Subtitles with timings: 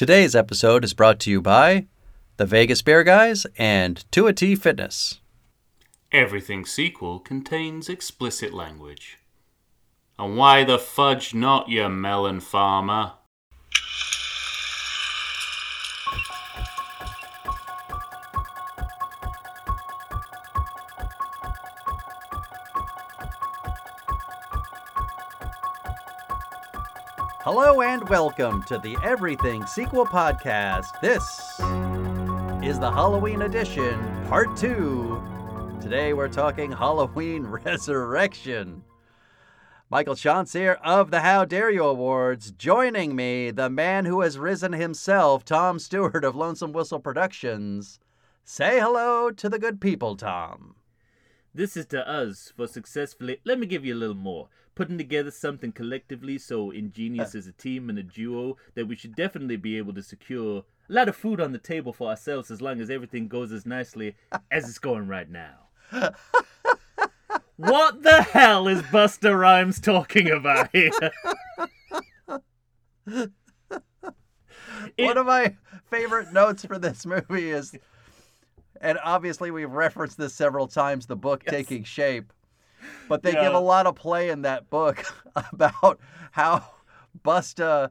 [0.00, 1.86] Today's episode is brought to you by
[2.38, 5.20] the Vegas Bear Guys and 2T Fitness.
[6.10, 9.18] Everything sequel contains explicit language.
[10.18, 13.12] And why the fudge not, you melon farmer?
[27.52, 31.00] Hello and welcome to the Everything Sequel Podcast.
[31.00, 31.24] This
[32.64, 35.20] is the Halloween edition, part two.
[35.80, 38.84] Today we're talking Halloween Resurrection.
[39.90, 42.52] Michael Chance here of the How Dare You Awards.
[42.52, 47.98] Joining me, the man who has risen himself, Tom Stewart of Lonesome Whistle Productions.
[48.44, 50.76] Say hello to the good people, Tom.
[51.52, 53.38] This is to us for successfully.
[53.44, 54.48] Let me give you a little more.
[54.76, 59.16] Putting together something collectively so ingenious as a team and a duo that we should
[59.16, 62.62] definitely be able to secure a lot of food on the table for ourselves as
[62.62, 64.14] long as everything goes as nicely
[64.50, 65.68] as it's going right now.
[67.56, 70.90] what the hell is Busta Rhymes talking about here?
[74.98, 75.56] One of my
[75.90, 77.76] favorite notes for this movie is,
[78.80, 82.32] and obviously we've referenced this several times, the book taking shape,
[83.08, 85.04] but they give a lot of play in that book
[85.52, 86.00] about
[86.32, 86.64] how
[87.24, 87.90] Busta,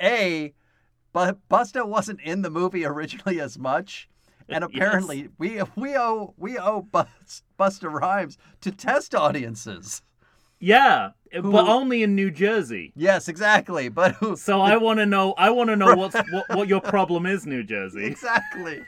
[0.00, 0.52] A,
[1.12, 4.08] but Busta wasn't in the movie originally as much.
[4.48, 4.70] Uh, and Yes.
[4.74, 6.86] apparently, we we owe we owe
[7.58, 10.02] Busta Rhymes to test audiences.
[10.58, 12.92] Yeah, Who- but only in New Jersey.
[12.96, 13.88] Yes, exactly.
[13.88, 15.34] But who, So I want to know.
[15.36, 18.04] I want to know what's what, what your problem is, New Jersey.
[18.04, 18.82] exactly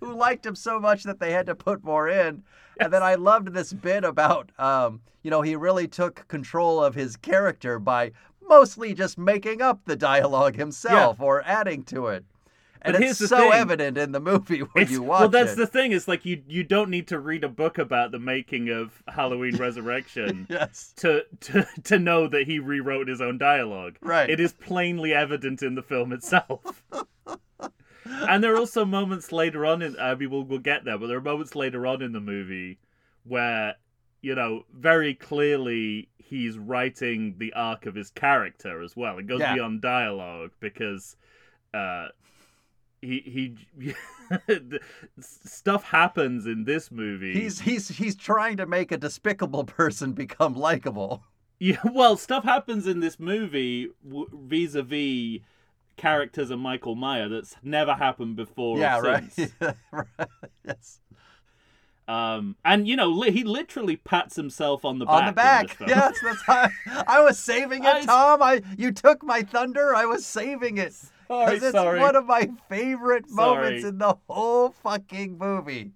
[0.00, 2.42] who liked him so much that they had to put more in
[2.78, 6.94] and then i loved this bit about um, you know he really took control of
[6.94, 8.12] his character by
[8.48, 12.24] mostly just making up the dialogue himself or adding to it
[12.82, 13.52] and But it's so thing.
[13.52, 15.20] evident in the movie when It's- you watch it.
[15.22, 15.90] well, that's it the thing.
[15.92, 19.56] It's like you you don't need to read a book about the making of Halloween
[19.66, 23.96] Resurrection yes to to to know that he rewrote his own dialogue.
[24.02, 24.30] Right.
[24.30, 26.84] It is plainly evident in the film itself.
[28.28, 31.06] And there are also moments later on in I mean we'll we'll get there, but
[31.08, 32.78] there are moments later on in the movie
[33.24, 33.74] where
[34.22, 39.18] you know very clearly he's writing the arc of his character as well.
[39.18, 39.54] It goes Yeah.
[39.54, 41.16] beyond dialogue because
[41.74, 42.08] uh
[43.02, 43.94] he he
[45.20, 47.32] stuff happens in this movie.
[47.34, 51.22] he's he's he's trying to make a despicable person become likable
[51.58, 55.40] Yeah, well, stuff happens in this movie vis-a-vis
[55.96, 58.76] characters and Michael Meyer that's never happened before.
[58.76, 59.24] or yeah right
[60.66, 61.00] yes
[62.08, 65.14] Um, and you know, li- he literally pats himself on the back.
[65.20, 65.76] on the back.
[65.88, 66.68] Yes, that's how
[67.08, 68.42] I was saving it, I- Tom.
[68.42, 69.92] I you took my thunder.
[69.94, 70.92] I was saving it
[71.26, 71.98] Sorry, because it's sorry.
[71.98, 73.88] one of my favorite moments Sorry.
[73.88, 75.90] in the whole fucking movie.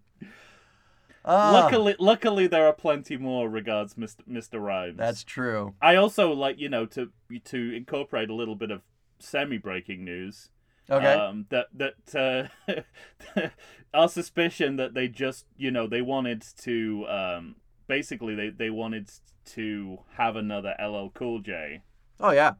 [1.24, 4.26] Ah, Luckily, luckily, there are plenty more regards Mr.
[4.28, 4.60] Mr.
[4.60, 4.96] Rhymes.
[4.96, 5.74] that's true.
[5.80, 7.12] I also like you know to
[7.44, 8.80] to incorporate a little bit of
[9.20, 10.50] semi-breaking news.
[10.90, 11.12] Okay.
[11.12, 13.48] Um, that that uh,
[13.94, 19.08] our suspicion that they just you know they wanted to um, basically they they wanted
[19.46, 21.82] to have another LL Cool J.
[22.18, 22.54] oh yeah.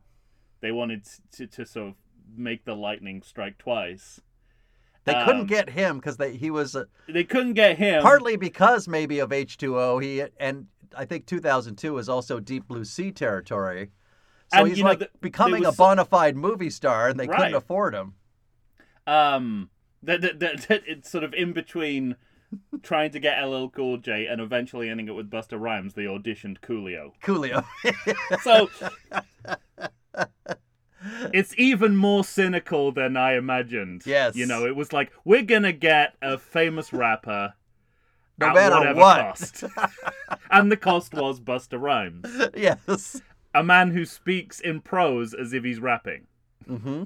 [0.61, 1.95] They wanted to to sort of
[2.37, 4.21] make the lightning strike twice.
[5.05, 8.03] They couldn't Um, get him because they he was uh, They couldn't get him.
[8.03, 9.99] partly because maybe of H two O.
[9.99, 10.67] He and
[10.97, 13.91] I think 2002 is also Deep Blue Sea territory.
[14.53, 17.19] So And, he's you know, like th- there becoming a bona fide movie star, and
[17.19, 18.15] they couldn't afford him.
[19.07, 19.71] um
[20.03, 22.17] that, that, that, that it's sort of in between
[22.83, 25.95] trying to get LL Cool J and eventually ending up with Busta Rhymes.
[25.95, 27.13] They auditioned Coolio.
[27.23, 27.65] Coolio.
[28.43, 28.69] So
[31.33, 34.03] it's even more cynical than I imagined.
[34.05, 34.37] Yes.
[34.37, 37.55] You know, it was like we're gonna get a famous rapper
[38.39, 39.21] No at matter whatever what.
[39.21, 39.65] cost.
[40.51, 43.23] and the cost was Busta Rhymes, yes.
[43.55, 46.27] A man who speaks in prose as if he's rapping.
[46.69, 47.05] Mm-hmm.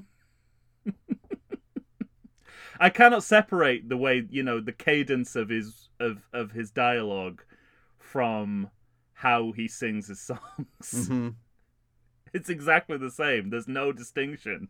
[2.80, 7.42] I cannot separate the way you know the cadence of his of of his dialogue
[7.98, 8.70] from
[9.14, 10.38] how he sings his songs.
[10.82, 11.28] Mm-hmm.
[12.32, 13.50] It's exactly the same.
[13.50, 14.68] There's no distinction.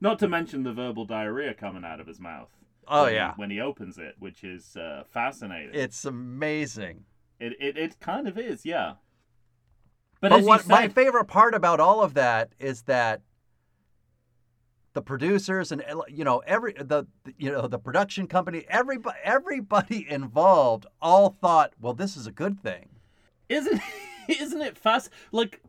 [0.00, 2.48] Not to mention the verbal diarrhea coming out of his mouth.
[2.86, 5.74] Oh when yeah, when he opens it, which is uh, fascinating.
[5.74, 7.04] it's amazing.
[7.38, 8.94] It, it it kind of is, yeah.
[10.20, 13.22] But, But, what you my favorite part about all of that is that
[14.94, 17.06] the producers and you know every the
[17.36, 22.60] you know the production company everybody everybody involved all thought well this is a good
[22.60, 22.88] thing
[23.48, 23.80] isn't
[24.28, 25.10] isn't it fast?
[25.32, 25.62] Like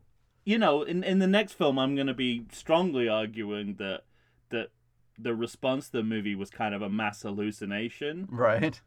[0.44, 4.02] you know, in in the next film, I'm going to be strongly arguing that
[4.50, 4.70] that
[5.18, 8.26] the response to the movie was kind of a mass hallucination.
[8.30, 8.80] Right.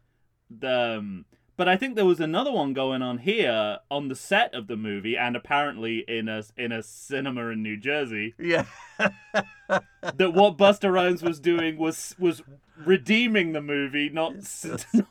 [0.50, 1.24] The, um,
[1.56, 4.76] but I think there was another one going on here on the set of the
[4.76, 8.34] movie, and apparently in a in a cinema in New Jersey.
[8.38, 8.66] Yeah.
[8.98, 12.42] that what Busta Rhymes was doing was was
[12.76, 14.34] redeeming the movie, not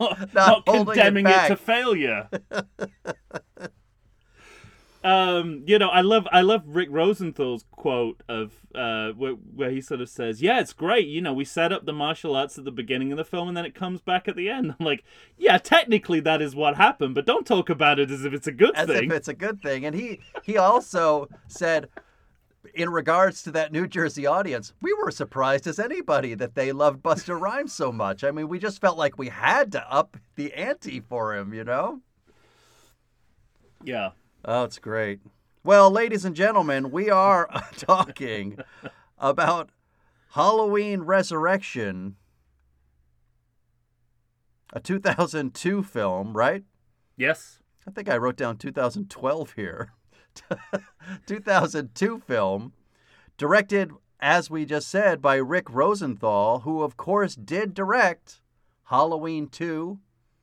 [0.00, 2.28] Not not, holding it condemning it, to failure.
[5.04, 9.82] um, you know, I love I love Rick Rosenthal's quote of uh where, where he
[9.82, 11.06] sort of says, "Yeah, it's great.
[11.06, 13.56] You know, we set up the martial arts at the beginning of the film, and
[13.56, 15.04] then it comes back at the end." I'm like,
[15.36, 18.52] "Yeah, technically that is what happened, but don't talk about it as if it's a
[18.52, 19.84] good As thing." As if it's a good thing.
[19.84, 21.90] And he he also said
[22.72, 27.02] in regards to that New Jersey audience, we were surprised as anybody that they loved
[27.02, 28.24] Busta Rhymes so much.
[28.24, 31.64] I mean, we just felt like we had to up the ante for him, you
[31.64, 32.00] know?
[33.82, 34.10] Yeah.
[34.46, 35.20] Oh, it's great.
[35.62, 37.48] Well, ladies and gentlemen, we are
[37.78, 38.58] talking
[39.18, 39.70] about
[40.32, 42.16] Halloween Resurrection,
[44.74, 46.62] a 2002 film, right?
[47.16, 47.58] Yes.
[47.88, 49.92] I think I wrote down 2012 here.
[51.26, 52.74] 2002 film,
[53.38, 58.42] directed, as we just said, by Rick Rosenthal, who, of course, did direct
[58.84, 60.00] Halloween 2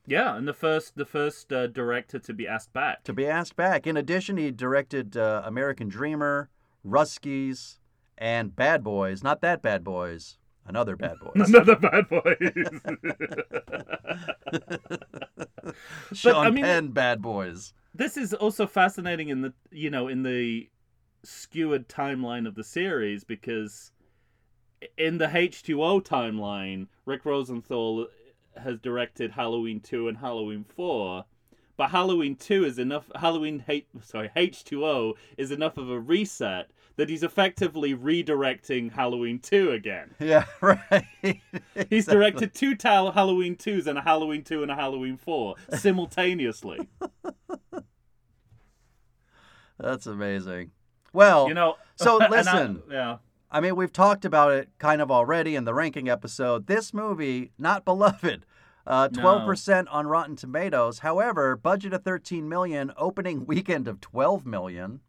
[0.08, 3.04] Yeah, and the first the first uh, director to be asked back.
[3.04, 3.86] to be asked back.
[3.88, 6.50] In addition, he directed uh, American Dreamer,
[6.86, 7.78] Russkies,
[8.18, 9.24] and Bad Boys.
[9.24, 11.50] Not that Bad Boys, another Bad Boys.
[11.50, 12.36] Another bad boy.
[16.14, 17.74] Sean I mean- Penn Bad Boys.
[17.94, 20.70] this is also fascinating in the you know in the
[21.24, 23.92] skewered timeline of the series because
[24.98, 28.08] in the H2O timeline, Rick Rosenthal
[28.58, 31.26] has directed Halloween 2 and Halloween 4.
[31.78, 37.10] But Halloween 2 is enough Halloween H, sorry, H2O is enough of a reset that
[37.10, 40.14] he's effectively redirecting Halloween 2 again.
[40.20, 41.06] Yeah, right.
[41.90, 46.88] He's directed two ta- Halloween 2s and a Halloween 2 and a Halloween 4 simultaneously.
[49.80, 50.72] That's amazing.
[51.14, 52.84] Well, You know, So, and I- listen.
[52.92, 53.18] yeah.
[53.52, 56.68] I mean, we've talked about it kind of already in the ranking episode.
[56.68, 58.46] This movie, not beloved.
[58.88, 59.22] Uh, No.
[59.22, 61.00] 12% on Rotten Tomatoes.
[61.00, 65.02] However, budget of 13 million, opening weekend of 12 million,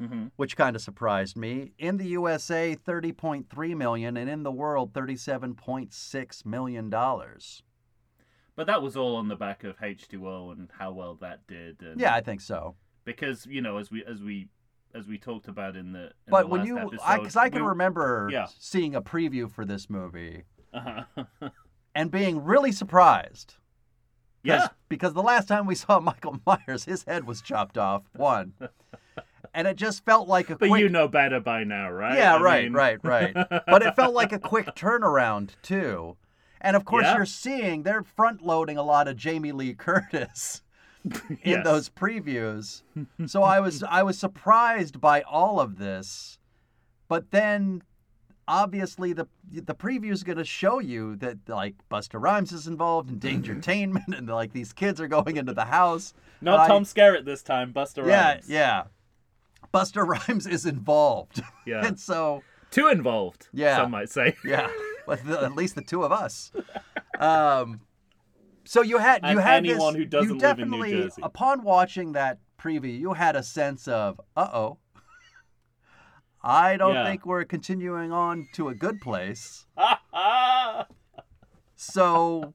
[0.00, 0.30] Mhm.
[0.36, 1.72] which kind of surprised me.
[1.76, 7.62] In the USA, 30.3 million, and in the world, 37.6 million dollars.
[8.54, 11.82] But that was all on the back of H2O and how well that did.
[11.82, 12.76] And Yeah, I think so.
[13.04, 14.48] because you know, as we as we
[14.98, 16.04] as we talked about in the.
[16.04, 18.46] In But the when you, episode, I, because I can we- remember Yeah.
[18.58, 21.24] seeing a preview for this movie Uh-huh.
[21.94, 23.54] and being really surprised.
[24.42, 28.02] yeah, Because the last time we saw Michael Myers, his head was chopped off.
[28.14, 28.52] One.
[29.54, 30.80] And it just felt like a but quick.
[30.80, 32.18] you know better by now, right?
[32.18, 33.34] yeah, I right, mean- right, right.
[33.66, 36.16] But it felt like a quick turnaround too.
[36.60, 37.16] And of course, Yeah.
[37.16, 40.62] you're seeing they're front loading a lot of Jamie Lee Curtis
[41.04, 41.64] in Yes.
[41.64, 42.82] those previews.
[43.26, 46.38] So I was I was surprised by all of this,
[47.08, 47.82] but then
[48.46, 53.10] obviously the the preview is going to show you that like Busta Rhymes is involved
[53.10, 56.14] in Dangertainment and like these kids are going into the house.
[56.40, 58.48] Not I- Tom Skerritt this time, Busta Yeah, Rhymes.
[58.48, 58.84] yeah.
[59.74, 61.42] Busta Rhymes is involved.
[61.66, 61.86] Yeah.
[61.86, 63.48] and so Too involved.
[63.52, 63.76] Yeah.
[63.76, 64.34] some might say.
[64.44, 64.70] yeah,
[65.08, 66.50] at least the two of us.
[67.18, 67.80] Um,
[68.68, 71.02] so you had you And had anyone this, who doesn't you live in New definitely,
[71.04, 71.22] Jersey.
[71.22, 74.78] Upon watching that preview, you had a sense of, uh oh.
[76.42, 77.04] I don't Yeah.
[77.06, 79.66] think we're continuing on to a good place.
[81.76, 82.54] So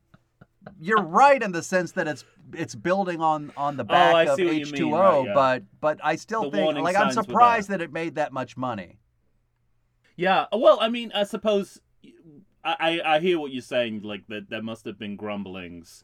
[0.79, 4.35] you're right in the sense that it's it's building on on the back Oh, of
[4.37, 5.33] see what you H2O, mean, right, yeah.
[5.33, 8.99] but but I still The think like I'm surprised that it made that much money.
[10.15, 11.79] Yeah, well, I mean, I suppose
[12.63, 14.01] I, I, hear what you're saying.
[14.03, 16.03] Like that, there must have been grumblings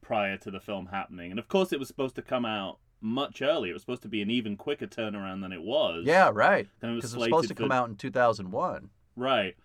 [0.00, 3.42] prior to the film happening, and of course, it was supposed to come out much
[3.42, 3.70] earlier.
[3.70, 6.04] It was supposed to be an even quicker turnaround than it was.
[6.06, 6.66] Yeah, right.
[6.82, 8.90] and it was Because it was supposed to for come out in 2001.
[9.16, 9.56] right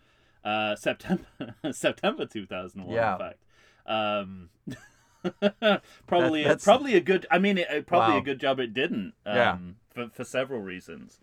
[0.44, 1.26] uh, September
[1.72, 2.94] September 2001.
[2.94, 3.14] Yeah.
[3.14, 3.40] In fact.
[3.86, 4.50] Um,
[6.08, 7.26] probably, that's- probably a good.
[7.32, 8.20] I mean, it, it- probably Wow.
[8.22, 9.14] a good job it didn't.
[9.26, 9.58] Um, Yeah.
[9.94, 11.20] For for several reasons,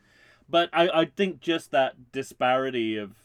[0.49, 3.17] but I I think just that disparity of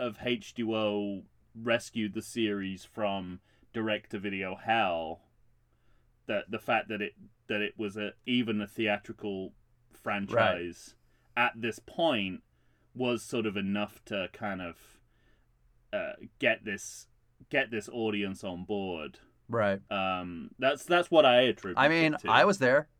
[0.00, 1.22] of H2O
[1.54, 3.40] rescued the series from
[3.72, 5.20] direct to video hell.
[6.26, 7.14] That the fact that it
[7.48, 9.52] that it was a even a theatrical
[9.92, 10.94] franchise
[11.36, 12.42] at this point
[12.94, 14.76] was sort of enough to kind of
[15.92, 17.06] uh, get this
[17.50, 19.18] get this audience on board.
[19.48, 19.80] Right.
[19.90, 21.78] Um, that's that's what I attribute.
[21.78, 22.16] I mean.
[22.28, 22.88] I was there.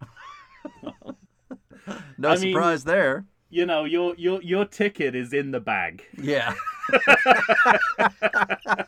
[2.19, 3.25] No I mean- surprise there.
[3.51, 6.05] You know, your your your ticket is in the bag.
[6.17, 6.55] Yeah.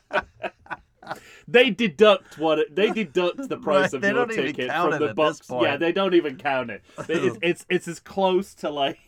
[1.49, 5.43] They deduct what it, they deduct the price Right, of your ticket from the box.
[5.51, 6.83] Yeah, they don't even count it.
[7.09, 8.99] It's, it's it's as close to like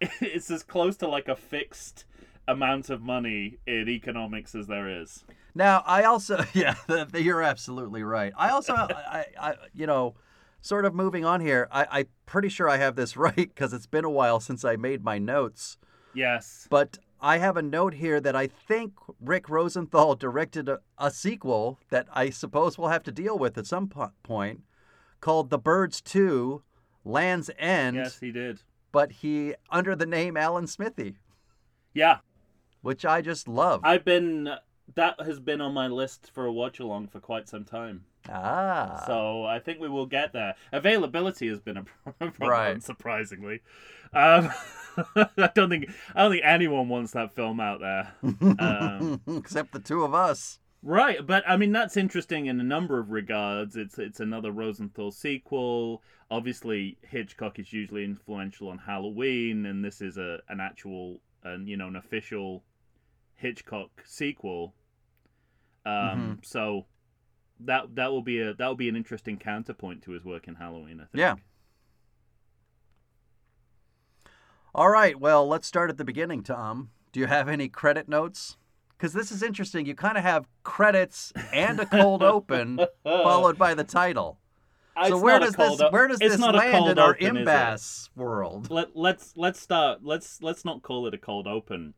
[0.00, 2.04] it's as close to like a fixed
[2.46, 5.24] amount of money in economics as there is.
[5.54, 8.32] Now, I also, yeah, th- th- you're absolutely right.
[8.36, 10.14] I also, I, I, you know,
[10.60, 13.86] sort of moving on here, I, I'm pretty sure I have this right because it's
[13.86, 15.78] been a while since I made my notes.
[16.14, 16.66] Yes.
[16.70, 21.78] But I have a note here that I think Rick Rosenthal directed a, a sequel
[21.90, 24.62] that I suppose we'll have to deal with at some po- point
[25.20, 26.62] called The Birds 2
[27.04, 28.60] Land's End, Yes, he did.
[28.92, 31.16] but he under the name Alan Smithee,
[31.94, 32.18] Yeah,
[32.82, 33.80] which I just love.
[33.82, 34.50] I've been
[34.94, 38.04] that has been on my list for a watch along for quite some time.
[38.30, 39.02] Ah.
[39.06, 40.54] So I think we will get there.
[40.72, 42.82] Availability has been a problem, Right.
[42.82, 43.60] surprisingly.
[44.12, 44.50] Um,
[45.16, 48.12] I don't think I don't think anyone wants that film out there.
[48.58, 50.58] Um, Except the two of us.
[50.82, 53.76] right, but I mean that's interesting in a number of regards.
[53.76, 56.02] It's it's another Rosenthal sequel.
[56.30, 61.76] Obviously, Hitchcock is usually influential on Halloween, and this is a an actual and you
[61.76, 62.64] know an official
[63.36, 64.74] Hitchcock sequel.
[65.86, 66.86] Um, so
[67.60, 70.56] that that will be a that will be an interesting counterpoint to his work in
[70.56, 71.00] Halloween.
[71.00, 71.14] I think.
[71.14, 71.34] Yeah.
[74.74, 76.90] All right, well, let's start at the beginning, Tom.
[77.10, 78.58] Do you have any credit notes?
[78.96, 79.86] Because this is interesting.
[79.86, 84.38] You kind of have credits and a cold open followed by the title.
[84.96, 87.36] Ah, it's so where does this o- where does it's this land in our open,
[87.36, 88.70] is impasse world?
[88.70, 90.00] Let let's let's start.
[90.02, 91.94] Let's let's not call it a cold open.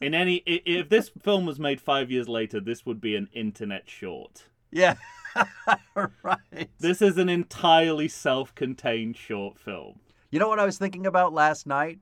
[0.00, 3.88] In any, if this film was made five years later, this would be an internet
[3.90, 4.44] short.
[4.70, 4.94] Yeah.
[6.22, 6.68] right.
[6.78, 9.98] This is an entirely self-contained short film.
[10.30, 11.98] You know what I was thinking about last night?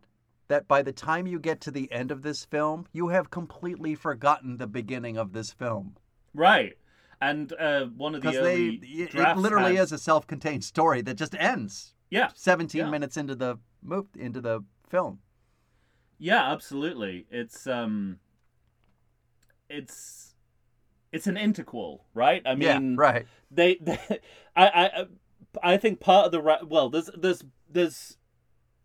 [0.49, 3.97] That by the time you get to the end of this film, you have completely
[3.97, 5.97] forgotten the beginning of this film.
[6.35, 6.76] Right.
[7.21, 11.00] And uh, one of the Because they it, it literally had- is a self-contained story
[11.03, 12.91] that just ends Yeah, 17 Yeah.
[12.91, 15.19] minutes into the move into the film.
[16.18, 17.26] Yeah, absolutely.
[17.30, 18.18] It's um,
[19.68, 20.35] it's
[21.12, 22.42] it's an interquel, right?
[22.44, 23.26] I mean, yeah, right.
[23.50, 23.99] they, they
[24.54, 25.04] I, I
[25.62, 28.16] I think part of the well there's there's there's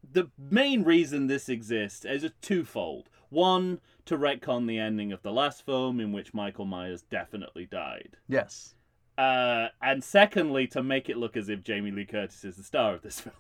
[0.10, 5.32] the main reason this exists is a twofold one to retcon the ending of the
[5.32, 8.74] last film in which Michael Myers definitely died Yes.
[9.18, 12.94] uh, and secondly to make it look as if Jamie Lee Curtis is the star
[12.96, 13.36] of this film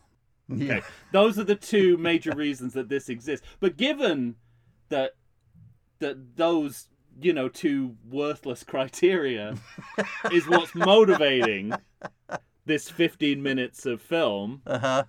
[0.56, 0.82] Yeah.
[1.12, 3.46] Those are the two major reasons that this exists.
[3.60, 4.36] But given
[4.90, 5.12] that
[6.00, 6.88] that those,
[7.22, 9.56] you know, two worthless criteria
[10.32, 11.74] is what's motivating
[12.66, 15.04] this 15 minutes of film, Uh-huh.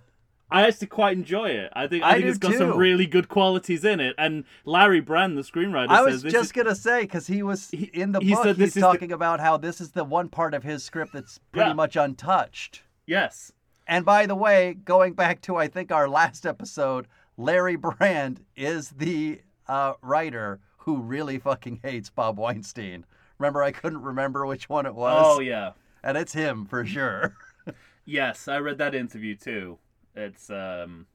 [0.51, 1.71] I actually quite enjoy it.
[1.73, 2.57] I think I, I think it's got too.
[2.59, 4.13] some really good qualities in it.
[4.19, 7.85] And Larry Brand, the screenwriter, I was just is, gonna say because he was He-
[7.85, 8.43] in the he book.
[8.43, 11.13] said he's is the- talking about how this is the one part of his script
[11.13, 11.73] that's pretty Yeah.
[11.73, 12.83] much untouched.
[13.07, 13.51] yes.
[13.87, 18.89] And by the way, going back to I think our last episode, Larry Brand is
[18.91, 23.05] the uh, writer who really fucking hates Bob Weinstein.
[23.39, 25.71] Remember, I couldn't remember which one it was, Oh yeah.
[26.03, 27.35] and it's him for sure.
[28.05, 29.79] Yes, I read that interview too.
[30.13, 31.07] It's um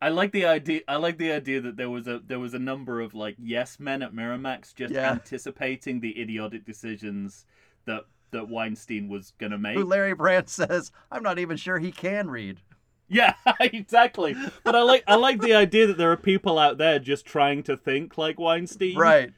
[0.00, 2.58] I like the idea I like the idea that there was a there was a
[2.58, 5.10] number of like yes men at Miramax just Yeah.
[5.12, 7.44] anticipating the idiotic decisions
[7.84, 9.76] that that Weinstein was going to make.
[9.76, 12.60] Who Larry Brand says, "I'm not even sure he can read."
[13.08, 14.34] Yeah, exactly.
[14.64, 17.62] But I like I like the idea that there are people out there just trying
[17.64, 18.96] to think like Weinstein.
[18.96, 19.32] Right.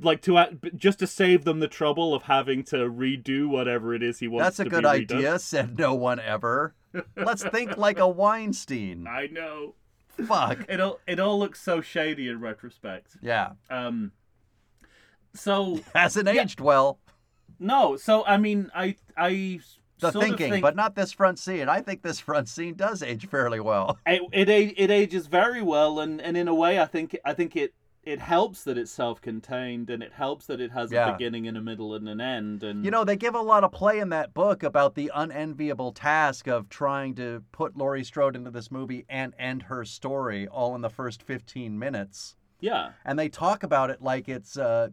[0.00, 4.02] Like to act, just to save them the trouble of having to redo whatever it
[4.02, 6.74] is he wants That's a good idea," said no one ever.
[7.16, 9.06] Let's think like a Weinstein.
[9.08, 9.74] I know.
[10.26, 10.66] Fuck.
[10.68, 13.16] It all it all looks so shady in retrospect.
[13.22, 13.52] Yeah.
[13.70, 14.12] Um.
[15.34, 16.98] So Hasn't aged well.
[17.58, 19.60] No, so I mean, I I
[20.00, 21.68] The thinking, think but not this front scene.
[21.68, 23.98] I think this front scene does age fairly well.
[24.06, 27.56] it, it it ages very well, and and in a way, I think I think
[27.56, 27.74] it
[28.04, 31.10] it helps that it's self-contained, and it helps that it has Yeah.
[31.10, 33.64] a beginning and a middle and an end, and You know, they give a lot
[33.64, 38.34] of play in that book about the unenviable task of trying to put Laurie Strode
[38.34, 42.34] into this movie and end her story all in the first 15 minutes.
[42.60, 44.88] yeah, And they talk about it like it's uh,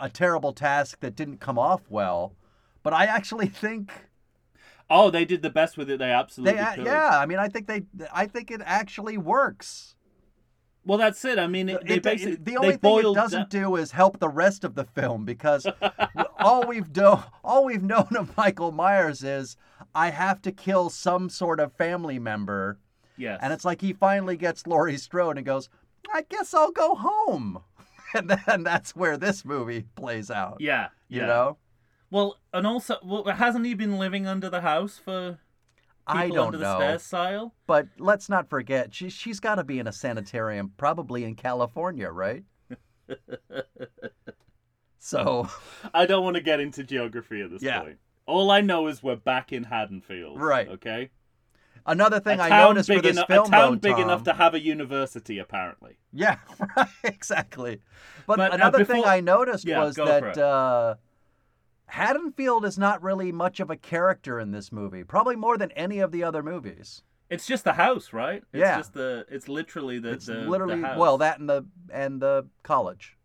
[0.00, 2.34] a, terrible task that didn't come off well.
[2.82, 3.92] But I actually think
[4.90, 6.86] oh, they did the best with it they absolutely they, could.
[6.86, 9.94] yeah, I mean, I think they, I think it actually works.
[10.86, 11.38] Well, that's it.
[11.38, 14.18] I mean, it, they It- basically the only thing it doesn't down- do is help
[14.20, 15.66] the rest of the film because
[16.38, 19.56] all we've do- all we've known of Michael Myers is
[19.94, 22.78] I have to kill some sort of family member,
[23.18, 23.38] Yes.
[23.42, 25.68] and it's like he finally gets Laurie Strode and goes,
[26.14, 27.60] "I guess I'll go home,"
[28.14, 30.56] and then that's where this movie plays out.
[30.60, 30.88] yeah.
[31.08, 31.26] You yeah.
[31.26, 31.56] know,
[32.10, 35.38] Well, and also, well, hasn't he been living under the house for
[36.06, 37.54] I don't under the know, stairs style?
[37.66, 42.10] but let's not forget she she's got to be in a sanitarium, probably in California,
[42.10, 42.44] right?
[44.98, 45.48] so
[45.94, 47.80] I don't want to get into geography at this Yeah.
[47.80, 47.98] point.
[48.26, 50.40] All I know is we're back in Haddonfield.
[50.40, 50.68] Right.
[50.68, 51.10] Okay.
[51.88, 54.54] Another thing I noticed for this enough, film, a town though, big enough to have
[54.54, 55.98] a university, apparently.
[56.12, 56.38] Yeah,
[56.76, 57.80] right, exactly.
[58.26, 60.94] But, But, uh, another thing I noticed Yeah, was that uh,
[61.86, 65.02] Haddonfield is not really much of a character in this movie.
[65.02, 67.02] Probably more than any of the other movies.
[67.30, 68.42] It's just the house, right?
[68.52, 68.76] It's Yeah.
[68.78, 69.26] just the.
[69.28, 70.12] It's literally the.
[70.12, 70.98] it's the, the literally house.
[70.98, 73.16] well that and the and the college.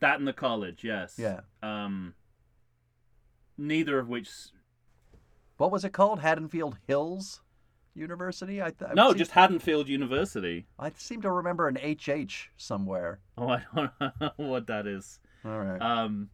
[0.00, 0.84] that and the college.
[0.84, 1.14] Yes.
[1.18, 1.40] Yeah.
[1.62, 2.14] Um.
[3.56, 4.28] Neither of which.
[5.56, 6.20] What was it called?
[6.20, 7.40] Haddonfield Hills
[7.94, 8.60] University.
[8.62, 10.66] I th- No, just Haddonfield University.
[10.78, 13.20] I seem to remember an HH somewhere.
[13.38, 15.20] Oh, I don't know what that is.
[15.44, 15.80] All right.
[15.80, 16.30] Um,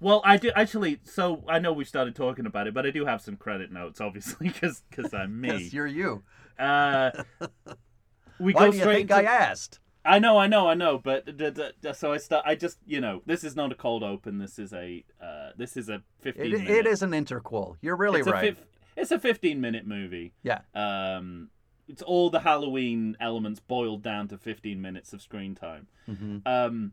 [0.00, 1.00] well, I do actually.
[1.04, 4.00] So I know we started talking about it, but I do have some credit notes,
[4.00, 4.48] obviously,
[4.90, 5.48] because I'm me.
[5.48, 6.24] Yes, you're you.
[6.58, 7.10] Uh,
[8.40, 8.96] we Why go do you straight.
[8.96, 9.78] think to- I asked?
[10.06, 12.44] I know, I know, I know, but d- d- d- so I start.
[12.46, 14.38] I just, you know, this is not a cold open.
[14.38, 16.54] This is a, uh, this is a fifteen.
[16.54, 17.76] it minute, is an interquel.
[17.82, 18.44] You're really it's right.
[18.44, 20.32] A fif- it's a fifteen minute movie.
[20.42, 20.60] Yeah.
[20.74, 21.50] Um,
[21.88, 25.86] it's all the Halloween elements boiled down to fifteen minutes of screen time.
[26.06, 26.92] hmm Um,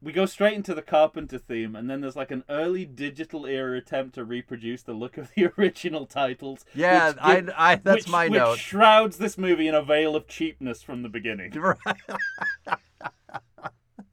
[0.00, 3.76] we go straight into the Carpenter theme, and then there's like an early digital era
[3.78, 6.64] attempt to reproduce the look of the original titles.
[6.74, 8.58] Yeah, which I, I, that's which, my which note.
[8.58, 11.52] shrouds this movie in a veil of cheapness from the beginning.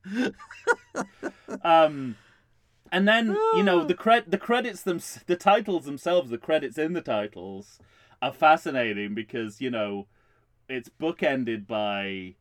[0.07, 0.33] Right.
[1.63, 2.15] Um,
[2.91, 6.93] and then you know the cred the credits them the titles themselves, the credits in
[6.93, 7.79] the titles
[8.21, 10.07] are fascinating because you know
[10.69, 12.35] it's bookended by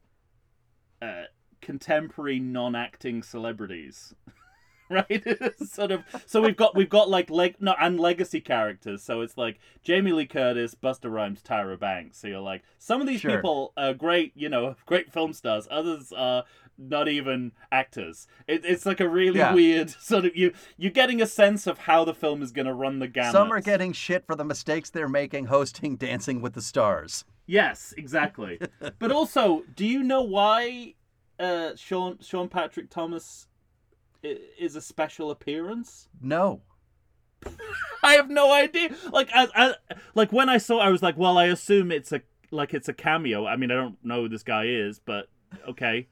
[1.00, 1.24] uh,
[1.64, 4.14] contemporary non-acting celebrities.
[4.90, 5.24] right
[5.66, 9.38] sort of so we've got we've got like leg no and legacy characters so it's
[9.38, 13.34] like jamie lee curtis busta rhymes tyra banks so you're like some of these Sure.
[13.34, 16.44] people are great you know great film stars others are
[16.76, 19.54] not even actors it, it's like a really Yeah.
[19.54, 22.74] weird sort of you you're getting a sense of how the film is going to
[22.74, 26.52] run the gamut Some are getting shit for the mistakes they're making hosting Dancing with
[26.52, 27.24] the Stars.
[27.46, 28.60] yes exactly
[28.98, 30.92] but also do you know why
[31.38, 33.48] uh sean sean patrick thomas
[34.22, 36.62] is a special appearance No.
[38.02, 38.94] I have no idea.
[39.12, 39.74] Like, as, as,
[40.14, 42.88] like when I saw, it, I was like, well, I assume it's a like it's
[42.88, 43.46] a cameo.
[43.46, 45.28] I mean, I don't know who this guy is, but
[45.68, 46.06] okay.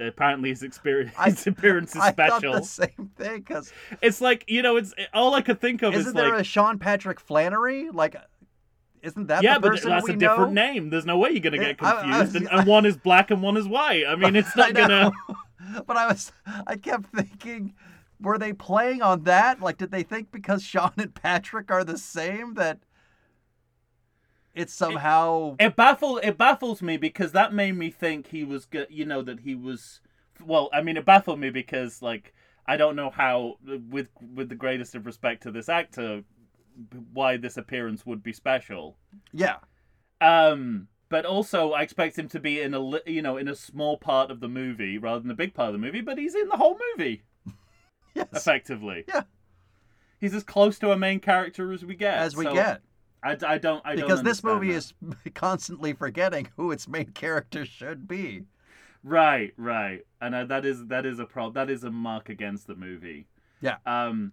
[0.00, 2.52] Apparently, his experience, I- his appearance is I special.
[2.52, 5.92] thought the same thing because It's like you know, it's all I could think of
[5.94, 7.90] isn't is there like, a Sean Patrick Flanery?
[7.90, 8.14] Like,
[9.08, 10.62] isn't that yeah, the but that's we a different know?
[10.66, 10.90] name.
[10.90, 13.30] There's no way you're gonna get I- I confused, was- and, and one is black
[13.30, 14.04] and one is white.
[14.06, 15.10] I mean, it's not gonna.
[15.86, 16.32] but I was,
[16.66, 17.74] I kept thinking,
[18.20, 19.60] were they playing on that?
[19.60, 22.78] Like, did they think because Sean and Patrick are the same that
[24.54, 25.56] it's somehow?
[25.58, 28.86] It baffles it baffles me because that made me think he was good.
[28.90, 30.00] you know that he was
[30.44, 32.34] well I mean it baffled me because like
[32.66, 33.54] I don't know how
[33.90, 36.22] with with the greatest of respect to this actor
[37.12, 38.96] why this appearance would be special
[39.32, 39.56] yeah,
[40.20, 43.96] um but also I expect him to be in a you know in a small
[43.96, 46.48] part of the movie rather than a big part of the movie but he's in
[46.48, 47.22] the whole movie
[48.14, 49.22] yes, effectively Yeah.
[50.20, 52.82] he's as close to a main character as we get as we So get.
[53.22, 54.76] I, I don't I don't Because this movie that.
[54.76, 54.94] is
[55.34, 58.44] constantly forgetting who its main character should be.
[59.02, 61.54] Right, right, and uh, that is that is a problem.
[61.54, 63.26] That is a mark against the movie.
[63.60, 63.76] Yeah.
[63.86, 64.32] Um,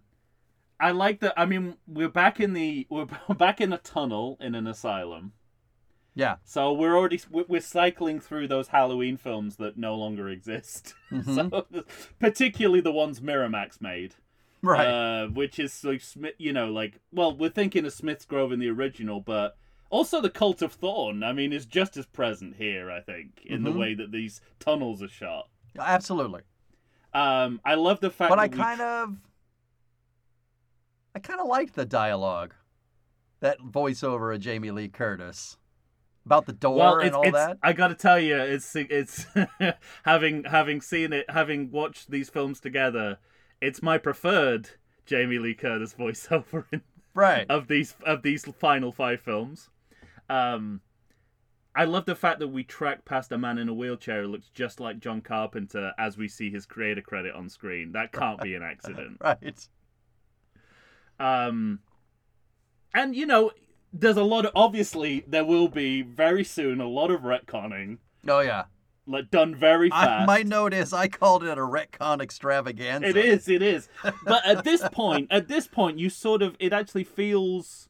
[0.78, 1.34] I like that.
[1.38, 5.32] I mean, we're back in the we're back in a tunnel in an asylum.
[6.14, 6.36] Yeah.
[6.44, 10.94] So we're already we're cycling through those Halloween films that no longer exist.
[11.12, 11.50] Mhm.
[11.74, 11.84] so,
[12.18, 14.14] particularly the ones Miramax made,
[14.62, 14.86] Right.
[14.86, 16.34] uh, which is like Smith.
[16.38, 19.56] You know, like well, we're thinking of Smith's Grove in the original, but
[19.90, 21.22] also the Cult of Thorn.
[21.22, 22.90] I mean, is just as present here.
[22.90, 23.78] I think in the Mhm.
[23.78, 25.48] way that these tunnels are shot.
[25.78, 26.40] Absolutely.
[27.12, 29.16] Um, I love the fact But I we- kind of,
[31.16, 32.52] I kind of liked the dialogue,
[33.40, 35.56] that voiceover of Jamie Lee Curtis
[36.26, 37.56] about the door well, and all that.
[37.62, 39.24] I gotta tell you, it's it's
[40.04, 43.18] having having seen it, having watched these films together,
[43.62, 44.68] it's my preferred
[45.06, 46.82] Jamie Lee Curtis voiceover in,
[47.14, 47.46] Right.
[47.48, 49.70] of these of these final five films.
[50.28, 50.82] Um,
[51.74, 54.50] I love the fact that we track past a man in a wheelchair who looks
[54.50, 57.92] just like John Carpenter as we see his creator credit on screen.
[57.92, 59.16] That can't be an accident.
[59.24, 59.66] Right.
[61.18, 61.80] Um,
[62.94, 63.50] and you know,
[63.92, 67.98] there's a lot of obviously there will be very soon a lot of retconning,
[68.28, 68.64] Oh yeah.
[69.06, 70.26] like done very I, fast.
[70.26, 73.08] my note is I called it a retcon extravaganza.
[73.08, 73.88] It is, it is.
[74.24, 77.88] But at this point, at this point, you sort of it actually feels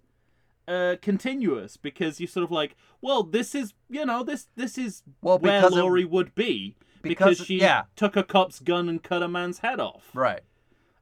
[0.69, 5.03] uh continuous because you sort of like, well, this is you know this this is
[5.23, 7.85] Well, where because it- Laurie would be because, because- she yeah.
[7.97, 10.11] took a cop's gun and cut a man's head off.
[10.15, 10.41] Right.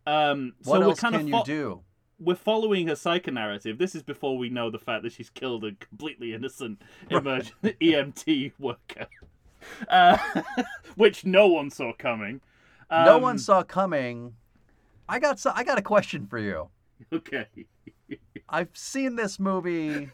[0.06, 1.80] Um, What so we're else kind can of you do?
[2.18, 3.78] We're following her psychonarrative.
[3.78, 8.52] This is before we know the fact that she's killed a completely innocent emergent EMT
[8.58, 9.06] worker,
[9.88, 10.16] uh,
[10.96, 12.40] which no one saw coming.
[12.90, 14.34] no Um, one saw coming.
[15.08, 16.68] I got so, I got a question for you.
[17.12, 17.46] Okay.
[18.48, 20.10] I've seen this movie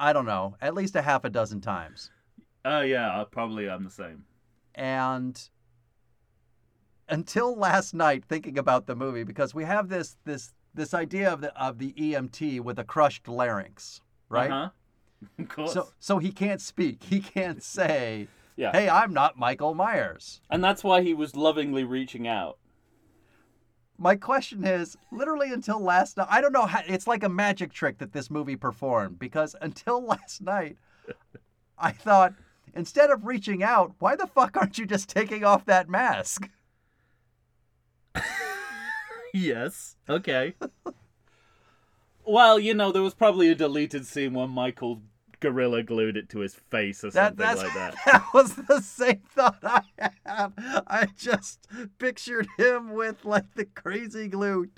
[0.00, 2.10] I don't know, at least a half a dozen times.
[2.64, 4.24] Oh yeah, probably I'm the same.
[4.74, 5.48] and
[7.08, 11.40] until last night thinking about the movie because we have this this this idea of
[11.40, 14.50] the of the EMT with a crushed larynx, right?
[14.50, 14.70] Uh-huh.
[15.40, 15.72] Of course.
[15.72, 17.02] So so he can't speak.
[17.02, 18.70] He can't say, yeah.
[18.70, 22.58] "Hey, I'm not Michael Myers." And that's why he was lovingly reaching out.
[24.00, 27.72] My question is, literally until last night, I don't know how it's like a magic
[27.72, 30.76] trick that this movie performed because until last night
[31.76, 32.34] I thought
[32.74, 36.48] instead of reaching out, why the fuck aren't you just taking off that mask?
[39.38, 39.96] Yes.
[40.08, 40.54] Okay.
[42.24, 45.02] well, you know, there was probably a deleted scene where Michael
[45.40, 47.94] gorilla glued it to his face or something that's like that.
[48.06, 50.52] that was the same thought I had.
[50.86, 51.66] I just
[51.98, 54.68] pictured him with like the crazy glue.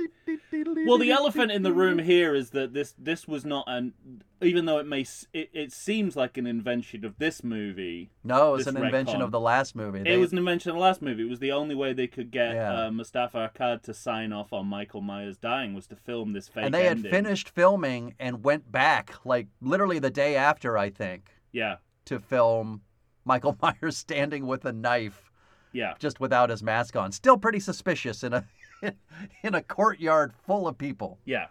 [0.86, 3.94] Well, the elephant in the room here is that this this was not an
[4.42, 8.10] even though it may it, it seems like an invention of this movie.
[8.24, 10.02] No, it was an invention of the last movie.
[10.04, 11.22] It was an invention of the last movie.
[11.22, 12.86] It was the only way they could get Yeah.
[12.86, 16.64] uh, Moustapha Akkad to sign off on Michael Myers dying was to film this fake
[16.64, 21.30] and they had finished filming and went back like literally the day after, I think,
[21.52, 21.76] Yeah,
[22.06, 22.82] to film
[23.24, 25.30] Michael Myers standing with a knife
[25.72, 25.94] yeah.
[25.98, 27.12] just without his mask on.
[27.12, 28.44] Still pretty suspicious in a
[29.42, 31.18] in a courtyard full of people.
[31.26, 31.46] Yeah.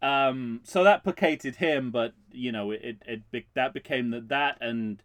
[0.00, 4.58] Um, so that placated him, but you know, it it, it that became the, that,
[4.60, 5.02] and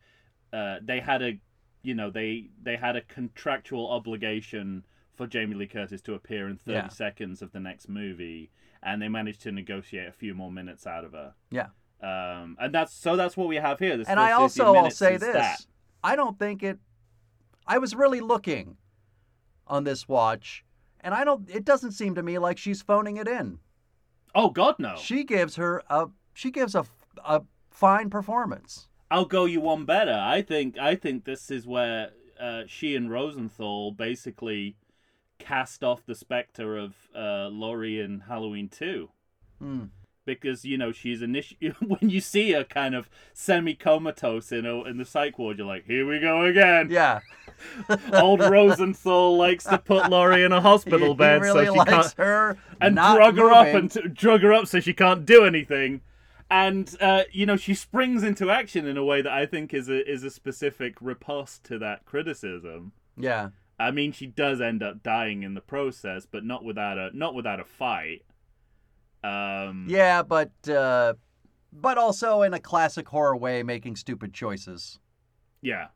[0.51, 1.39] uh, they had a,
[1.81, 6.57] you know, they they had a contractual obligation for Jamie Lee Curtis to appear in
[6.57, 6.87] thirty Yeah.
[6.89, 8.51] seconds of the next movie,
[8.83, 11.33] and they managed to negotiate a few more minutes out of her.
[11.49, 11.67] Yeah.
[12.01, 13.97] Um, and that's so that's what we have here.
[13.97, 15.65] This and I 50 also will say this: that.
[16.03, 16.77] I don't think it.
[17.65, 18.77] I was really looking
[19.65, 20.63] on this watch,
[20.99, 21.49] and I don't.
[21.49, 23.57] It doesn't seem to me like she's phoning it in.
[24.35, 24.95] Oh God, no!
[24.97, 26.07] She gives her a.
[26.33, 26.85] She gives a
[27.23, 28.87] a fine performance.
[29.11, 30.19] I'll go you one better.
[30.19, 34.75] I think I think this is where uh, she and Rosenthal basically
[35.39, 39.09] cast off the specter of uh, Laurie in Halloween Two.
[39.59, 39.85] Hmm.
[40.25, 44.83] Because you know she's initi- when you see her kind of semi comatose in a,
[44.83, 46.87] in the psych ward, you're like, here we go again.
[46.89, 47.19] Yeah,
[48.13, 52.13] Old Rosenthal likes to put Laurie in a hospital he bed really so she can't
[52.17, 56.01] her and drug her up and t- drug her up so she can't do anything.
[56.49, 59.89] And uh, you know she springs into action in a way that I think is
[59.89, 62.91] a is a specific riposte to that criticism.
[63.17, 67.09] yeah, I mean, she does end up dying in the process, but not without a
[67.17, 68.21] not without a fight.
[69.23, 71.13] Um, yeah, but uh,
[71.71, 74.99] but also in a classic horror way, making stupid choices.
[75.61, 75.87] yeah.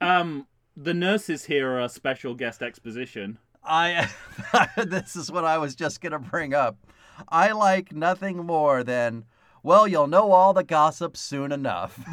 [0.00, 3.38] Um, the nurses here are a special guest exposition.
[3.64, 4.10] I
[4.76, 6.76] this is what I was just gonna bring up.
[7.28, 9.24] I like nothing more than
[9.62, 11.98] well, you'll know all the gossip soon enough.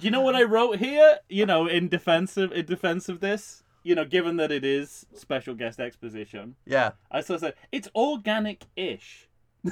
[0.00, 1.18] you know what I wrote here?
[1.28, 5.06] You know, in defense of in defense of this, you know, given that it is
[5.14, 9.28] special guest exposition, Yeah, I said it's organic-ish.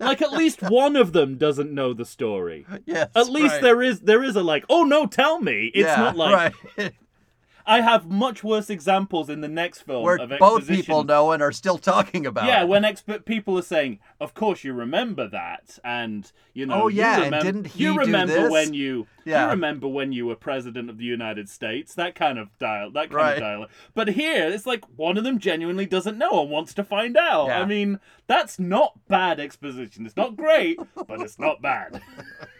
[0.00, 2.66] like at least one of them doesn't know the story.
[2.86, 3.10] yes.
[3.14, 3.62] At least right.
[3.62, 5.70] there is there is a like, oh no, tell me.
[5.74, 6.92] It's yeah, not like right.
[7.68, 11.42] I have much worse examples in the next film where of both people know and
[11.42, 12.46] are still talking about.
[12.46, 12.68] Yeah, it.
[12.68, 16.96] when expert people are saying, "Of course you remember that," and you know, Oh, you
[17.02, 18.50] yeah, and didn't he you do remember this?
[18.50, 19.44] when you Yeah.
[19.44, 21.94] you remember when you were president of the United States?
[21.94, 23.32] That kind of dial, that kind Right.
[23.34, 23.70] of dialogue.
[23.94, 27.48] But here, it's like one of them genuinely doesn't know and wants to find out.
[27.48, 27.60] Yeah.
[27.60, 30.06] I mean, that's not bad exposition.
[30.06, 32.00] It's not great, but it's not bad.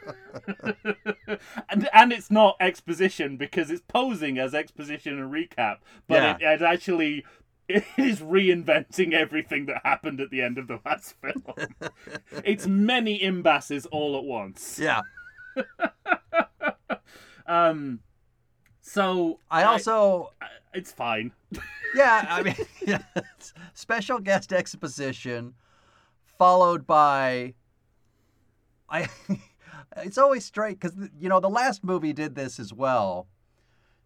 [1.69, 6.55] and and it's not exposition because it's posing as exposition and recap, but Yeah.
[6.55, 7.25] it, it actually
[7.69, 11.43] it is reinventing everything that happened at the end of the last film.
[12.45, 14.79] it's many imbasses all at once.
[14.81, 15.03] Yeah.
[17.47, 18.01] Um,
[18.83, 21.33] so I also I- it's fine.
[21.95, 22.55] yeah, I mean,
[22.87, 23.03] yeah,
[23.73, 25.55] special guest exposition
[26.39, 27.55] followed by
[28.91, 29.09] I
[30.05, 33.27] it's always straight cuz you know the last movie did this as well.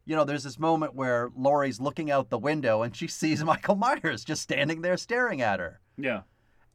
[0.05, 3.77] You know, there's this moment where Laurie's looking out the window and she sees Michael
[3.77, 5.81] Myers just standing there staring at her.
[5.97, 6.23] Yeah.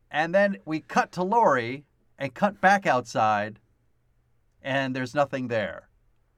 [0.10, 1.84] And then we cut to Laurie
[2.18, 3.60] and cut back outside
[4.62, 5.90] and there's nothing there,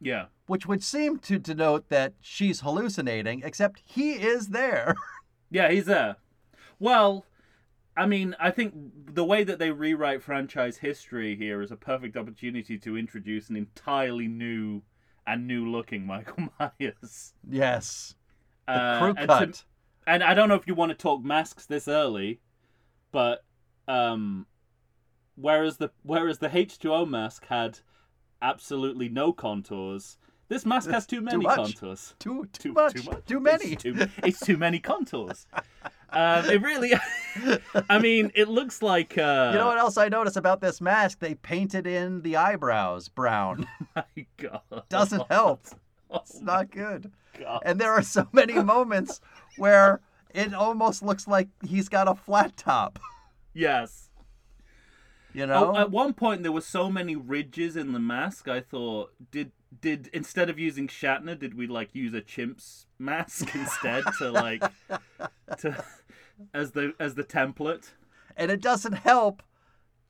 [0.02, 0.26] Yeah.
[0.48, 4.96] which would seem to denote that she's hallucinating except he is there.
[5.52, 6.18] Yeah, he's there.
[6.80, 7.26] Well,
[8.00, 8.74] I mean, I think
[9.14, 13.58] the way that they rewrite franchise history here is a perfect opportunity to introduce an
[13.58, 14.84] entirely new
[15.28, 17.34] and new looking Michael Myers.
[17.50, 18.16] yes.
[18.68, 19.54] The Uh, crew and cut.
[19.54, 19.64] to-
[20.08, 22.40] and I don't know if you want to talk masks this early,
[23.12, 23.44] but
[23.90, 24.48] um,
[25.36, 27.80] whereas the whereas the H2O mask had
[28.42, 30.18] absolutely no contours,
[30.50, 31.56] this mask has too Too many much.
[31.56, 32.16] contours.
[32.20, 32.94] Too too, Too much.
[32.96, 33.26] Too, much.
[33.26, 33.66] Too many.
[33.74, 35.48] It's too, it's too many contours.
[36.10, 36.92] um, it really.
[37.90, 39.18] I mean, it looks like.
[39.18, 41.20] Uh, You know what else I noticed about this mask?
[41.20, 43.68] They painted in the eyebrows brown.
[43.96, 44.04] My
[44.38, 44.84] God.
[44.90, 45.62] Doesn't help.
[46.12, 47.12] Oh It's not good.
[47.40, 47.62] God.
[47.64, 49.22] And there are so many moments
[49.58, 50.02] where
[50.34, 53.00] it almost looks like he's got a flat top.
[53.54, 54.10] Yes.
[55.34, 55.74] You know?
[55.74, 58.48] Oh, at one point there were so many ridges in the mask.
[58.48, 59.52] I thought, did
[59.82, 64.64] did instead of using Shatner, did we like use a chimp's mask instead to like
[65.60, 65.84] to
[66.54, 67.90] as the as the template?
[68.38, 69.44] and it doesn't help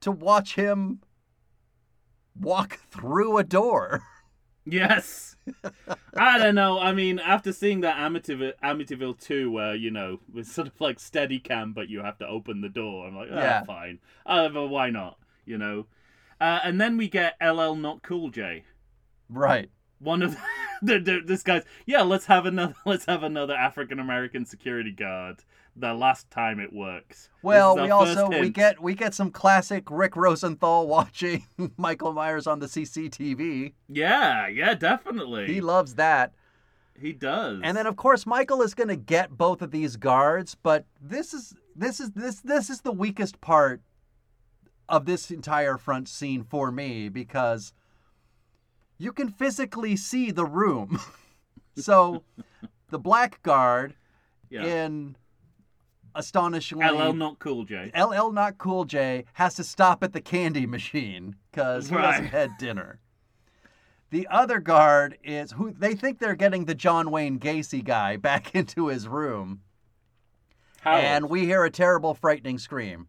[0.02, 1.02] to watch him
[2.40, 4.02] walk through a door.
[4.66, 5.36] Yes.
[6.16, 6.80] I don't know.
[6.80, 11.00] I mean, after seeing that Amityville, Amityville 2, where, you know, it's sort of like
[11.00, 13.64] steady cam, but you have to open the door, I'm like, ah, Yeah.
[13.64, 13.98] fine.
[14.28, 15.18] Uh, but why not?
[15.46, 15.88] You know?
[16.40, 18.64] Uh, and then we get LL Not Cool J.
[19.30, 19.70] Right.
[20.00, 20.36] One of
[20.82, 25.44] the, the, this guy's, yeah, let's have another, let's have another African American security guard.
[25.76, 27.30] The last time it works.
[27.42, 31.46] Well, we also we get we get some classic Rick Rosenthal watching
[31.78, 33.74] Michael Myers on the CCTV.
[33.88, 35.46] Yeah, yeah, definitely.
[35.48, 36.34] He loves that.
[37.00, 37.62] he does.
[37.64, 41.34] And then of course Michael is going to get both of these guards, but this
[41.34, 43.82] is this is this this is the weakest part
[44.90, 47.74] of this entire front scene for me because
[49.00, 51.00] you can physically see the room.
[51.76, 52.24] so
[52.90, 53.96] the black guard
[54.50, 54.64] yeah.
[54.64, 55.16] in
[56.14, 57.92] astonishingly LL Not Cool J.
[57.98, 62.52] LL Not Cool J has to stop at the candy machine because he hasn't had
[62.60, 63.00] dinner.
[64.12, 68.56] The other guard is who they think they're getting the John Wayne Gacy guy back
[68.56, 69.62] into his room,
[70.82, 71.04] Harold.
[71.04, 73.08] and we hear a terrible, frightening scream.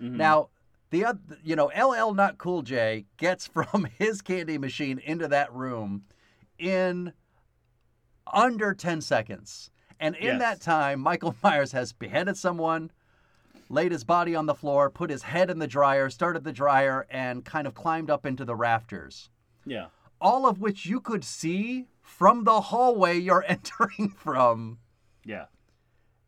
[0.00, 0.12] Mhm.
[0.16, 0.50] Now,
[0.92, 5.52] the other, you know, LL Not Cool J gets from his candy machine into that
[5.52, 6.04] room
[6.58, 7.12] in
[8.32, 9.70] under 10 seconds.
[9.98, 10.40] And in Yes.
[10.40, 12.90] that time, Michael Myers has beheaded someone,
[13.68, 17.06] laid his body on the floor, put his head in the dryer, started the dryer,
[17.10, 19.30] and kind of climbed up into the rafters.
[19.64, 19.86] Yeah.
[20.20, 24.78] All of which you could see from the hallway you're entering from.
[25.24, 25.46] Yeah.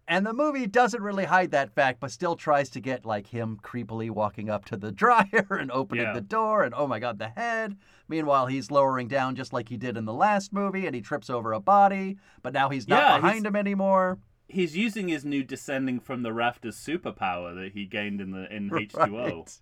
[0.07, 3.59] And the movie doesn't really hide that fact, but still tries to get like him
[3.63, 6.13] creepily walking up to the dryer and opening Yeah.
[6.13, 7.77] the door, and oh my god, the head.
[8.07, 11.31] Meanwhile, he's lowering down just like he did in the last movie, and he trips
[11.31, 14.19] over a body, but now he's not Yeah, behind he's- him anymore.
[14.47, 18.69] He's using his new descending from the rafters superpower that he gained in the in
[18.69, 19.11] H2O.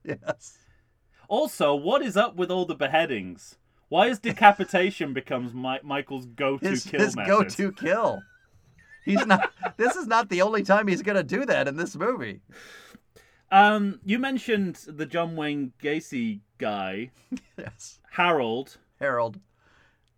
[0.05, 0.59] Right, Yes.
[1.29, 3.59] Also, what is up with all the beheadings?
[3.89, 7.29] Why is decapitation becomes Mi- Michael's go-to His, kill his method?
[7.31, 8.23] go-to kill.
[9.05, 9.53] He's not.
[9.77, 12.41] this is not the only time he's gonna do that in this movie.
[13.51, 17.11] Um, you mentioned the John Wayne Gacy guy,
[17.59, 17.99] Yes.
[18.11, 18.79] Harold.
[18.99, 19.39] Harold.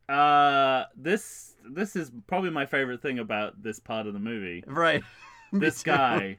[0.09, 4.63] Uh, this this is probably my favorite thing about this part of the movie.
[4.67, 5.03] Right.
[5.53, 6.39] This guy.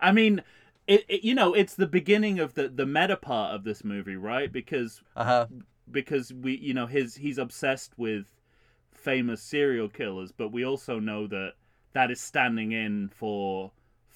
[0.00, 0.42] I mean,
[0.88, 4.16] it, it you know it's the beginning of the the meta part of this movie,
[4.16, 4.50] right?
[4.52, 5.46] Because Uh-huh.
[5.92, 8.26] because we you know his he's obsessed with
[9.06, 11.52] famous serial killers, but we also know that
[11.92, 13.70] that is standing in for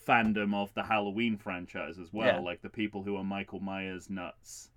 [0.09, 2.41] fandom of the Halloween franchise as well, Yeah.
[2.41, 4.71] like the people who are Michael Myers nuts.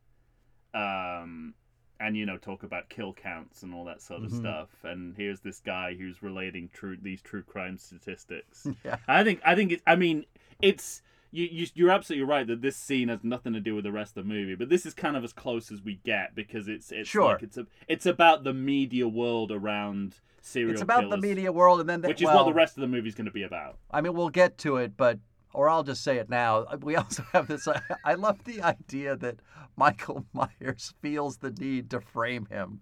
[0.73, 1.55] Um
[1.99, 4.39] and you know talk about kill counts and all that sort of Mhm.
[4.39, 8.97] stuff and here's this guy who's relating true these true crime statistics Yeah.
[9.07, 9.81] I think I think it.
[9.87, 10.25] I mean,
[10.61, 11.01] it's
[11.33, 14.15] you, you you're absolutely right that this scene has nothing to do with the rest
[14.15, 16.91] of the movie, but this is kind of as close as we get because it's
[16.91, 17.33] it's Sure.
[17.33, 21.51] like it's a, it's about the media world around serial It's about killers, the media
[21.51, 23.31] world, and then the, which is well, what the rest of the movie's going to
[23.31, 23.79] be about.
[23.89, 25.19] I mean, we'll get to it, but
[25.53, 26.65] or I'll just say it now.
[26.81, 27.67] We also have this.
[28.05, 29.37] I love the idea that
[29.75, 32.81] Michael Myers feels the need to frame him.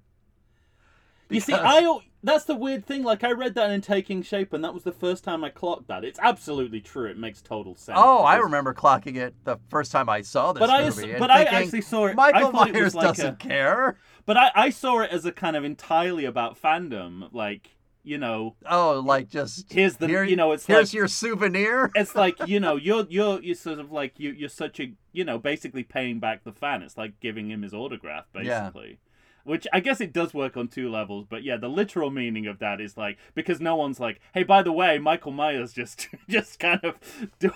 [1.29, 3.03] You see, I that's the weird thing.
[3.03, 5.87] Like I read that in Taking Shape, and that was the first time I clocked
[5.87, 6.03] that.
[6.03, 7.09] It's absolutely true.
[7.09, 7.97] It makes total sense.
[8.01, 11.15] Oh, I remember clocking it the first time I saw this But I, movie.
[11.17, 12.11] but I actually saw it.
[12.11, 13.97] I Michael it Myers was like doesn't a, care.
[14.25, 17.29] But I, I saw it as a kind of entirely about fandom.
[17.33, 21.07] Like you know, Oh, like just here's the here, you know, it's here's like your
[21.07, 21.91] souvenir.
[21.95, 25.23] it's like you know you're you're you're sort of like you you're such a you
[25.23, 26.81] know basically paying back the fan.
[26.81, 28.89] It's like giving him his autograph basically.
[28.89, 28.95] Yeah.
[29.43, 32.59] Which I guess it does work on two levels, but yeah, the literal meaning of
[32.59, 36.59] that is like because no one's like, hey, by the way, Michael Myers just just
[36.59, 36.95] kind of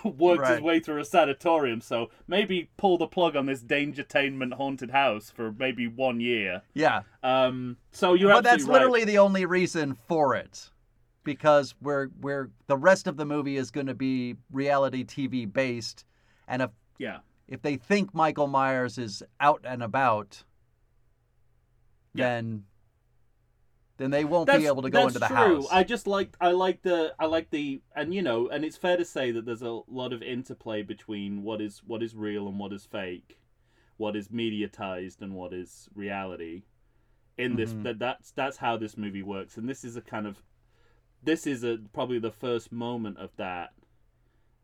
[0.18, 4.92] worked his way through a sanatorium, so maybe pull the plug on this Dangertainment haunted
[4.92, 6.64] house for maybe one year.
[6.74, 8.80] Yeah, Um, so you're but that's absolutely right.
[8.80, 10.70] literally the only reason for it,
[11.24, 16.06] because we're we're the rest of the movie is going to be reality TV based,
[16.48, 17.20] and if yeah.
[17.48, 20.44] if they think Michael Myers is out and about,
[22.16, 22.36] Yeah.
[22.36, 22.66] then
[23.98, 25.36] then they won't that's, be able to go into the true.
[25.36, 25.68] house.
[25.72, 28.98] I just like I like the I like the and you know and it's fair
[28.98, 32.60] to say that there's a lot of interplay between what is what is real and
[32.60, 33.40] what is fake,
[33.98, 36.64] what is mediatized and what is reality.
[37.38, 37.84] In this Mhm.
[37.84, 40.44] that that's that's how this movie works and this is a kind of
[41.24, 43.74] this is a probably the first moment of that.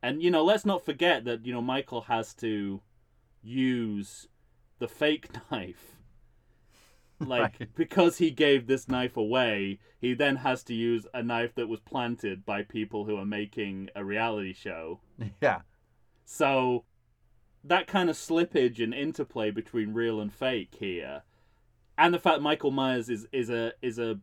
[0.04, 2.82] And you know, let's not forget that you know Michael has to
[3.42, 4.28] use
[4.80, 6.01] the fake knife
[7.28, 7.76] like Right.
[7.76, 11.80] because he gave this knife away he then has to use a knife that was
[11.80, 15.00] planted by people who are making a reality show
[15.42, 15.62] yeah,
[16.26, 16.86] so
[17.64, 21.24] that kind of slippage and interplay between real and fake here
[21.98, 24.20] and the fact michael myers is is a is a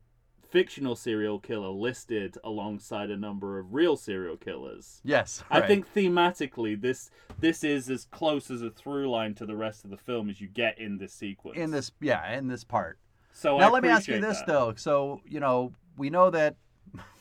[0.50, 5.42] fictional serial killer listed alongside a number of real serial killers yes.
[5.50, 9.84] I think thematically this this is as close as a through line to the rest
[9.84, 11.58] of the film as you get in this sequence.
[11.58, 12.98] in this yeah in this part.
[13.32, 14.46] so now I let me ask you this that.
[14.46, 14.74] though.
[14.76, 16.56] So you know we know that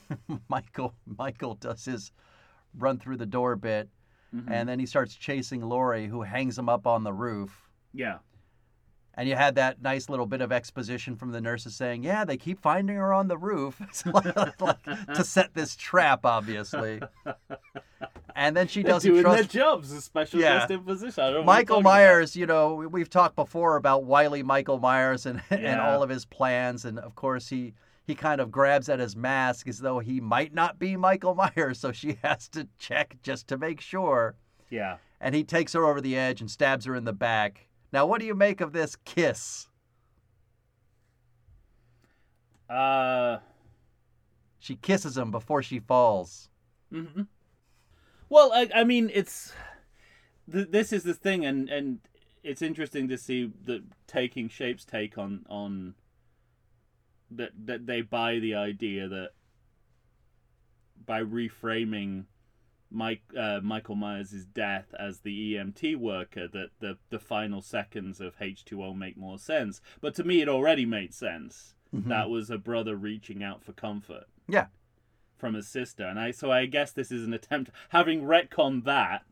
[0.50, 2.12] Michael Michael does his
[2.78, 3.90] run through the door bit,
[4.36, 4.50] Mhm.
[4.52, 7.70] and then he starts chasing Lori, who hangs him up on the roof.
[7.94, 8.20] yeah,
[9.18, 12.38] And you had that nice little bit of exposition from the nurses saying, "Yeah, they
[12.38, 14.84] keep finding her on the roof like,
[15.16, 17.02] to set this trap, obviously."
[18.36, 20.60] And then she they're doesn't doing trust their jobs as special Yeah.
[20.60, 21.44] guest imposition.
[21.46, 26.04] Michael Myers, you know, we- we've talked before about wily Michael Myers and, and all
[26.04, 27.74] of his plans, and of course he
[28.06, 31.80] he kind of grabs at his mask as though he might not be Michael Myers,
[31.80, 34.36] so she has to check just to make sure.
[34.70, 37.67] Yeah, And he takes her over the edge and stabs her in the back.
[37.91, 39.67] Now, what do you make of this kiss?
[42.69, 43.38] uh,
[44.60, 46.50] She kisses him before she falls.
[46.93, 47.23] Mm-hmm.
[48.30, 49.54] well, I, I mean, it's
[50.52, 52.00] th- this is the thing, and and
[52.43, 55.95] it's interesting to see the taking shapes take on on
[57.32, 59.30] that that they buy the idea that
[61.06, 62.26] by reframing
[62.89, 68.38] Mike uh, Michael Myers' death as the EMT worker that the the final seconds of
[68.39, 69.82] H2O make more sense.
[70.02, 71.73] But to me it already made sense.
[71.93, 74.67] That was a brother reaching out for comfort Yeah.
[75.38, 76.06] from his sister.
[76.06, 79.23] And I so I guess this is an attempt having retconned that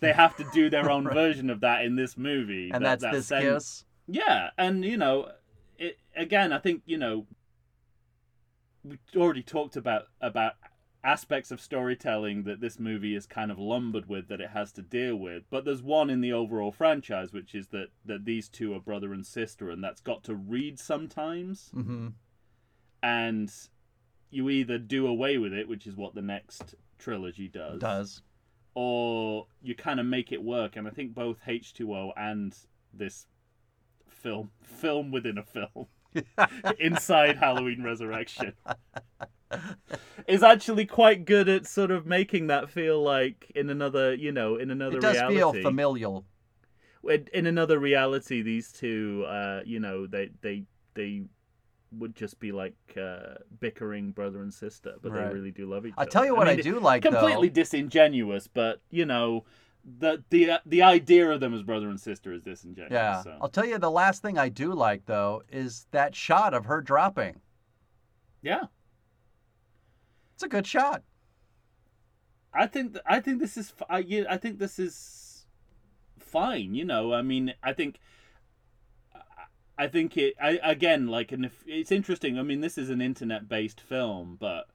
[0.00, 2.70] they have to do their own version of that in this movie.
[2.72, 3.84] And that- that's that this sen- kiss.
[4.08, 5.30] yeah, and you know,
[5.78, 6.52] it again.
[6.52, 7.26] I think you know,
[8.84, 10.54] we already talked about about
[11.04, 14.82] aspects of storytelling that this movie is kind of lumbered with that it has to
[14.82, 15.42] deal with.
[15.50, 19.12] But there's one in the overall franchise, which is that that these two are brother
[19.12, 21.70] and sister, and that's got to read sometimes.
[21.74, 22.08] hmm
[23.02, 23.52] And
[24.30, 28.22] you either do away with it, which is what the next trilogy does, Does.
[28.74, 30.76] or you kind of make it work.
[30.76, 32.56] And I think both H2O and
[32.94, 33.26] this
[34.08, 35.86] film, film within a film,
[36.78, 38.52] inside Halloween Resurrection,
[40.26, 44.56] is actually quite good at sort of making that feel like in another, you know,
[44.56, 45.36] in another It does reality.
[45.36, 46.24] feel familial.
[47.08, 51.22] in in another reality, these two, uh, you know, they they they
[51.98, 55.28] would just be like uh, bickering brother and sister, but Right.
[55.28, 56.06] they really do love each other.
[56.08, 57.54] I tell you what I, mean, do like completely though.
[57.62, 59.44] disingenuous, but you know,
[59.98, 62.92] the the the idea of them as brother and sister is disingenuous.
[62.92, 63.22] Yeah.
[63.22, 63.36] so.
[63.42, 66.80] I'll tell you the last thing I do like though is that shot of her
[66.80, 67.40] dropping.
[68.42, 68.62] yeah.
[70.42, 71.04] It's a good shot.
[72.52, 75.46] I think th- I think this is I, yeah, I think this is
[76.18, 76.74] fine.
[76.74, 78.00] You know, I mean, I think
[79.78, 80.34] I think it.
[80.42, 82.40] I again like, and if it's interesting.
[82.40, 84.66] I mean, this is an internet-based film, but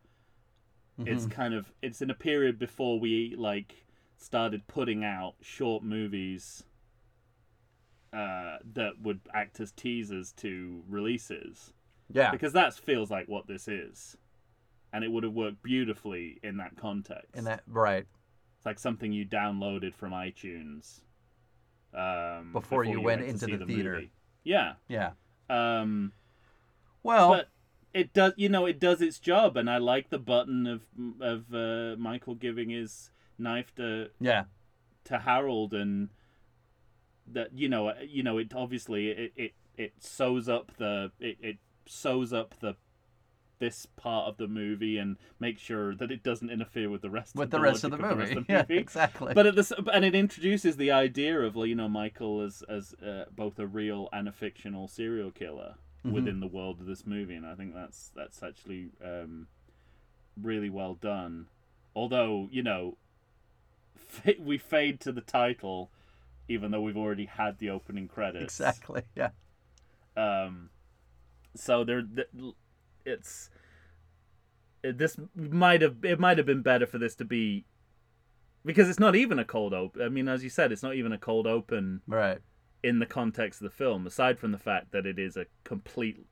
[1.06, 1.32] it's Mhm.
[1.32, 3.84] kind of it's in a period before we like
[4.16, 6.64] started putting out short movies
[8.14, 11.74] uh, that would act as teasers to releases
[12.10, 12.32] yeah.
[12.32, 14.16] because that feels like what this is,
[14.94, 17.36] and it would have worked beautifully in that context.
[17.36, 18.06] In that right
[18.58, 21.02] It's like something you downloaded from iTunes
[21.94, 23.94] um, Before you went to into see the theater.
[23.94, 24.12] movie.
[24.44, 25.12] Yeah, yeah.
[25.50, 26.14] um,
[27.04, 27.50] Well, but
[27.94, 28.34] it does.
[28.38, 30.82] You know, it does its job, and I like the button of
[31.22, 34.44] of uh, Michael giving his knife to yeah.
[35.06, 36.10] to Harold, and
[37.32, 41.58] that you know, you know, it obviously it it, it sews up the it, it
[41.88, 42.76] sews up the
[43.60, 47.36] this part of the movie and make sure that it doesn't interfere with the rest
[47.36, 48.16] With of the the rest of the movie.
[48.16, 48.78] rest of Yeah, movie.
[48.78, 49.34] exactly.
[49.34, 52.94] But at the s- and it introduces the idea of you know Michael as as
[52.96, 56.12] uh, both a real and a fictional serial killer Mhm.
[56.12, 59.48] within the world of this movie, and I think that's that's actually um,
[60.40, 61.48] really well done.
[61.96, 62.98] Although you know,
[63.96, 65.90] fa- we fade to the title,
[66.48, 68.44] even though we've already had the opening credits.
[68.60, 69.02] exactly.
[69.16, 69.32] Yeah.
[70.16, 70.70] Um,
[71.56, 72.28] so there, th-
[73.08, 73.50] it's
[74.84, 77.66] it- this might have it might have been better for this to be
[78.66, 80.02] because it's not even a cold open.
[80.02, 82.40] I mean, as you said, it's not even a cold open Right.
[82.84, 84.06] in the context of the film.
[84.06, 86.26] Aside from the fact that it is a complete,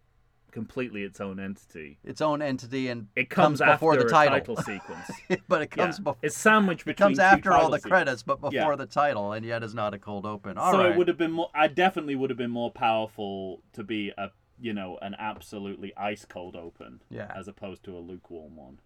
[0.51, 1.97] completely its own entity.
[2.03, 4.55] Its own entity and It comes, before after the title.
[4.55, 5.11] title sequence.
[5.47, 6.03] but it comes yeah.
[6.03, 6.17] before.
[6.21, 7.89] It's sandwiched It comes after all the sequences.
[7.89, 8.75] credits, but before Yeah.
[8.75, 10.57] the title, and yet is not a cold open.
[10.57, 10.91] All so right.
[10.91, 11.49] it would have been more.
[11.55, 14.29] I definitely would have been more powerful to be a
[14.59, 17.31] you know an absolutely ice cold open, Yeah.
[17.35, 18.79] as opposed to a lukewarm one.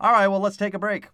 [0.00, 0.28] All right.
[0.28, 1.08] Well, let's take a break.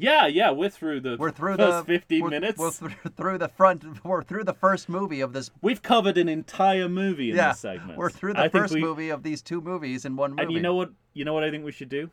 [0.00, 2.58] Yeah, yeah, we're through the We're through first the 15 we're, minutes.
[2.58, 2.70] We're
[3.16, 4.02] through, the front.
[4.02, 5.50] We're through the first movie of this.
[5.60, 7.50] We've covered an entire movie in yeah.
[7.50, 7.98] this segment.
[7.98, 10.42] We're through the think first we- movie of these two movies in one movie.
[10.44, 10.90] And you know what?
[11.12, 12.08] You know what I think we should do?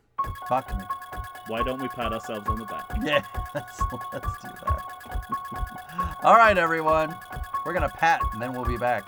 [0.50, 0.84] Talk to me.
[1.48, 2.92] Why don't we pat ourselves on the back?
[3.06, 3.24] Yeah.
[3.56, 3.80] Let's,
[4.12, 6.18] let's do that.
[6.24, 7.16] all right, everyone.
[7.66, 9.08] We're gonna pat, and then we'll be back.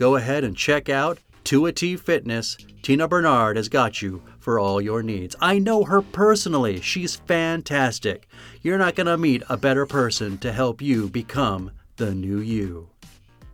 [0.00, 2.56] Go ahead and check out 2AT Fitness.
[2.80, 5.36] Tina Bernard has got you for all your needs.
[5.42, 6.80] I know her personally.
[6.80, 8.26] She's fantastic.
[8.62, 12.88] You're not going to meet a better person to help you become the new you.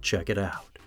[0.03, 0.79] Check it out.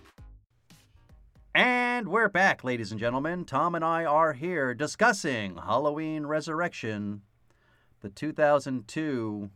[1.53, 3.43] And we're back, ladies and gentlemen.
[3.43, 7.23] Tom and I are here discussing Halloween Resurrection,
[7.99, 9.49] the 2002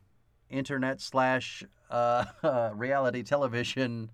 [0.49, 2.25] internet slash uh,
[2.75, 4.11] reality television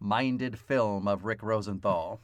[0.00, 2.20] minded film of Rick Rosenthal.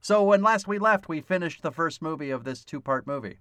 [0.00, 3.38] So when last we left, we finished the first movie of this two part movie.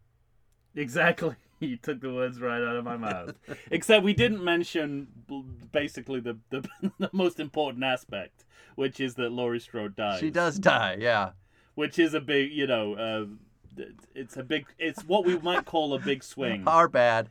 [0.76, 1.36] Exactly.
[1.62, 3.36] You took the words right out of my mouth.
[3.70, 5.10] Except we didn't mention
[5.72, 6.68] basically the, the
[6.98, 10.20] the most important aspect, which is that Laurie Strode dies.
[10.20, 11.34] She does die, yeah.
[11.76, 13.84] which is a big, you know, uh,
[14.16, 16.64] it's a big, it's what we might call a big swing.
[16.68, 17.30] Our bad.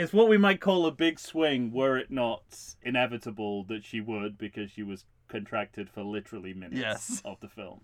[0.00, 2.42] It's what we might call a big swing, were it not
[2.82, 7.22] inevitable that she would, because she was contracted for literally minutes Yes.
[7.24, 7.82] of the film.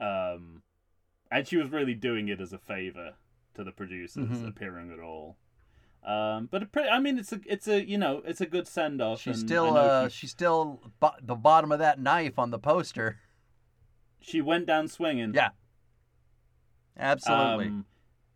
[0.00, 0.62] Um,
[1.30, 3.14] and she was really doing it as a favor
[3.54, 4.48] to the producers Mhm.
[4.48, 5.36] appearing at all.
[6.02, 9.20] Um, but I mean, it's a, it's a, you know, it's a good send off.
[9.20, 13.18] She's still, uh, she's still bo- the bottom of that knife on the poster.
[14.20, 15.34] she went down swinging.
[15.34, 15.50] Yeah.
[16.98, 17.66] Absolutely.
[17.66, 17.86] Um,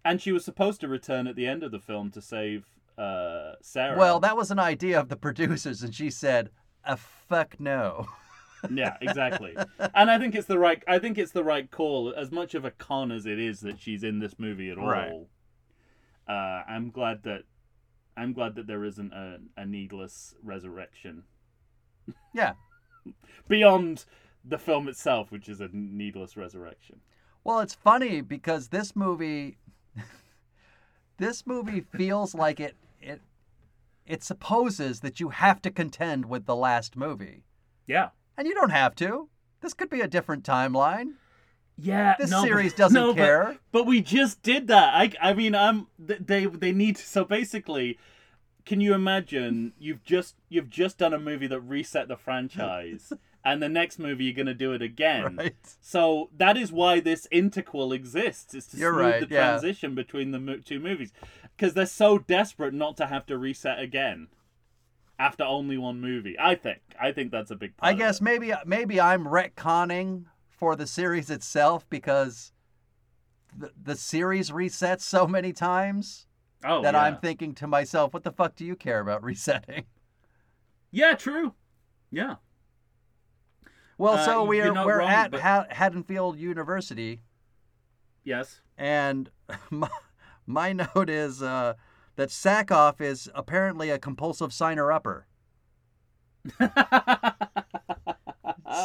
[0.05, 2.67] and she was supposed to return at the end of the film to save
[2.99, 3.99] uh, Sarah.
[3.99, 6.51] Well, that was an idea of the producers, and she said,
[6.85, 8.07] "A fuck no."
[8.73, 9.55] Yeah, exactly.
[9.95, 10.83] and I think it's the right.
[10.89, 12.15] I think it's the right call.
[12.17, 14.89] As much of a con as it is that she's in this movie at all,
[14.89, 15.13] Right.
[16.27, 17.43] uh, I'm glad that
[18.17, 21.25] I'm glad that there isn't a, a needless resurrection
[22.33, 22.55] Yeah.
[23.49, 24.07] beyond
[24.43, 27.01] the film itself, which is a needless resurrection.
[27.45, 29.59] Well, it's funny because this movie
[31.19, 33.21] this movie feels like it it
[34.07, 37.45] it supposes that you have to contend with the last movie.
[37.87, 38.11] Yeah.
[38.37, 39.29] And you don't have to.
[39.61, 41.13] This could be a different timeline.
[41.79, 43.57] Yeah, This no, but- series doesn't no, but- care.
[43.73, 44.95] But, we just did that.
[44.95, 47.99] I, I mean, I'm they they need so basically.
[48.65, 49.73] Can you imagine?
[49.79, 53.13] You've just you've just done a movie that reset the franchise,
[53.45, 55.37] and the next movie you're gonna do it again.
[55.39, 55.55] Right.
[55.81, 59.51] So that is why this interquel exists, is to You're smooth right, the yeah.
[59.51, 61.13] transition between the mo- two movies,
[61.57, 64.29] because they're so desperate not to have to reset again
[65.19, 66.37] after only one movie.
[66.39, 66.81] I think.
[67.01, 67.93] I think that's a big part.
[67.93, 72.53] I guess maybe maybe I'm retconning for the series itself because
[73.57, 76.27] the, the series resets so many times
[76.67, 77.03] Oh, that yeah.
[77.03, 79.85] I'm thinking to myself, what the fuck do you care about resetting?
[80.91, 81.53] Yeah, true.
[82.11, 82.37] Yeah.
[83.99, 85.41] Well, Uh, so you're we're we're wrong, at but-
[85.73, 87.23] Haddonfield University,
[88.25, 88.61] Yes.
[88.77, 89.31] and
[89.71, 89.89] my,
[90.47, 91.75] my note is uh,
[92.17, 95.27] that Sackhoff is apparently a compulsive signer upper,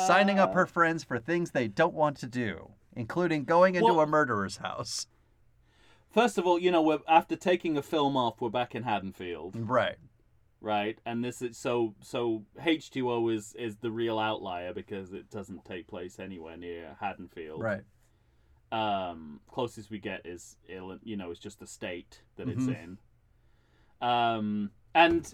[0.08, 4.02] signing up her friends for things they don't want to do, including going into Well-
[4.02, 5.08] a murderer's house.
[6.12, 9.56] First of all, you know, we're after taking a film off, we're back in Haddonfield,
[9.56, 9.98] Right.
[10.62, 10.98] Right?
[11.06, 15.30] And this is so so H two O is is the real outlier because it
[15.30, 17.62] doesn't take place anywhere near Haddonfield.
[17.62, 17.82] Right.
[18.72, 22.84] Um, closest we get is Ill- you know, it's just the state that it's Mhm.
[22.84, 22.98] in.
[24.08, 25.34] Um, and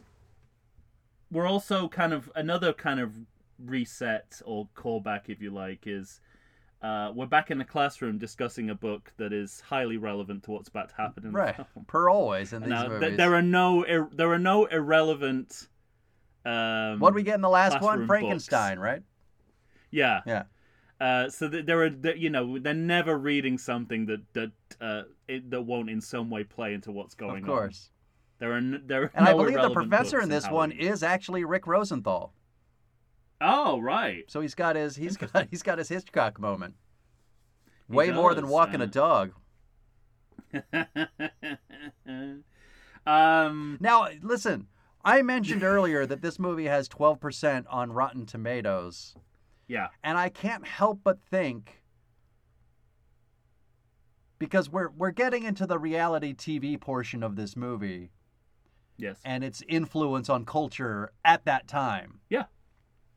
[1.32, 3.13] we're also kind of another kind of
[3.59, 6.21] reset or callback, if you like, is.
[6.86, 10.69] Uh, we're back in the classroom discussing a book that is highly relevant to what's
[10.69, 11.55] about to happen in Right.
[11.88, 15.67] Per always in these Now, th- there are no ir- there are no irrelevant.
[16.45, 18.05] Um, what did we get in the last one?
[18.05, 19.01] Frankenstein, right?
[19.89, 20.21] Yeah.
[20.27, 20.43] Yeah.
[21.01, 25.01] Uh, so that there are, that, you know, they're never reading something that that uh,
[25.27, 27.38] it, that won't in some way play into what's going on.
[27.39, 27.89] Of course.
[27.89, 28.38] on.
[28.38, 31.45] There are n- there are And I believe the professor in this one is actually
[31.45, 32.31] Rick Rosenthal.
[33.41, 34.23] Oh right.
[34.27, 36.75] So he's got his he's got he's got his Hitchcock moment.
[37.88, 39.31] Way more than walking uh, a dog.
[43.05, 43.77] um.
[43.79, 44.67] Now, listen,
[45.03, 49.15] I mentioned earlier that this movie has 12% on Rotten Tomatoes,
[49.67, 49.89] Yeah.
[50.03, 51.83] and I can't help but think
[54.39, 58.11] because we're we're getting into the reality TV portion of this movie
[58.97, 59.19] Yes.
[59.23, 62.21] and its influence on culture at that time.
[62.29, 62.45] Yeah.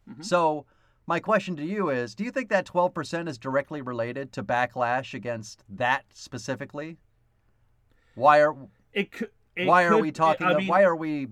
[0.08, 0.24] Mhm.
[0.24, 0.66] So,
[1.06, 5.14] my question to you is, do you think that 12% is directly related to backlash
[5.14, 6.98] against that specifically?
[8.14, 8.54] Why are
[8.92, 9.30] It could.
[9.56, 11.28] It why are we talking I mean, why are we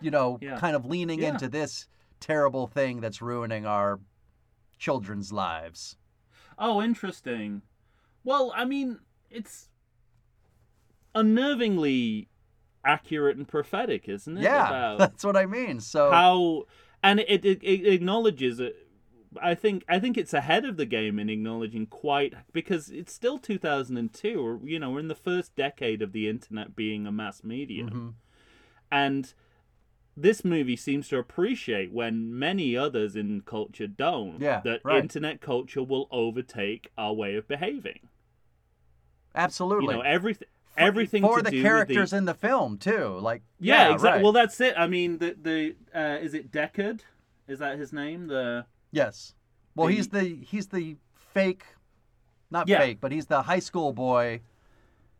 [0.00, 0.58] you know Yeah.
[0.58, 1.28] kind of leaning Yeah.
[1.28, 1.88] into this
[2.20, 3.98] terrible thing that's ruining our
[4.78, 5.96] children's lives
[6.58, 7.62] Oh, interesting.
[8.24, 9.00] Well, I mean,
[9.30, 9.68] it's
[11.14, 12.28] unnervingly
[12.84, 14.42] accurate and prophetic, isn't it?
[14.42, 16.64] yeah About that's what i mean so how,
[17.02, 18.76] and it, it it acknowledges it.
[19.40, 23.38] I think I think it's ahead of the game in acknowledging quite because it's still
[23.38, 27.42] 2002, or you know, we're in the first decade of the internet being a mass
[27.42, 28.14] medium, Mhm.
[28.90, 29.34] and
[30.14, 34.40] this movie seems to appreciate when many others in culture don't.
[34.40, 35.02] Yeah, that right.
[35.02, 38.08] internet culture will overtake our way of behaving.
[39.34, 40.48] absolutely You know, everything.
[40.76, 42.16] Everything for the characters the...
[42.16, 44.16] in the film too like yeah, yeah, exactly.
[44.16, 44.22] right.
[44.22, 44.74] Well, that's it.
[44.76, 47.00] I mean, the the uh, is it Deckard?
[47.48, 48.28] Is that his name?
[48.28, 49.34] The yes
[49.74, 50.96] well the- he's the he's the
[51.32, 51.64] fake
[52.50, 52.78] not Yeah.
[52.78, 54.40] fake but he's the high school boy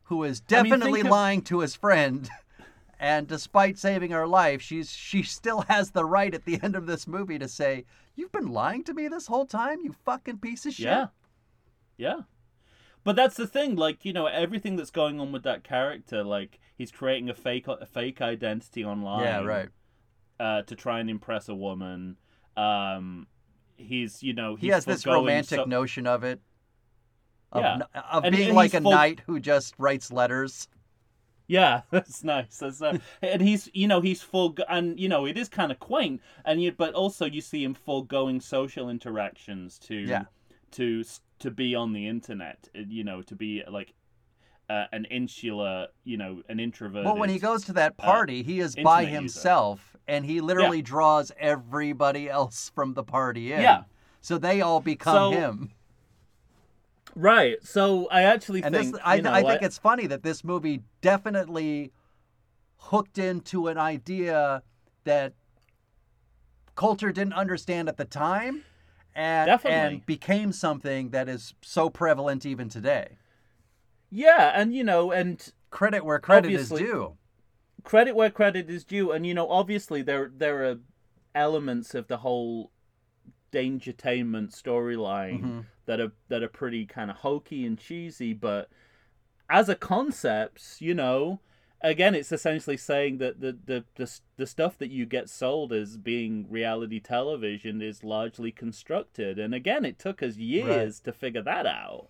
[0.03, 2.29] who is I mean, definitely of- lying to his friend
[2.99, 6.85] and despite saving her life she's she still has the right at the end of
[6.85, 7.85] this movie to say
[8.15, 11.07] you've been lying to me this whole time you fucking piece of shit yeah,
[11.97, 12.19] yeah.
[13.03, 13.75] But that's the thing.
[13.75, 17.67] Like you know, everything that's going on with that character, like he's creating a fake
[17.67, 19.23] a fake identity online.
[19.23, 19.69] yeah right
[20.39, 22.17] Uh, to try and impress a woman.
[22.55, 23.27] Um,
[23.75, 26.39] he's you know he he's has this romantic so- notion of it
[27.51, 27.73] of, Yeah.
[27.75, 30.67] n- of And- being and like a knight who just writes letters
[31.47, 32.57] Yeah, that's nice.
[32.57, 35.79] That's uh, and he's you know he's full and you know it is kind of
[35.79, 40.25] quaint and you but also you see him foregoing social interactions to Yeah.
[40.71, 41.03] to
[41.39, 42.69] to be on the internet.
[42.75, 43.93] uh, You know to be like
[44.69, 47.05] uh, an insular you know an introvert.
[47.05, 49.15] well when he goes to that party he is by internet user.
[49.39, 53.83] himself and he literally draws everybody else from the party in Yeah.
[54.21, 55.71] So they all become So, him.
[57.15, 57.57] Right.
[57.63, 60.81] So I actually And think this, I, know, I think it's funny that this movie
[61.01, 61.91] definitely
[62.77, 64.63] hooked into an idea
[65.03, 65.33] that
[66.75, 68.63] culture didn't understand at the time,
[69.15, 69.95] and Definitely.
[69.95, 73.17] and became something that is so prevalent even today.
[74.09, 77.17] yeah, and you know, and Credit where credit is due.
[77.83, 80.77] credit where credit is due, and you know, obviously there there are
[81.35, 82.71] elements of the whole
[83.51, 85.59] dangertainment storyline Mm-hmm.
[85.85, 88.69] that are that are pretty kind of hokey and cheesy, but
[89.49, 91.39] as a concept, you know,
[91.83, 95.97] again, it's essentially saying that the the the, the stuff that you get sold as
[95.97, 101.65] being reality television is largely constructed, and again, it took us years to figure that
[101.65, 102.07] out.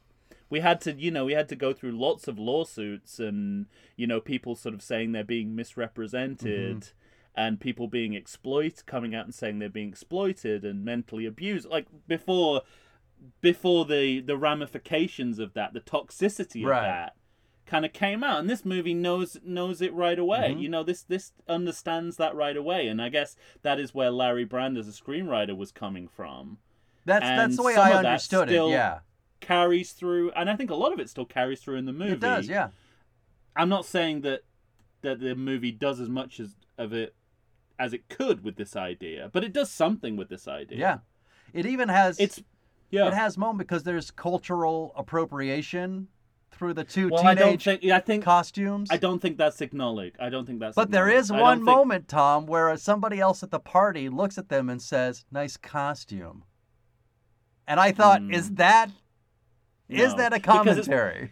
[0.50, 3.66] We had to you know we had to go through lots of lawsuits and
[3.96, 6.92] you know people sort of saying they're being misrepresented mm-hmm.
[7.36, 11.68] and people being exploited coming out and saying they're being exploited and mentally abused.
[11.68, 12.62] Like before
[13.42, 16.84] before the the ramifications of that the toxicity of Right.
[16.84, 17.16] that
[17.66, 20.60] kind of came out and this movie knows knows it right away Mm-hmm.
[20.60, 24.44] you know this this understands that right away and i guess that is where larry
[24.44, 26.58] brand as a screenwriter was coming from
[27.06, 28.70] That's that's the way I understood it.
[28.70, 29.00] Yeah,
[29.40, 32.14] carries through and i think a lot of it still carries through in the movie
[32.14, 32.48] it does.
[32.48, 32.70] Yeah,
[33.56, 34.42] I'm not saying that
[35.02, 37.14] that the movie does as much as of it
[37.80, 40.78] as it could with this idea, but it does something with this idea.
[40.78, 40.98] yeah.
[41.54, 42.42] It even has It's
[42.90, 43.08] yeah.
[43.08, 46.08] it has moment because there's cultural appropriation
[46.54, 48.90] through the two well, I don't teenage think I think costumes.
[48.92, 50.16] I don't think that's acknowledged.
[50.20, 53.52] I don't think that's But there is one think- moment, Tom, where somebody else at
[53.52, 56.44] the party looks at them and says, "Nice costume."
[57.68, 58.34] And I thought, hmm.
[58.34, 58.90] is that
[59.90, 60.18] is No.
[60.18, 61.32] that a Because it's- commentary?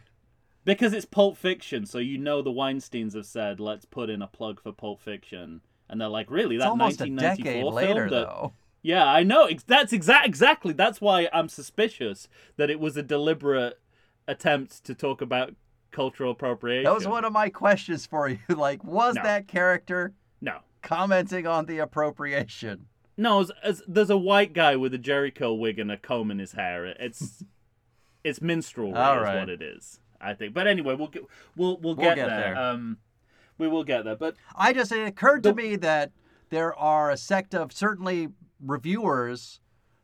[0.64, 4.28] because it's Pulp Fiction, so you know the Weinstein's have said, "Let's put in a
[4.28, 6.58] plug for Pulp Fiction," and they're like, "Really?
[6.58, 8.54] That almost a 1994 decade film later, that though.
[8.84, 9.48] Yeah, I know.
[9.68, 10.74] That's exact exactly.
[10.74, 13.80] That's why I'm suspicious that it was a deliberate
[14.28, 15.54] attempt to talk about
[15.92, 16.86] cultural appropriation.
[16.86, 18.40] That was one of my questions for you.
[18.50, 19.24] Like, was No.
[19.24, 22.86] that character No, commenting on the appropriation?
[23.18, 23.42] no.
[23.42, 26.40] As, as, there's a white guy with a Jheri curl wig and a comb in
[26.40, 26.86] his hair.
[26.86, 27.44] It's
[28.24, 29.40] it's minstrel right.
[29.40, 30.00] what it is.
[30.24, 30.54] I think.
[30.54, 31.24] But anyway, we'll get
[31.56, 32.54] we'll we'll, We'll get, get there.
[32.54, 32.58] there.
[32.58, 32.98] Um,
[33.58, 34.16] we will get there.
[34.16, 36.12] But I just it occurred to me that
[36.50, 38.28] there are a sect of certainly
[38.64, 39.61] reviewers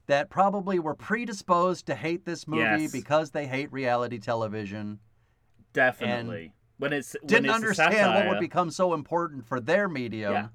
[0.08, 2.92] that probably were predisposed to hate this movie Yes.
[2.92, 5.00] because they hate reality television.
[5.74, 10.32] definitely when it's when Didn't it's understand what would become so important for their medium,
[10.34, 10.48] Yeah.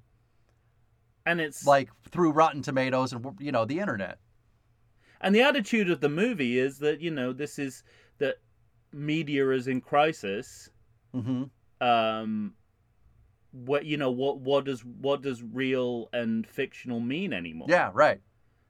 [1.27, 4.19] and it's like through Rotten Tomatoes and you know the internet.
[5.21, 7.85] And the attitude of the movie is that you know this is
[8.19, 8.37] that
[8.93, 10.71] media is in crisis.
[11.13, 11.45] hmm
[11.81, 12.55] Um,
[13.53, 17.67] what you know what what does what does real and fictional mean anymore?
[17.71, 18.21] Yeah, right.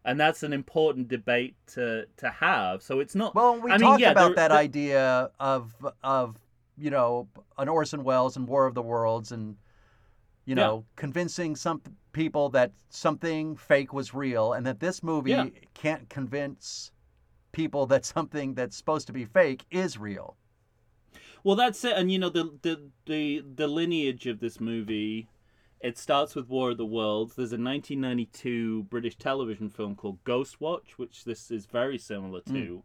[0.04, 2.82] And that's an important debate to to have.
[2.82, 5.74] So it's not Well, we I mean, talked yeah, about there- that there- idea of
[6.02, 6.38] of
[6.76, 7.28] you know
[7.58, 9.56] an Orson Welles and War of the Worlds and
[10.44, 10.62] you Yeah.
[10.66, 11.82] know convincing some
[12.12, 15.46] people that something fake was real and that this movie Yeah.
[15.74, 16.92] can't convince
[17.52, 20.36] people that something that's supposed to be fake is real.
[21.44, 21.92] Well, that's it.
[21.96, 25.28] And you know the the the the lineage of this movie.
[25.82, 27.34] It starts with War of the Worlds.
[27.34, 32.84] There's a 1992 British television film called Ghost Watch, which this is very similar to,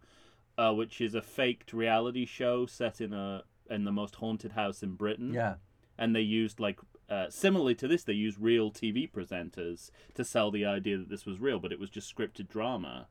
[0.58, 4.82] uh, which is a faked reality show set in a in the most haunted house
[4.82, 5.32] in Britain.
[5.32, 5.56] Yeah.
[5.98, 10.50] And they used like uh, similarly to this, they used real TV presenters to sell
[10.50, 13.08] the idea that this was real, but it was just scripted drama,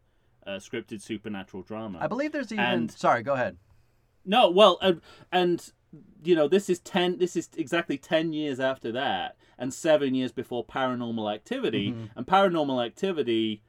[0.46, 1.98] uh, scripted supernatural drama.
[2.00, 3.56] I believe there's even And- sorry, go ahead.
[4.28, 5.72] No, well, and, and
[6.24, 7.18] you know, this is ten.
[7.18, 11.94] This is exactly ten years after that, and seven years before Paranormal Activity.
[12.16, 13.62] And Paranormal Activity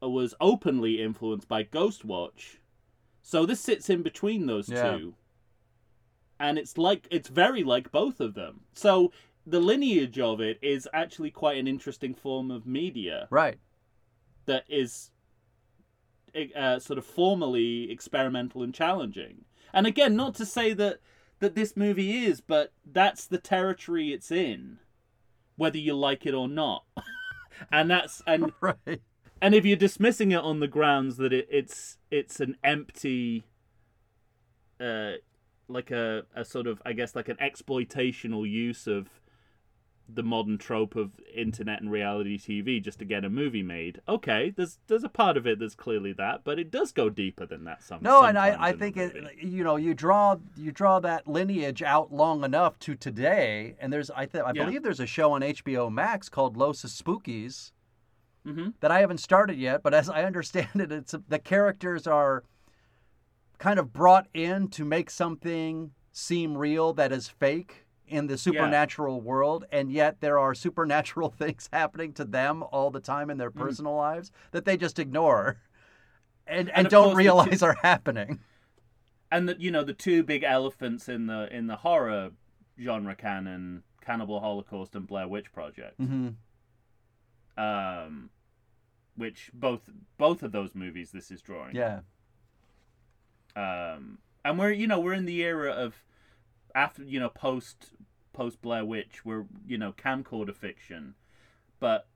[0.00, 2.56] was openly influenced by Ghostwatch,
[3.22, 4.82] so this sits in between those Yeah.
[4.96, 5.14] two.
[6.38, 8.62] And it's like it's very like both of them.
[8.72, 9.12] So
[9.46, 13.58] the lineage of it is actually quite an interesting form of media Right.
[14.46, 15.10] that is
[16.56, 19.44] uh, sort of formally experimental and challenging.
[19.72, 21.00] And again, not to say that
[21.40, 24.78] that this movie is, but that's the territory it's in,
[25.56, 26.84] whether you like it or not.
[27.72, 29.00] and that's and Right.
[29.42, 33.44] and if you're dismissing it on the grounds that it, it's it's an empty
[34.80, 35.12] uh
[35.68, 39.19] like a, a sort of i guess like an exploitational use of
[40.14, 44.50] the modern trope of internet and reality tv just to get a movie made okay
[44.56, 47.64] there's there's a part of it that's clearly that but it does go deeper than
[47.64, 51.26] that some No, and I, I think it you know you draw you draw that
[51.28, 54.64] lineage out long enough to today, and there's I th- I Yeah.
[54.64, 57.72] believe there's a show on HBO Max called Los Espookys,
[58.46, 58.74] Mhm.
[58.80, 59.82] that I haven't started yet.
[59.82, 62.44] But as I understand it, it's the characters are
[63.58, 69.20] kind of brought in to make something seem real that is fake in the supernatural
[69.20, 73.50] world, and yet there are supernatural things happening to them all the time in their
[73.50, 75.58] personal lives that they just ignore
[76.46, 76.88] and and, Mm-hmm.
[76.90, 78.40] don't the two- realize are happening.
[79.30, 82.30] and that you know the two big elephants in the in the horror
[82.80, 86.30] genre canon cannibal holocaust and blair witch project hmm
[87.56, 88.30] um
[89.16, 89.82] which both
[90.18, 92.00] both of those movies this is drawing Yeah.
[93.56, 96.02] um and we're you know we're in the era of
[96.74, 97.92] after you know post
[98.40, 101.14] post blair witch we're you know camcorder fiction
[101.78, 102.06] but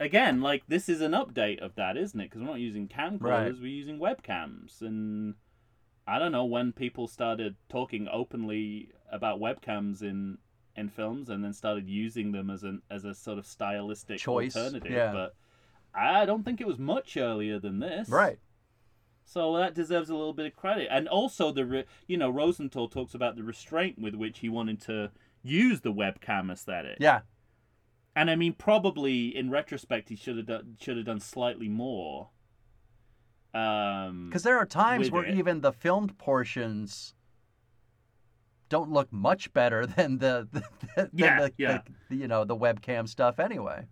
[0.00, 3.20] again like this is an update of that isn't it because we're not using camcorders
[3.20, 3.54] Right.
[3.60, 5.34] we're using webcams and
[6.06, 10.38] i don't know when people started talking openly about webcams in
[10.74, 14.56] in films and then started using them as an as a sort of stylistic Choice,
[14.56, 15.12] alternative yeah.
[15.12, 15.34] but
[15.94, 18.38] i don't think it was much earlier than this Right.
[19.26, 20.88] so that deserves a little bit of credit.
[20.90, 24.80] And also the re- you know Rosenthal talks about the restraint with which he wanted
[24.82, 25.10] to
[25.42, 26.98] use the webcam aesthetic.
[27.00, 27.20] Yeah.
[28.16, 32.30] And I mean probably in retrospect he should have done should have done slightly more.
[33.54, 35.34] Um Because there are times where it.
[35.36, 37.14] even the filmed portions
[38.68, 40.62] don't look much better than the, the
[40.96, 41.80] than Yeah, the, yeah.
[42.10, 43.86] the- you know the webcam stuff anyway.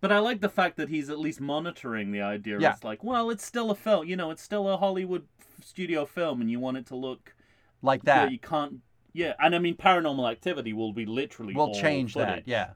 [0.00, 2.58] but I like the fact that he's at least monitoring the idea.
[2.58, 2.72] Yeah.
[2.72, 5.26] It's like, well, it's still a film, you know, it's still a Hollywood
[5.64, 7.34] studio film and you want it to look
[7.82, 8.32] Like that.
[8.32, 8.80] you can't
[9.12, 12.46] yeah, and I mean paranormal activity will be literally all change that.
[12.46, 12.70] Yeah.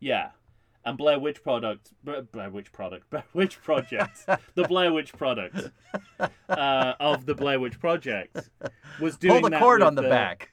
[0.00, 0.30] Yeah.
[0.84, 4.24] And Blair Witch product, Bla- Blair Witch product, Blair Witch project,
[4.54, 5.70] the Blair Witch product
[6.48, 8.50] uh, of the Blair Witch project
[9.00, 10.50] was doing Pull the that cord on the, back.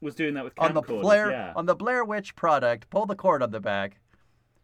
[0.00, 1.52] Was doing that with On the Blair yeah.
[1.56, 4.00] on the Blair Witch product, pull the cord on the back.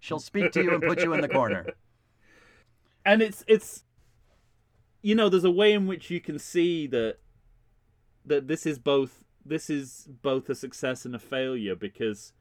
[0.01, 1.67] She'll speak to you and put you in the corner.
[3.05, 3.85] and it's it's
[5.03, 7.17] you know there's a way in which you can see that
[8.27, 12.33] that this is both this is both a success and a failure because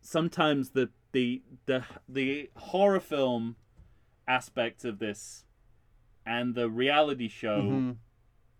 [0.00, 3.56] sometimes the the the the horror film
[4.26, 5.44] aspect of this
[6.26, 7.96] and the reality show Mhm.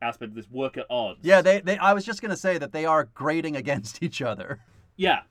[0.02, 2.72] aspect of this work at odds Yeah, they, they I was just gonna say that
[2.72, 4.60] they are grating against each other.
[4.96, 5.22] yeah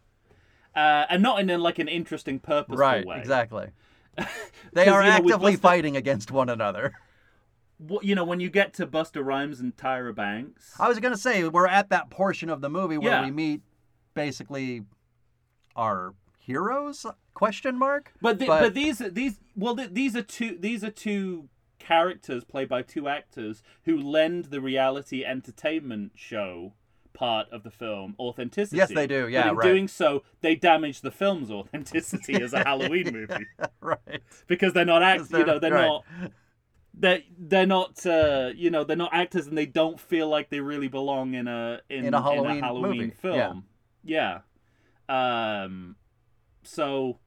[0.75, 3.67] uh, and not in a, like an interesting purposeful right, way exactly.
[4.73, 6.93] they are know, actively Busta- fighting against one another.
[8.01, 11.47] You know when you get to Busta Rhymes and Tyra Banks I was gonna say
[11.47, 13.25] we're at that portion of the movie where Yeah.
[13.25, 13.61] we meet
[14.13, 14.83] basically
[15.75, 17.05] our heroes?
[17.33, 18.11] Question mark.
[18.21, 22.43] But, the, But- but these these well th- these are two these are two characters
[22.45, 26.73] played by two actors who lend the reality entertainment show
[27.13, 28.77] part of the film authenticity.
[28.77, 29.27] Yes, they do.
[29.27, 29.67] Yeah, but in right.
[29.67, 33.45] doing so, they damage the film's authenticity as a Halloween movie
[33.81, 34.21] right.
[34.47, 35.29] because they're not act.
[35.31, 35.87] You know, they're right.
[35.87, 36.05] not.
[36.95, 40.59] They're, they're not uh, you know they're not actors and they don't feel like they
[40.59, 43.65] really belong in a in, In a Halloween Halloween movie, film
[44.03, 44.41] yeah.
[45.09, 45.95] um
[46.61, 47.19] so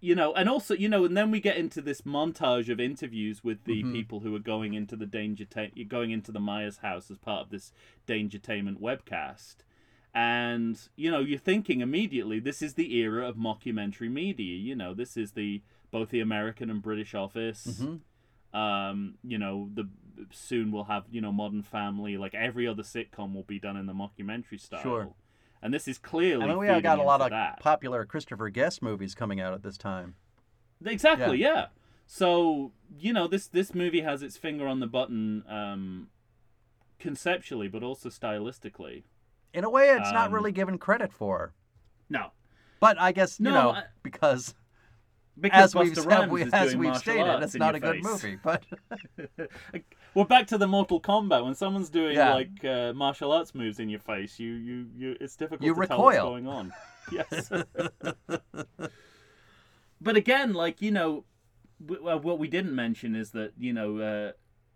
[0.00, 3.42] you know and also you know and then we get into this montage of interviews
[3.42, 3.92] with the Mhm.
[3.92, 7.42] people who are going into the danger ta- going into the Myers house as part
[7.42, 7.72] of this
[8.06, 9.56] Dangertainment webcast
[10.12, 14.94] and you know you're thinking immediately this is the era of mockumentary media you know
[14.94, 15.62] this is the
[15.94, 18.00] both the American and British office Mhm.
[18.52, 19.88] um you know the
[20.32, 23.86] soon we'll have you know modern family like every other sitcom will be done in
[23.86, 25.14] the mockumentary style Sure.
[25.62, 27.60] and this is clearly I mean, we got a lot of that.
[27.60, 30.16] popular Christopher Guest movies coming out at this time.
[30.84, 31.66] Exactly, yeah.
[32.06, 36.08] So you know this this movie has its finger on the button, um,
[36.98, 39.04] conceptually, but also stylistically.
[39.52, 41.54] In a way, it's not Um, really given credit for.
[42.10, 42.32] No,
[42.80, 44.54] But I guess you No, know I- because
[45.40, 47.80] because as we've Rhymes we, is as doing we've martial stated, arts it's not a
[47.80, 48.36] good movie.
[48.42, 48.64] But
[50.14, 52.34] We're back to the Mortal Kombat when someone's doing Yeah.
[52.34, 54.38] like uh, martial arts moves in your face.
[54.38, 55.16] You you you.
[55.20, 56.30] It's difficult You to tell what's recoil.
[56.30, 56.72] going on.
[57.12, 57.50] Yes.
[60.00, 61.24] but again, like you know,
[61.78, 64.32] what we didn't mention is that you know uh,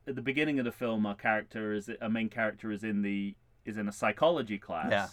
[0.06, 3.34] at the beginning of the film, our character is a main character is in the
[3.64, 5.06] is in a psychology class, Yeah.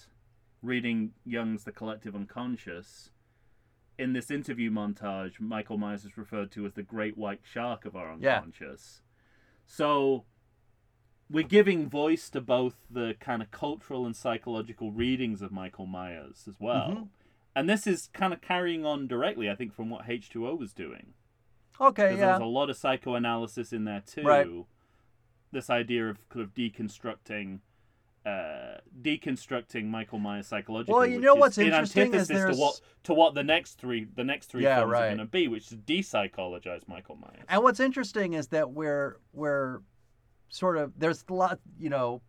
[0.61, 3.11] reading Jung's The Collective Unconscious.
[3.97, 7.95] In this interview montage, Michael Myers is referred to as the great white shark of
[7.95, 9.01] our unconscious.
[9.01, 9.63] Yeah.
[9.67, 10.25] So
[11.29, 16.45] we're giving voice to both the kind of cultural and psychological readings of Michael Myers
[16.47, 16.89] as well.
[16.91, 17.09] Mhm.
[17.55, 21.13] And this is kind of carrying on directly, I think, from what H2O was doing.
[21.79, 24.23] okay, yeah, there's a lot of psychoanalysis in there too.
[24.23, 24.47] Right.
[25.51, 27.59] This idea of kind of deconstructing
[28.25, 30.93] uh, deconstructing Michael Myers psychologically.
[30.93, 34.05] Well, you know what's in interesting is there's- to what to what the next three
[34.15, 35.03] the next three Yeah, films right.
[35.03, 37.43] are going to be, which is de-psychologize Michael Myers.
[37.47, 39.81] And what's interesting is that we're we're
[40.49, 42.21] sort of there's a lot, you know.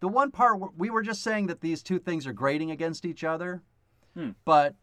[0.00, 3.24] The one part we were just saying that these two things are grading against each
[3.24, 3.62] other,
[4.14, 4.30] Hmm.
[4.44, 4.76] but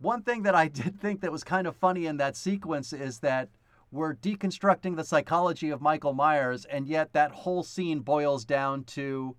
[0.00, 3.20] one thing that I did think that was kind of funny in that sequence is
[3.20, 3.48] that
[3.94, 9.36] we're deconstructing the psychology of Michael Myers, and yet that whole scene boils down to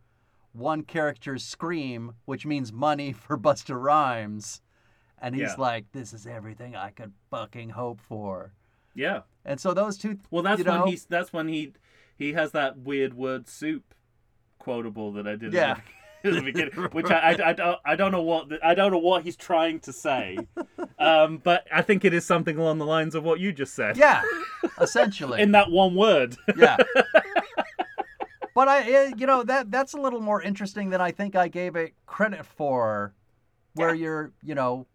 [0.54, 4.62] one character's scream, which means money for Busta Rhymes.
[5.22, 5.56] And he's Yeah.
[5.58, 8.54] like, "This is everything I could fucking hope for."
[8.94, 9.22] Yeah.
[9.44, 10.20] And so those two.
[10.32, 11.74] Well, that's when know, he's that's when he
[12.18, 13.94] he has that weird word soup
[14.60, 15.52] quotable that I did.
[15.54, 15.72] Yeah.
[15.72, 15.82] At
[16.36, 18.98] the beginning, which I, I, I don't I don't know what the, I don't know
[18.98, 20.38] what he's trying to say,
[21.00, 23.98] um, but I think it is something along the lines of what you just said.
[23.98, 24.22] Yeah,
[24.80, 25.42] essentially.
[25.42, 26.36] In that one word.
[26.58, 26.78] yeah.
[28.56, 31.50] But I, eh, you know, that that's a little more interesting than I think I
[31.50, 33.14] gave it credit for.
[33.74, 34.88] Where you're, you know,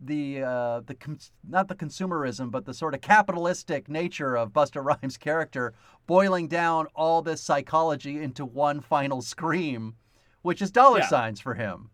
[0.00, 4.84] the uh, the cons- not the consumerism, but the sort of capitalistic nature of Busta
[4.84, 5.74] Rhymes' character
[6.06, 9.94] boiling down all this psychology into one final scream,
[10.42, 11.06] which is dollar Yeah.
[11.08, 11.90] signs for him.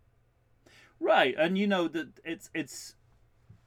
[1.01, 2.95] Right, and you know that it's it's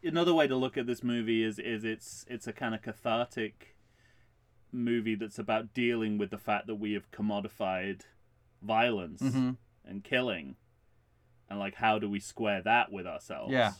[0.03, 3.75] another way to look at this movie is is it's it's a kind of cathartic
[4.71, 8.01] movie that's about dealing with the fact that we have commodified
[8.61, 9.57] violence Mhm.
[9.85, 10.55] and killing,
[11.49, 13.51] and like how do we square that with ourselves?
[13.51, 13.73] Yeah.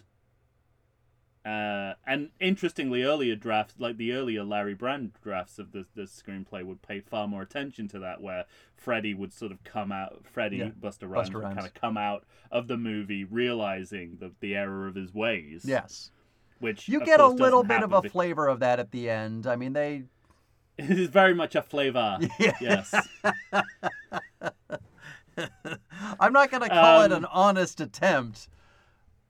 [1.48, 6.62] Uh, and interestingly, earlier drafts, like the earlier Larry Brand drafts of the, the screenplay,
[6.66, 8.44] would pay far more attention to that, where
[8.76, 11.56] Freddy would sort of come out, Freddy, Yeah, Busta Rhymes, would Rhymes.
[11.56, 15.64] kind of come out of the movie realizing the, the error of his ways.
[15.66, 16.12] Yes.
[16.60, 19.48] Which You get a little bit of a flavor of that at the end.
[19.48, 20.04] I mean, they.
[20.78, 22.20] It is very much a flavor.
[22.40, 22.54] Yeah.
[22.62, 22.94] Yes.
[26.20, 28.48] I'm not going to call it Um, an honest attempt.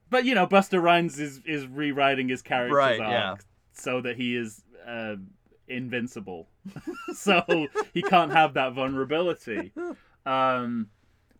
[0.10, 3.36] But you know, Busta Rhymes is is rewriting his character's Right, arc yeah.
[3.74, 5.16] so that he is uh,
[5.68, 6.48] invincible.
[7.14, 9.74] so he can't have that vulnerability.
[10.26, 10.90] Um,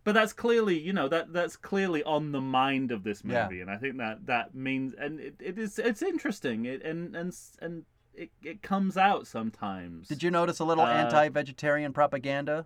[0.04, 3.42] but that's clearly, you know, that that's clearly on the mind of this Yeah.
[3.44, 7.14] movie, and I think that that means, and it, it is it's interesting, it, and
[7.14, 10.08] and and it it comes out sometimes.
[10.08, 12.64] Did you notice a little Uh, anti-vegetarian propaganda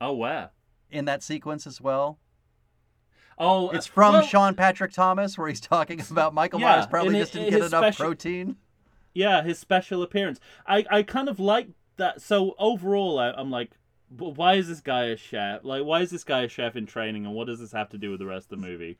[0.00, 0.52] Oh, where?
[0.90, 2.18] in that sequence as well?
[3.38, 6.86] Oh, It's uh, from well, Sean Patrick Thomas, where he's talking about Michael Yeah, Myers
[6.86, 8.56] probably just didn't get enough special- protein.
[9.14, 10.38] Yeah, his special appearance.
[10.66, 12.20] I, I kind of like that.
[12.22, 13.70] So overall, I, I'm like,
[14.16, 15.64] why is this guy a chef?
[15.64, 17.98] Like, why is this guy a chef in training, and what does this have to
[17.98, 18.96] do with the rest of the movie?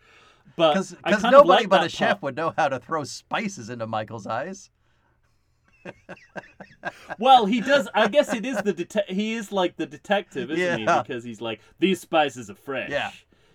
[0.57, 3.05] But Because I kind of nobody like but a chef would know how to throw
[3.05, 4.71] spices into Michael's eyes.
[7.19, 7.89] Well, he does.
[7.95, 10.97] I guess it is the det- he is like the detective, isn't Yeah.
[10.97, 11.03] he?
[11.03, 12.91] Because he's like these spices are fresh.
[12.91, 13.11] Yeah.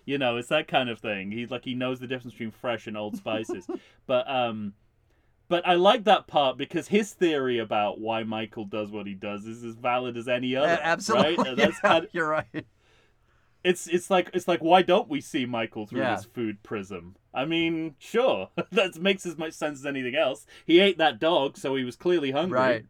[0.06, 1.30] You know, it's that kind of thing.
[1.30, 3.66] He's like he knows the difference between fresh and old spices.
[4.06, 4.74] but um,
[5.48, 9.46] but I like that part because his theory about why Michael does what he does
[9.46, 10.68] is as valid as any other.
[10.72, 11.48] Uh, absolutely, Right?
[11.48, 12.66] And that's yeah, kind of- you're right.
[13.62, 16.16] it's it's like it's like why don't we see Michael through Yeah.
[16.16, 17.16] this food prism?
[17.32, 20.46] I mean, sure, that makes as much sense as anything else.
[20.66, 22.84] He ate that dog, so he was clearly hungry.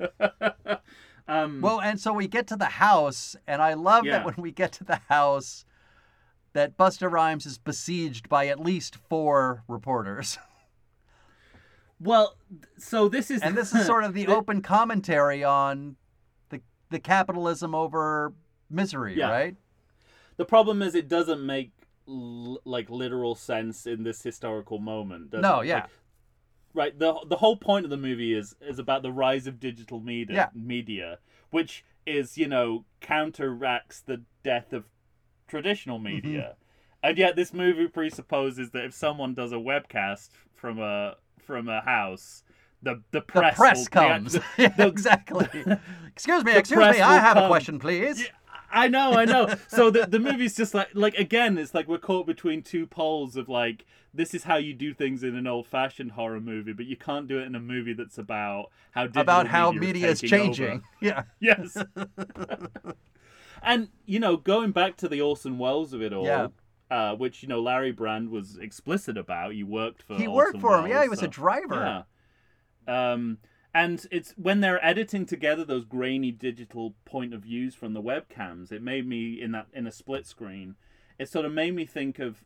[0.00, 0.80] Right.
[1.26, 4.18] Um, Well, and so we get to the house, and I love Yeah.
[4.18, 5.64] that when we get to the house,
[6.54, 10.38] that Busta Rhymes is besieged by at least four reporters,
[12.00, 12.36] well,
[12.78, 15.96] so this is and this is sort of the open commentary on
[16.50, 18.32] the the capitalism over
[18.70, 19.30] misery, Yeah.
[19.30, 19.56] right?
[20.36, 21.70] the problem is it doesn't make
[22.08, 25.30] l- like literal sense in this historical moment.
[25.30, 25.68] does No, it?
[25.68, 25.74] yeah.
[25.82, 25.90] Like,
[26.74, 26.98] right.
[26.98, 30.34] the The whole point of the movie is is about the rise of digital media.
[30.36, 30.48] Yeah.
[30.54, 31.18] Media,
[31.50, 34.84] which is you know counteracts the death of
[35.54, 36.04] traditional Mm-hmm.
[36.28, 36.56] media,
[37.02, 41.80] and yet this movie presupposes that if someone does a webcast from a from a
[41.82, 42.42] house.
[42.82, 44.32] The, the The press, press will, the- comes.
[44.34, 45.48] the- Yeah, the- exactly.
[46.12, 47.00] excuse me, excuse me.
[47.00, 48.20] I have a question, please.
[48.20, 48.26] Yeah,
[48.70, 49.54] I know, I know.
[49.68, 53.36] So the the movie's just like like again, it's like we're caught between two poles
[53.36, 56.84] of like this is how you do things in an old fashioned horror movie, but
[56.86, 60.20] you can't do it in a movie that's about how About how media, media is
[60.20, 60.70] taking changing.
[60.70, 60.82] over.
[61.00, 61.22] Yeah.
[61.40, 61.76] Yes.
[63.64, 66.24] And you know, going back to the Orson Welles of it all.
[66.26, 66.48] Yeah.
[66.90, 69.52] Uh, which you know Larry Brand was explicit about.
[69.54, 70.16] He worked for.
[70.16, 70.86] He worked Orson for him.
[70.86, 72.04] Yeah, he Welles, was a driver.
[72.86, 73.12] yeah.
[73.12, 73.38] Um,
[73.72, 78.70] and it's when they're editing together those grainy digital point of views from the webcams.
[78.70, 80.76] It made me in that in a split screen.
[81.18, 82.44] It sort of made me think of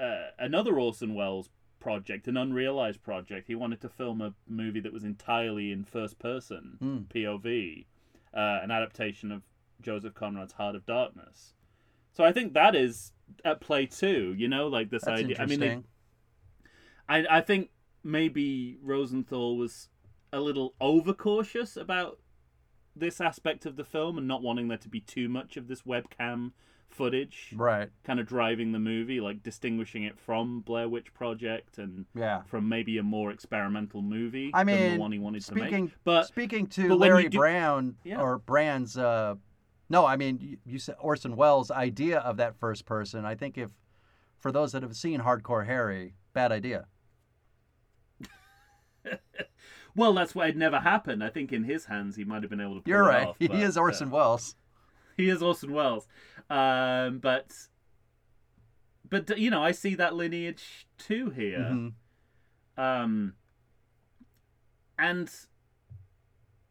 [0.00, 3.46] uh, another Orson Welles project, an unrealized project.
[3.48, 7.04] He wanted to film a movie that was entirely in first person Mm.
[7.08, 7.84] POV,
[8.34, 9.42] uh, an adaptation of
[9.84, 11.52] Joseph Conrad's Heart of Darkness.
[12.12, 13.12] So I think that is
[13.44, 14.34] at play too.
[14.36, 15.36] You know, like this That's idea.
[15.38, 15.82] I mean, they-
[17.08, 17.70] I I think
[18.02, 19.88] maybe Rosenthal was
[20.32, 22.18] a little overcautious about
[22.96, 25.82] this aspect of the film and not wanting there to be too much of this
[25.82, 26.52] webcam
[26.88, 27.90] footage right.
[28.04, 32.42] kind of driving the movie like distinguishing it from Blair Witch Project and Yeah.
[32.42, 35.84] from maybe a more experimental movie I than mean, the one he wanted to speaking
[35.86, 38.20] make but speaking to but Larry do- Brown Yeah.
[38.20, 39.34] or Brand's, uh,
[39.88, 43.24] no, I mean you, you said Orson Welles' idea of that first person.
[43.24, 43.70] I think if
[44.38, 46.86] for those that have seen Hardcore Harry, bad idea.
[49.96, 52.60] well that's why it never happened I think in his hands he might have been
[52.60, 53.28] able to pull You're right.
[53.28, 54.56] off, he but, is uh, Orson Welles.
[55.16, 56.08] he is Orson Welles.
[56.50, 57.52] Um, but
[59.08, 61.58] but you know, I see that lineage too here.
[61.58, 61.92] Mhm.
[62.76, 63.34] Um,
[64.98, 65.30] and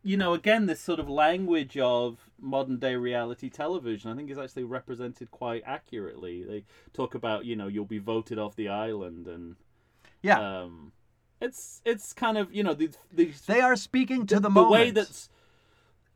[0.04, 4.38] you know, again, this sort of language of modern day reality television, I think, is
[4.38, 6.44] actually represented quite accurately.
[6.44, 9.56] They talk about, you know, you'll be voted off the island, and
[10.22, 10.92] Yeah, um,
[11.42, 14.72] it's it's kind of you know these these they are speaking to the, the moment.
[14.72, 15.30] way that's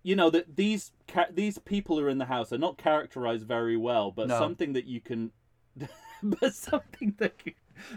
[0.04, 3.46] you know that these ca- these people who are in the house are not characterized
[3.46, 4.38] very well but No.
[4.38, 5.32] something that you can
[6.24, 7.54] but something that you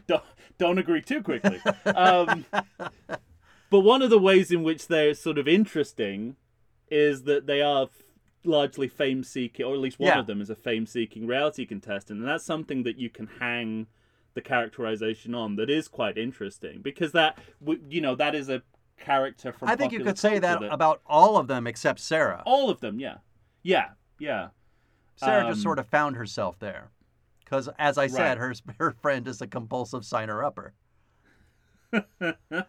[0.07, 0.23] don't
[0.59, 1.61] don't agree too quickly
[1.95, 2.45] um
[3.71, 6.37] but one of the ways in which they're sort of interesting
[6.91, 7.89] is that they are
[8.45, 10.19] largely fame seeking or at least one Yeah.
[10.21, 13.87] of them is a fame seeking reality contestant and that's something that you can hang
[14.35, 17.39] the characterization on that is quite interesting because that
[17.89, 18.63] you know that is a
[18.99, 22.43] character from I think you could say culture that about all of them except Sarah.
[22.47, 23.19] all of them yeah
[23.63, 24.49] yeah yeah
[25.17, 26.91] Sarah um, just sort of found herself there.
[27.45, 28.57] Because, as I said, Right.
[28.79, 30.73] her, her friend is a compulsive signer upper.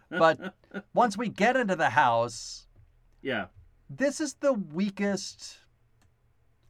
[0.10, 0.54] But
[0.94, 2.68] once we get into the house,
[3.22, 3.46] yeah
[3.90, 5.58] this is the weakest.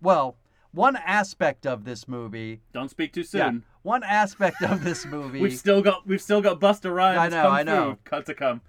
[0.02, 0.38] Well,
[0.72, 2.62] one aspect of this movie.
[2.74, 5.40] don't speak too Yeah, soon one aspect of this movie.
[5.42, 7.98] we've still got we've still got busta rhymes I know, I know.
[8.04, 8.62] cut to come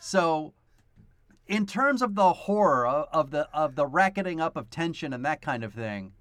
[0.00, 0.52] So,
[1.46, 5.24] in terms of the horror of, of the of the racketing up of tension and
[5.24, 6.12] that kind of thing,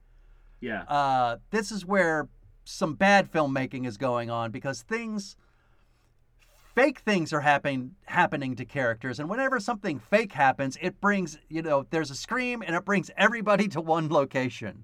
[0.59, 2.27] yeah uh, this is where
[2.65, 5.37] some bad filmmaking is going on because things,
[6.77, 11.63] fake things are happening happening to characters, and whenever something fake happens, it brings you
[11.63, 14.83] know there's a scream and it brings everybody to one location.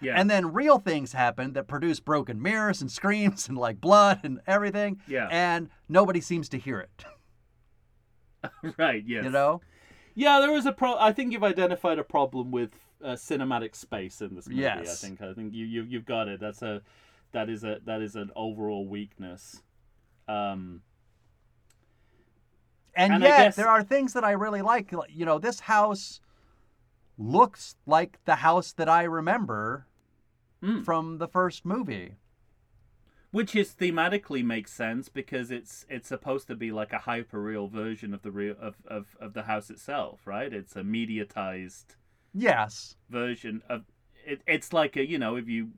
[0.00, 4.20] yeah And then real things happen that produce broken mirrors and screams and like blood
[4.22, 5.00] and everything.
[5.08, 5.26] Yeah.
[5.28, 7.04] And nobody seems to hear it.
[8.78, 9.60] right yes You know?
[10.14, 12.70] yeah there is a pro i think you've identified a problem with
[13.04, 15.02] uh, cinematic space in this movie yes.
[15.02, 16.80] i think i think you, you you've got it that's a
[17.32, 19.60] that is a that is an overall weakness
[20.28, 20.82] um
[22.98, 24.92] And, And yet guess- there are things that I really like.
[25.08, 26.20] You know, this house
[27.16, 29.86] looks like the house that I remember
[30.62, 30.84] Mm.
[30.84, 32.16] from the first movie.
[33.30, 37.68] which is thematically makes sense because it's it's supposed to be like a hyper real
[37.68, 41.94] version of the real of, of, of the house itself right it's a mediatized
[42.32, 42.96] Yes.
[43.10, 43.84] version of
[44.26, 45.72] it, it's like a you know if you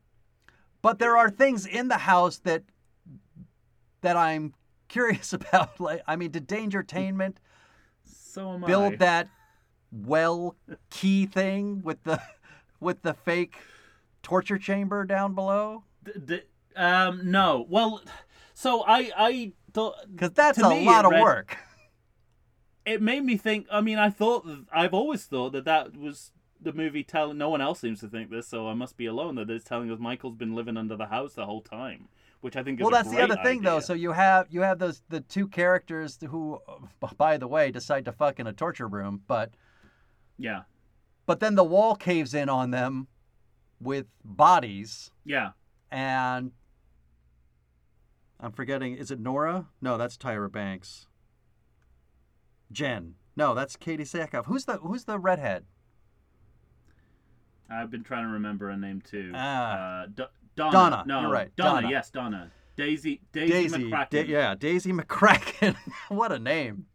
[0.81, 2.63] But there are things in the house that
[4.01, 4.55] that I'm
[4.91, 5.81] curious about.
[5.81, 7.37] Like I mean, did Dangertainment
[8.05, 8.97] so am I build I.
[8.97, 9.29] that
[9.93, 10.55] well
[10.91, 12.21] key thing with the
[12.81, 13.57] with the fake
[14.23, 15.85] torture chamber down below?
[16.05, 16.41] D- d-
[16.77, 18.01] um no well
[18.55, 21.57] so i i thought Because that's a me, lot of read- work.
[22.87, 26.31] it made me think i mean i thought i've always thought that that was
[26.61, 29.35] the movie telling no one else seems to think this so i must be alone
[29.35, 32.09] that it's telling us michael's been living under the house the whole time
[32.41, 33.81] which i think is Well, that's the other thing, though.
[33.81, 36.59] So you have you have those the two characters who,
[37.17, 39.53] by the way, decide to fuck in a torture room, but
[40.39, 40.63] yeah
[41.27, 43.07] but then the wall caves in on them
[43.81, 45.51] with bodies, yeah
[45.91, 46.53] and
[48.43, 48.97] I'm forgetting.
[48.97, 49.67] Is it Nora?
[49.83, 51.07] No, that's Tyra Banks.
[52.73, 53.17] Jen.
[53.37, 54.47] No, that's Katee Sackhoff.
[54.47, 55.67] Who's the Who's the redhead?
[57.71, 59.33] I've been trying to remember a name too.
[59.35, 60.03] Ah.
[60.03, 60.25] Uh, D-
[60.57, 60.73] Donna.
[60.73, 61.91] Donna, No, you're right, Donna, Donna.
[61.91, 62.51] Yes, Donna.
[62.77, 63.21] Daisy.
[63.33, 63.91] Daisy, Daisy.
[63.91, 64.11] McCracken.
[64.11, 65.77] Da- yeah, Daisy McCracken.
[66.09, 66.87] what a name.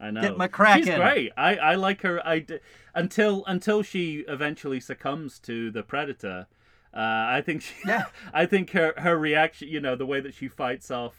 [0.00, 0.20] I know.
[0.20, 0.84] Get McCracken.
[0.84, 1.32] She's great.
[1.36, 2.24] I, I like her.
[2.26, 2.58] I d-
[2.94, 6.46] until until she eventually succumbs to the predator.
[6.94, 8.04] Uh, I think she, Yeah.
[8.32, 9.68] I think her her reaction.
[9.68, 11.14] You know the way that she fights off.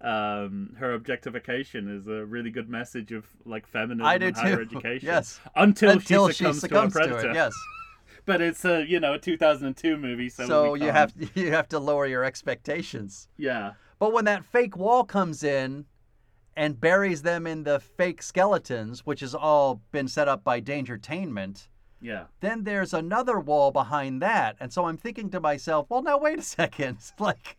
[0.00, 4.56] Um, her objectification is a really good message of like feminism I do and higher
[4.56, 4.62] too.
[4.76, 5.06] education.
[5.06, 5.38] Yes.
[5.54, 7.30] Until, Until she succumbs, succumbs to a predator.
[7.30, 7.34] it.
[7.36, 7.54] Yes.
[8.24, 11.78] But it's a you know a 2002 movie, so, so you have you have to
[11.78, 13.28] lower your expectations.
[13.36, 15.86] yeah But when that fake wall comes in
[16.56, 21.68] and buries them in the fake skeletons, which has all been set up by Dangertainment,
[22.00, 22.24] Yeah.
[22.40, 24.56] Then there's another wall behind that.
[24.60, 26.98] And so I'm thinking to myself, well, now wait a second.
[27.18, 27.56] Like,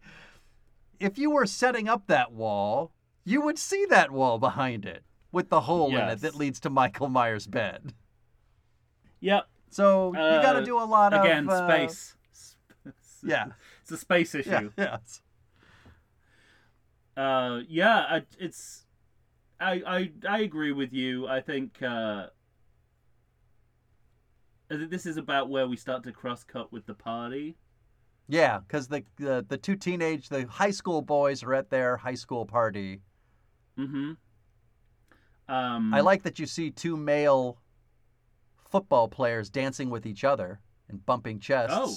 [1.00, 2.92] if you were setting up that wall,
[3.26, 6.70] you would see that wall behind it with the hole in it that leads to
[6.70, 7.94] Michael Myers' bed.
[9.22, 9.48] Yep.
[9.74, 11.26] So you got to Uh, do a lot of.
[11.26, 12.16] Again, uh, space.
[13.26, 13.48] Yeah.
[13.82, 14.72] It's a space issue.
[14.78, 14.98] Yeah.
[17.16, 17.22] Yeah.
[17.24, 18.86] Uh, yeah, I, it's.
[19.60, 21.26] I, I I agree with you.
[21.28, 22.28] I think uh,
[24.70, 27.56] I think this is about where we start to cross cut with the party.
[28.28, 32.16] Yeah, because the, the the two teenage, the high school boys are at their high
[32.16, 33.02] school party.
[33.80, 34.14] Mm-hmm.
[35.54, 37.58] Um, I like that you see two male
[38.74, 40.60] football players dancing with each other
[40.90, 41.76] and bumping chests.
[41.80, 41.96] Oh.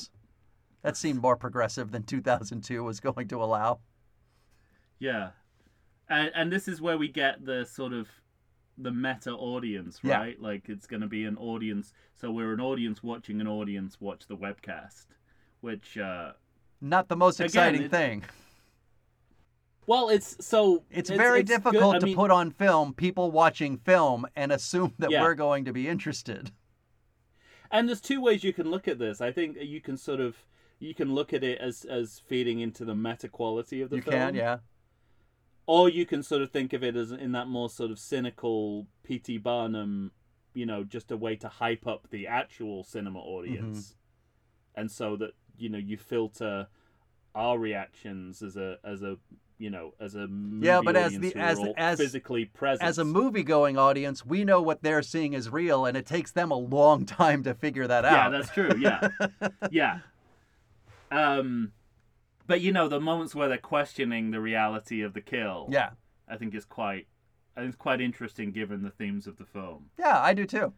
[0.83, 3.81] That seemed more progressive than 2002 was going to allow.
[4.99, 5.31] Yeah,
[6.09, 8.07] and and this is where we get the sort of
[8.79, 10.19] the meta audience, Yeah.
[10.19, 10.41] right?
[10.41, 11.95] Like it's going to be an audience.
[12.15, 15.07] So we're an audience watching an audience watch the webcast,
[15.63, 16.33] which uh,
[16.83, 18.23] Not the most exciting it's- thing.
[19.87, 21.47] well, it's so It's, very good.
[21.49, 25.23] difficult I to mean, put on film people watching film and assume that Yeah.
[25.23, 26.53] we're going to be interested.
[27.71, 29.21] And there's two ways you can look at this.
[29.21, 30.37] I think you can sort of
[30.79, 34.03] you can look at it as as feeding into the meta quality of the you
[34.03, 34.15] film.
[34.17, 34.59] can, yeah.
[35.67, 38.87] Or you can sort of think of it as in that more sort of cynical
[39.03, 39.39] P.T.
[39.39, 40.13] Barnum,
[40.55, 43.79] you know, just a way to hype up the actual cinema audience,
[44.77, 44.81] Mm-hmm.
[44.81, 46.69] and so that you know you filter
[47.35, 49.17] our reactions as a as a
[49.59, 53.05] you know as a movie Yeah, but as the- as- as- physically present As a
[53.05, 56.57] movie going audience, we know what they're seeing is real, and it takes them a
[56.57, 58.13] long time to figure that out.
[58.13, 58.71] Yeah, that's true.
[58.79, 59.09] Yeah,
[59.71, 59.99] yeah.
[61.11, 61.73] Um,
[62.47, 65.91] but you know, the moments where they're questioning the reality of the kill, yeah.
[66.29, 67.07] I think is quite,
[67.57, 69.91] I think it's quite interesting given the themes of the film.
[69.99, 70.73] Yeah, I do too.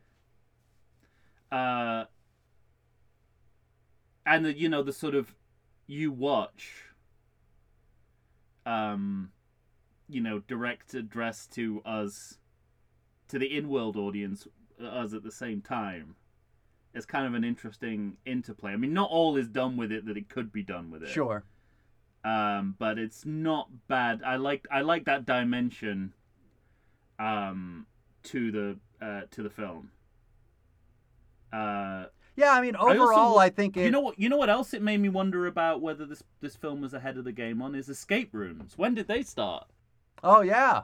[1.51, 2.05] Uh,
[4.27, 5.35] and the, you know the sort of
[5.87, 6.85] you watch,
[8.67, 9.31] um,
[10.09, 12.39] you know, direct address to us,
[13.29, 14.47] to the in-world audience,
[14.81, 16.17] uh, us at the same time.
[16.95, 18.73] It's kind of an interesting interplay.
[18.73, 21.11] I mean, not all is done with it that it could be done with it.
[21.11, 21.45] Sure.
[22.25, 24.23] um, but it's not bad.
[24.25, 26.13] I like I like that dimension
[27.19, 27.87] um,
[28.25, 29.91] to the uh, to the film.
[31.53, 32.07] Uh,
[32.39, 33.83] Yeah, I mean, also overall, wa- I, think it.
[33.83, 34.17] you know what?
[34.17, 34.73] You know what else?
[34.73, 37.75] It made me wonder about whether this this film was ahead of the game on
[37.75, 38.75] is escape rooms.
[38.77, 39.67] When did they start
[40.23, 40.83] oh yeah,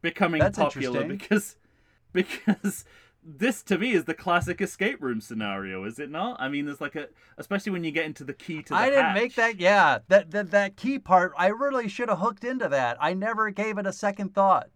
[0.00, 1.04] becoming That's popular?
[1.04, 1.56] Because
[2.14, 2.86] because
[3.22, 6.40] this to me is the classic escape room scenario, is it not?
[6.40, 8.88] I mean, there's like a especially when you get into the key to the I
[8.88, 9.60] didn't make that.
[9.60, 11.34] Yeah, that, that that key part.
[11.36, 12.96] I really should have hooked into that.
[12.98, 14.70] I never gave it a second thought.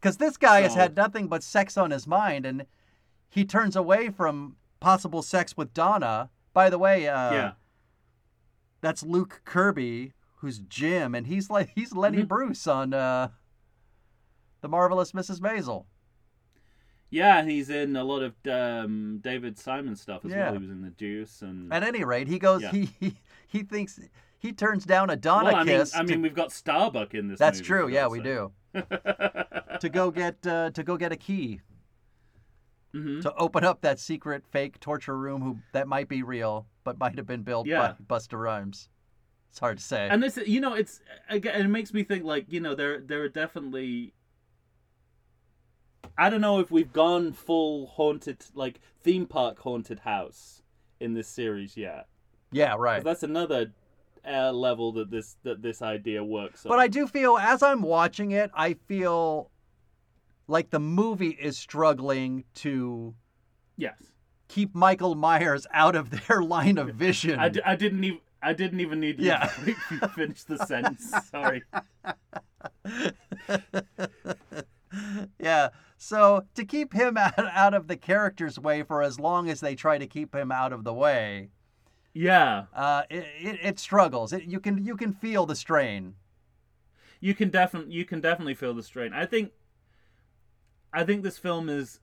[0.00, 2.66] Because this guy has had nothing but sex on his mind, and
[3.32, 6.28] he turns away from possible sex with Donna.
[6.52, 7.52] By the way, uh, Yeah.
[8.82, 12.28] that's Luke Kirby, who's Jim, and he's like he's Lenny Mhm.
[12.28, 13.28] Bruce on uh,
[14.60, 15.40] the marvelous Mrs.
[15.40, 15.86] Maisel.
[17.08, 20.44] Yeah, he's in a lot of um, David Simon stuff as Yeah.
[20.44, 20.52] well.
[20.54, 21.72] He was in The Deuce and.
[21.72, 22.62] At any rate, he goes.
[22.62, 22.70] Yeah.
[22.70, 23.16] He, he
[23.46, 23.98] he thinks
[24.38, 25.94] he turns down a Donna well, I mean, kiss.
[25.94, 27.38] I mean, we've got Starbuck in this.
[27.38, 27.88] that's true.
[27.88, 28.52] Yeah, we do.
[28.74, 31.60] to go get uh, to go get a key
[32.92, 36.98] hmm to open up that secret fake torture room who that might be real but
[36.98, 37.94] might have been built Yeah.
[38.08, 38.88] by Busta Rhymes.
[39.50, 40.08] It's hard to say.
[40.10, 43.22] And this, you know, it's again, it makes me think like you know there there
[43.22, 44.14] are definitely.
[46.18, 50.62] I don't know if we've gone full haunted like theme park haunted house
[51.00, 52.06] in this series yet.
[52.50, 53.04] Yeah, right.
[53.04, 53.72] That's another
[54.26, 56.64] uh, level that this that this idea works.
[56.66, 59.50] But I do feel as I'm watching it, I feel
[60.48, 63.14] like the movie is struggling to
[63.76, 63.96] yes,
[64.48, 67.38] keep Michael Myers out of their line of vision.
[67.38, 69.46] I, d- I didn't even I didn't even need you Yeah.
[70.00, 71.12] to finish the sentence.
[71.30, 71.62] Sorry.
[75.38, 75.68] yeah.
[75.96, 79.74] So to keep him out, out of the character's way for as long as they
[79.74, 81.50] try to keep him out of the way,
[82.12, 84.32] Yeah, uh, it, it, it struggles.
[84.32, 86.14] It, you can you can feel the strain.
[87.20, 89.12] you can definitely you can definitely feel the strain.
[89.12, 89.52] I think
[90.92, 92.00] I think this film is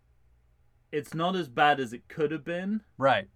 [0.91, 3.29] it's not as bad as it could have been, Right.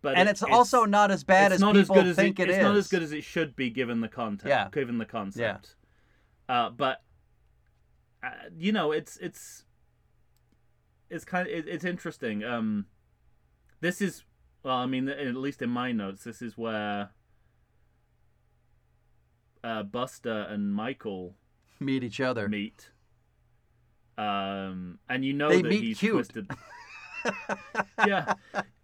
[0.00, 2.16] but and it- it's, also not as bad it's as not people as good as
[2.16, 2.64] think it, it it's is.
[2.64, 4.48] not as good as it should be given the content.
[4.50, 4.68] Yeah.
[4.72, 5.76] given the concept.
[6.48, 7.02] Uh, but
[8.24, 9.64] uh, you know, it's it's
[11.08, 12.42] it's kind of it, it's interesting.
[12.44, 12.86] Um,
[13.80, 14.24] this is
[14.64, 17.10] well, I mean, at least in my notes, this is where
[19.64, 21.36] uh, Busta and Michael
[21.80, 22.48] meet each other.
[22.48, 22.90] meet.
[24.18, 26.14] Um, and you know They that he's cute.
[26.14, 26.50] twisted.
[28.06, 28.34] yeah,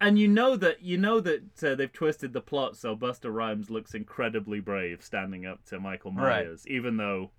[0.01, 3.69] and you know that you know that uh, they've twisted the plot so Busta Rhymes
[3.69, 6.45] looks incredibly brave standing up to Michael Right.
[6.47, 7.31] Myers, even though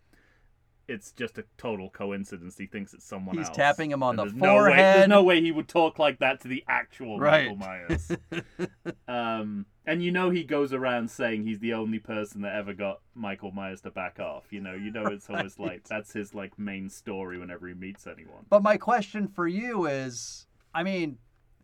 [0.90, 2.58] it's just a total coincidence.
[2.58, 3.56] He thinks it's someone He's else.
[3.56, 4.96] He's tapping him on And the there's No way, forehead.
[4.98, 7.56] there's no way he would talk like that to the actual Right.
[7.56, 8.12] Michael Myers.
[9.08, 13.00] um, and you know he goes around saying he's the only person that ever got
[13.16, 14.52] Michael Myers to back off.
[14.52, 18.08] You know, you know it's always like that's his like main story whenever he meets
[18.08, 18.46] anyone.
[18.50, 21.18] But my question for you is I mean,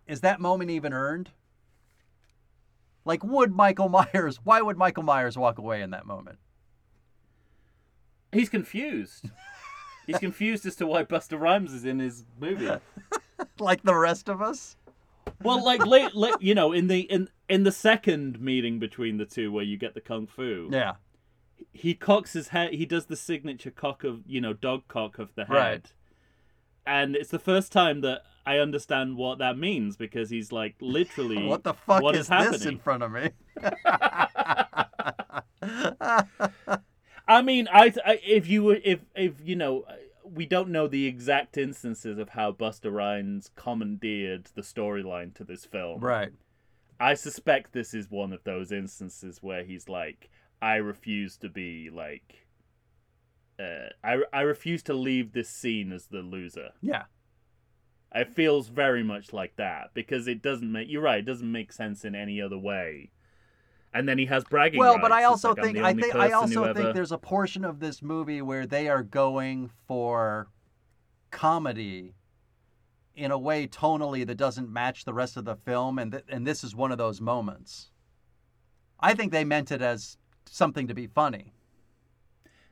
[0.08, 1.32] is that moment even earned?
[3.06, 6.40] Like, would Michael Myers, why would Michael Myers walk away in that moment?
[8.36, 9.30] He's confused.
[10.06, 12.70] He's confused as to why Busta Rhymes is in his movie.
[13.60, 14.78] Like the rest of us?
[15.44, 19.26] Well, like late, late, you know, in the in in the second meeting between the
[19.26, 20.94] two, where you get the kung fu, Yeah.
[21.74, 22.74] he cocks his head.
[22.74, 25.94] He does the signature cock of you know dog cock of the head, Right.
[26.86, 31.46] and it's the first time that I understand what that means because he's like literally,
[31.46, 33.32] What the fuck what is, is this in front of me?
[37.28, 39.86] I mean, I, I if you were if if you know.
[40.28, 45.66] We don't know the exact instances of how Busta Rhymes commandeered the storyline to this
[45.66, 46.00] film.
[46.00, 46.32] right.
[47.00, 50.32] I suspect this is one of those instances where he's like,
[50.62, 52.48] I refuse to be like,
[53.60, 56.72] uh, I I refuse to leave this scene as the loser.
[56.82, 57.04] Yeah.
[58.14, 60.90] It feels very much like that because it doesn't make.
[60.90, 61.20] You're right.
[61.20, 63.12] It doesn't make sense in any other way.
[63.96, 64.78] And then he has bragging.
[64.78, 65.14] Well, but.
[65.14, 68.02] I also like, think I think I also think ever- there's a portion of this
[68.04, 70.50] movie where they are going for
[71.32, 72.14] comedy
[73.16, 76.46] in a way tonally that doesn't match the rest of the film and th- and
[76.46, 77.90] this is one of those moments.
[79.00, 81.54] I think they meant it as something to be funny.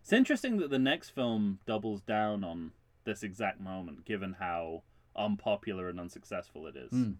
[0.02, 2.72] It's interesting that the next film doubles down on
[3.06, 4.84] this exact moment, given how
[5.16, 6.91] unpopular and unsuccessful it is.
[6.91, 7.16] Mm.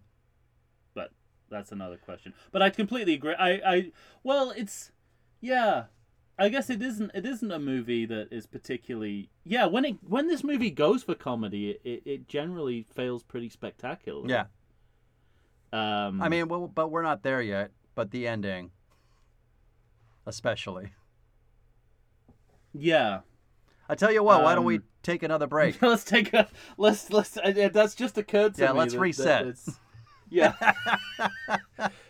[1.54, 2.34] That's another question.
[2.50, 3.34] But I completely agree.
[3.38, 3.92] I, I,
[4.24, 4.90] well, it's,
[5.40, 5.84] yeah.
[6.36, 7.12] I guess it isn't.
[7.14, 9.30] It isn't a movie that is particularly.
[9.44, 14.30] Yeah, when it when this movie goes for comedy, it, it, generally fails pretty spectacularly.
[14.30, 14.46] Yeah.
[15.72, 18.72] Um, I mean, well, but we're not there yet, but the ending
[20.26, 20.92] especially.
[22.72, 23.20] yeah.
[23.88, 25.80] I tell you what, why don't we Um, take another break?
[25.82, 26.48] let's take a
[26.78, 27.36] let's let's.
[27.36, 28.78] Uh, that's just occurred to Yeah, me.
[28.80, 29.42] let's that- that reset.
[29.46, 29.78] it's-
[30.34, 30.54] yeah.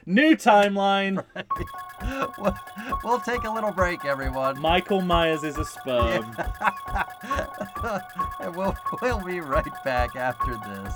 [0.06, 1.22] New timeline.
[2.38, 2.58] we'll,
[3.04, 4.60] we'll take a little break, everyone.
[4.60, 6.34] Michael Myers is a sperm.
[8.40, 10.94] and we'll, we'll be right back after this.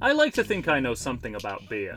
[0.00, 1.96] I like to think I know something about beer,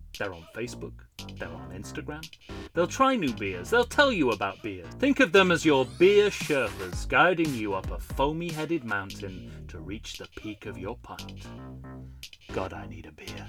[0.21, 0.93] They're on Facebook,
[1.39, 2.23] they're on Instagram.
[2.75, 4.83] They'll try new beers, they'll tell you about beer.
[4.99, 9.79] Think of them as your beer Sherpas guiding you up a foamy headed mountain to
[9.79, 11.47] reach the peak of your pint.
[12.53, 13.47] God, I need a beer.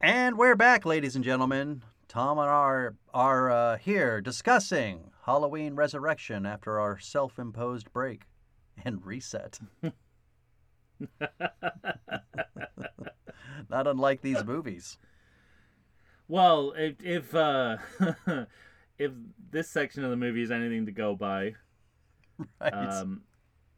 [0.00, 1.82] And we're back, ladies and gentlemen.
[2.06, 8.24] Tom and I are, are uh, here discussing Halloween Resurrection after our self imposed break
[8.84, 9.58] and reset.
[13.70, 14.98] Not unlike these movies.
[16.28, 17.76] Well, if if uh,
[18.98, 19.12] if
[19.50, 21.54] this section of the movie is anything to go by,
[22.60, 22.72] Right?
[22.74, 23.22] um,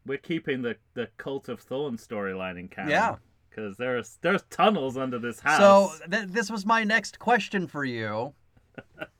[0.07, 2.91] we're keeping the the Cult of Thorn storyline in canon.
[2.91, 3.17] Yeah.
[3.51, 5.59] because there's there's tunnels under this house.
[5.59, 8.33] So th- this was my next question for you.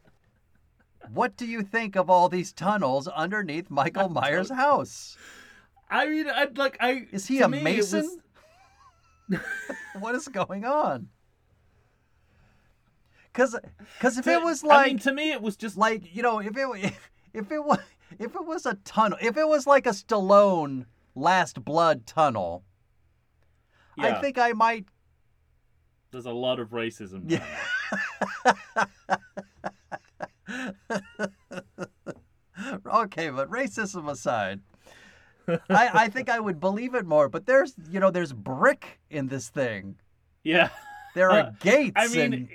[1.13, 5.17] What do you think of all these tunnels underneath Michael Myers' house?
[5.91, 8.21] I mean, I'd like I Is he a me, mason?
[9.29, 9.41] was-
[10.01, 11.09] what is going on?
[13.33, 13.55] Cause,
[14.01, 16.23] cause if To- it was like I mean, to me, it was just like you
[16.23, 17.79] know if it if, if it was
[18.19, 22.65] if it was a tunnel if it was like a Stallone Last Blood tunnel,
[23.99, 24.87] I think I might.
[26.13, 27.25] there's a lot of racism.
[27.31, 27.45] Yeah.
[32.87, 34.61] okay, but racism aside,
[35.49, 37.29] I I think I would believe it more.
[37.29, 39.97] But there's you know there's brick in this thing.
[40.43, 40.71] yeah.
[41.15, 41.95] There are gates.
[41.97, 42.49] I mean, and,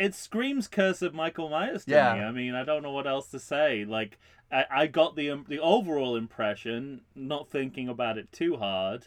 [0.00, 2.14] it screams curse of Michael Myers to Yeah.
[2.14, 2.20] me.
[2.22, 3.84] I mean, I don't know what else to say.
[3.84, 4.18] Like,
[4.50, 9.06] I, I got the um, the overall impression, not thinking about it too hard,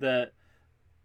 [0.00, 0.32] that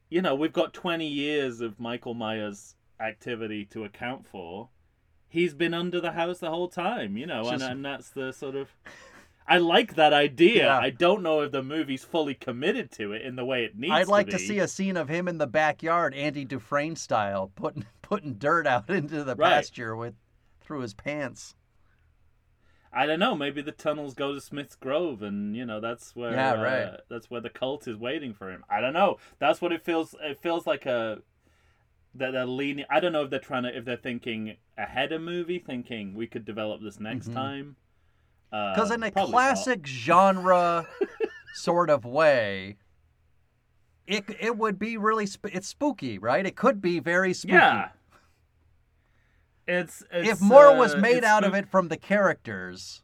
[0.09, 4.69] you know we've got twenty years of Michael Myers activity to account for.
[5.30, 8.31] He's been under the house the whole time, you know, and, Just- and that's the
[8.34, 8.69] sort of.
[9.47, 10.65] I like that idea.
[10.65, 10.77] Yeah.
[10.77, 13.89] I don't know if the movie's fully committed to it in the way it needs
[13.91, 14.01] to be.
[14.01, 14.43] I'd like to, be.
[14.45, 18.89] see a scene of him in the backyard, Andy Dufresne style, putting putting dirt out
[18.91, 19.49] into the Right.
[19.56, 20.14] pasture with
[20.61, 21.56] through his pants.
[22.91, 23.35] I don't know.
[23.35, 26.99] Maybe the tunnels go to Smith's Grove, and you know that's where Yeah, uh, right.
[27.10, 28.64] that's where the cult is waiting for him.
[28.69, 29.18] I don't know.
[29.38, 30.15] That's what it feels.
[30.22, 31.19] It feels like a
[32.15, 32.86] that they're leaning.
[32.90, 36.27] I don't know if they're trying to if they're thinking ahead of movie, thinking we
[36.27, 37.34] could develop this next Mhm.
[37.34, 37.76] time.
[38.49, 39.38] Because Uh, in a probably not.
[39.38, 40.88] classic genre
[41.53, 42.77] sort of way,
[44.07, 46.45] it it would be really sp- it's spooky, right?
[46.45, 47.53] It could be very spooky.
[47.53, 47.90] yeah.
[49.68, 53.03] It's, it's if more was uh, made it's out of it from the characters,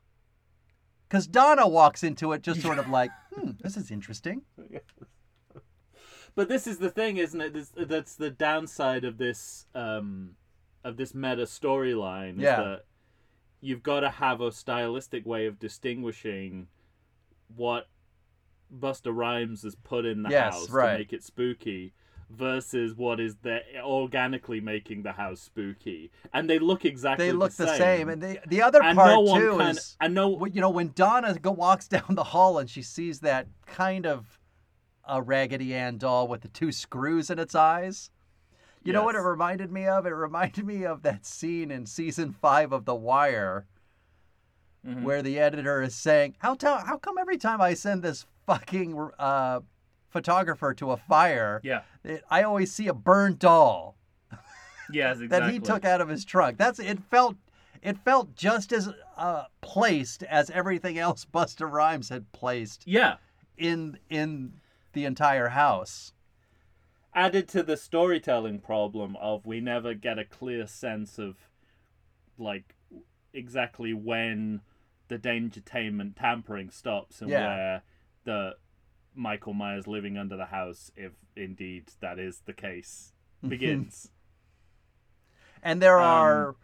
[1.07, 4.41] because Donna walks into it just sort of like, hmm, this is interesting.
[6.35, 7.53] But this is the thing, isn't it?
[7.53, 10.31] This, that's the downside of this um,
[10.83, 12.39] of this meta storyline.
[12.39, 12.61] Yeah.
[12.61, 12.85] That
[13.61, 16.67] you've got to have a stylistic way of distinguishing
[17.55, 17.87] what
[18.77, 20.91] Busta Rhymes has put in the Yes, house right.
[20.93, 21.93] to make it spooky
[22.29, 26.11] versus what is the organically making the house spooky.
[26.33, 27.77] And they look exactly They look the the same.
[27.77, 30.69] same, and the the other and part no too can is and no you know
[30.71, 34.39] when Donna go walks down the hall and she sees that kind of
[35.07, 38.09] a Raggedy Ann doll with the two screws in its eyes.
[38.83, 40.05] You know what it reminded me of?
[40.05, 43.65] It reminded me of that scene in season five of The Wire
[44.85, 45.01] Mhm.
[45.01, 49.09] where the editor is saying, "How tell how come every time I send this fucking
[49.17, 49.61] uh,
[50.09, 51.81] photographer to a fire, Yeah.
[52.03, 53.95] it, I always see a burned doll
[54.91, 55.27] Yes, exactly.
[55.27, 57.35] that he took out of his trunk?" That's it felt.
[57.81, 63.17] It felt just as uh, placed as everything else Busta Rhymes had placed Yeah.
[63.57, 64.53] in in
[64.95, 66.11] the entire house.
[67.13, 71.35] added to the storytelling problem of we never get a clear sense of
[72.37, 72.75] like
[73.33, 74.61] exactly when
[75.07, 77.45] the dangertainment tampering stops and Yeah.
[77.45, 77.83] where
[78.25, 78.55] the
[79.13, 83.13] Michael Myers living under the house, if indeed that is the case,
[83.47, 84.09] begins.
[85.63, 86.55] And there Um, are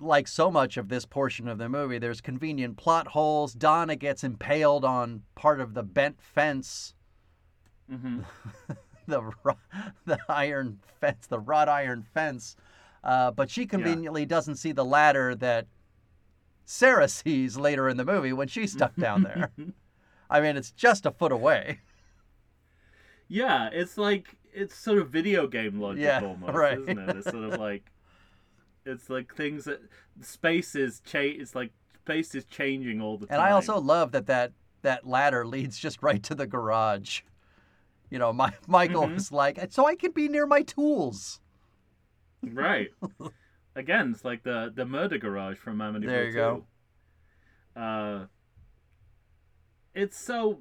[0.00, 3.52] like so much of this portion of the movie, there's convenient plot holes.
[3.52, 6.94] Donna gets impaled on part of the bent fence,
[7.90, 8.20] hmm
[9.06, 9.22] the
[10.04, 12.56] the iron fence, the wrought iron fence.
[13.02, 15.66] Uh, but she conveniently doesn't see the ladder that
[16.64, 19.50] Sarah sees later in the movie when she's stuck down there.
[20.30, 21.80] I mean, it's just a foot away.
[23.28, 26.78] Yeah, it's like it's sort of video game logic Yeah, almost, right.
[26.78, 27.16] isn't it?
[27.16, 27.90] It's sort of like
[28.84, 29.80] it's like things that
[30.20, 31.72] space is cha- It's like
[32.04, 33.38] space is changing all the time.
[33.38, 34.52] And I also love that that
[34.82, 37.20] that ladder leads just right to the garage.
[38.10, 39.14] You know, my Michael Mhm.
[39.14, 41.40] was like, so I can be near my tools.
[42.42, 42.88] Right.
[43.76, 46.66] Again, it's like the the murder garage from Amityville There you go.
[47.76, 48.26] Uh,
[49.94, 50.60] it's so.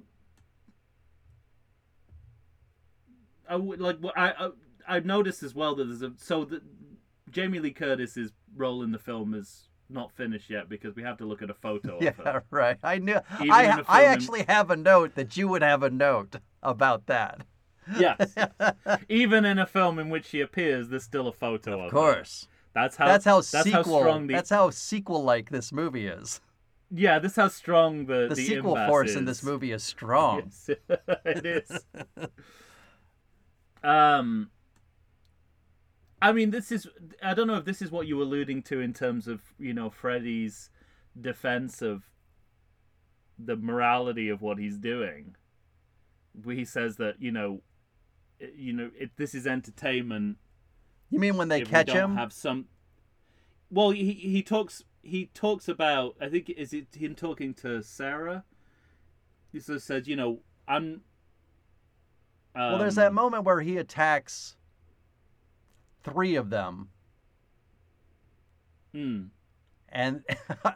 [3.50, 3.98] I would like.
[4.16, 4.50] I, I
[4.88, 6.62] I've noticed as well that there's a so that
[7.32, 11.26] Jamie Lee Curtis's role in the film is not finished yet because we have to
[11.26, 12.44] look at a photo of Yeah, her.
[12.52, 12.78] right.
[12.84, 13.20] I knew.
[13.40, 16.38] Even I in I in- actually have a note that you would have a note
[16.64, 17.42] about that.
[17.98, 18.36] Yes.
[19.10, 21.86] Even in a film in which she appears, there's still a photo of, her.
[21.86, 21.98] Of her.
[21.98, 22.48] course.
[22.74, 23.08] That's how.
[23.08, 23.74] That's how that's sequel.
[23.74, 24.34] how strong the.
[24.34, 26.42] That's how sequel-like this movie is.
[26.92, 30.52] Yeah, this is how strong the The, the sequel force in this movie is strong.
[30.68, 30.70] Yes,
[31.26, 31.86] it is.
[33.84, 34.50] um,
[36.22, 36.88] I mean, this is.
[37.22, 39.74] I don't know if this is what you were alluding to in terms of you
[39.74, 40.70] know Freddy's
[41.20, 42.04] defense of
[43.38, 45.36] the morality of what he's doing.
[46.44, 47.62] Where he says that you know,
[48.56, 50.38] you know, it, this is entertainment.
[51.10, 52.16] You mean when they if catch him?
[52.16, 52.66] have some.
[53.70, 58.44] Well, he he talks he talks about I think is it him talking to Sarah.
[59.54, 61.02] He sort of says, you know, I'm.
[62.56, 64.57] well, there's that um, moment where he attacks
[66.12, 66.90] three of them
[68.98, 69.30] Mm.
[69.90, 70.24] And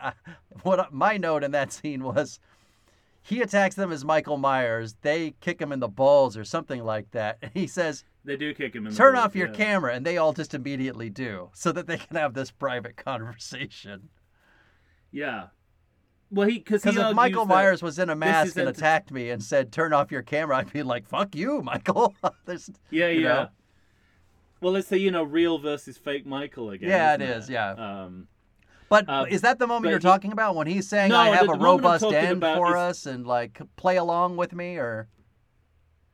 [0.63, 2.39] what my note in that scene was
[3.21, 4.95] he attacks them as Michael Myers.
[5.01, 7.37] They kick him in the balls or something like that.
[7.41, 9.53] And he says, They do kick him in the Turn balls, off your yeah.
[9.53, 9.93] camera.
[9.93, 14.09] And they all just immediately do so that they can have this private conversation.
[15.11, 15.47] Yeah.
[16.29, 19.73] Well, he because if Michael Myers was in a mask and attacked me and said,
[19.73, 22.15] Turn off your camera, I'd be like, Fuck you, Michael.
[22.45, 23.27] There's, Yeah, you yeah.
[23.27, 23.49] know?
[24.61, 26.89] Well, it's the you know real versus fake Michael again.
[26.89, 27.71] Yeah, it is, yeah.
[27.71, 28.27] Um,
[28.89, 31.29] But Um, is that the moment you're he- talking about when he's saying, No, I
[31.29, 34.77] have a robust end for is- us and like play along with me?
[34.77, 35.07] Or.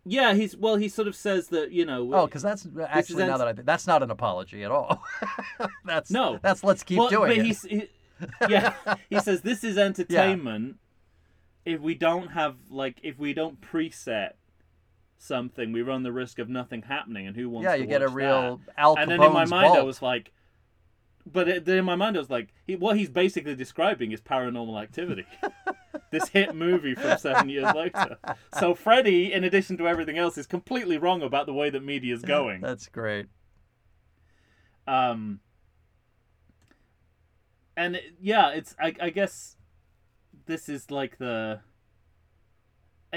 [0.06, 0.76] yeah, he's well.
[0.78, 2.14] He sort of says that you know.
[2.14, 5.04] Oh, because that's actually now that I think that's not an apology at all.
[5.86, 6.40] that's No.
[6.42, 7.46] That's let's keep well, doing but it.
[7.46, 7.90] He's, he,
[8.48, 8.74] yeah,
[9.10, 10.78] he says this is entertainment.
[11.66, 14.34] If we don't have like, if we don't preset
[15.18, 17.28] something, we run the risk of nothing happening.
[17.28, 17.66] And who wants?
[17.66, 18.74] yeah, to you get a real that?
[18.78, 20.32] Al and then in my Capone's mind, I was like,
[21.32, 24.82] but it, in my mind, I was like, he, what he's basically describing is Paranormal
[24.82, 25.26] Activity,
[26.12, 28.18] this hit movie from seven years later.
[28.58, 32.14] So Freddy, in addition to everything else, is completely wrong about the way that media
[32.14, 32.62] is going.
[32.62, 33.26] That's great.
[34.88, 35.42] Um,
[37.76, 39.58] and it- yeah, it's I, I guess
[40.46, 41.60] this is like the.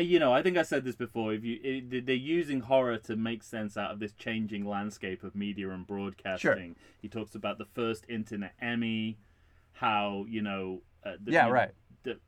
[0.00, 1.32] Uh, You know, I think I said this before.
[1.32, 5.34] If you, it, they're using horror to make sense out of this changing landscape of
[5.34, 6.74] media and broadcasting.
[6.74, 6.84] Sure.
[7.00, 9.18] He talks about the first internet Emmy,
[9.72, 11.70] how you know, uh, the, Yeah, you know, right.
[12.02, 12.18] the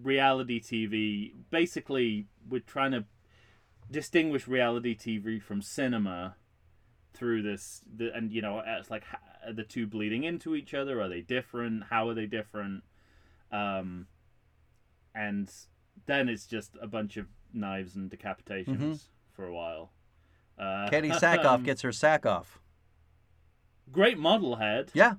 [0.00, 1.32] reality TV.
[1.50, 3.04] Basically, we're trying to
[3.90, 6.36] distinguish reality TV from cinema
[7.14, 9.04] through this the, and you know it's like
[9.46, 12.82] are the two bleeding into each other are they different how are they different
[13.50, 14.06] um
[15.14, 15.52] and
[16.06, 18.92] then it's just a bunch of knives and decapitations Mm-hmm.
[19.32, 19.92] for a while
[20.58, 22.60] uh, Katee Sackhoff gets her sack off.
[23.90, 25.14] great model head Yeah,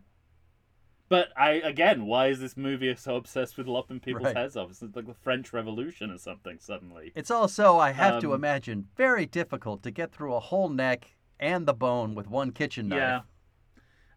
[1.09, 4.37] but i again why is this movie so obsessed with lopping people's Right.
[4.37, 8.29] heads off it's like the french revolution or something suddenly it's also I have to
[8.29, 12.51] Um, imagine very difficult to get through a whole neck and the bone with one
[12.51, 12.97] kitchen knife.
[12.97, 13.21] yeah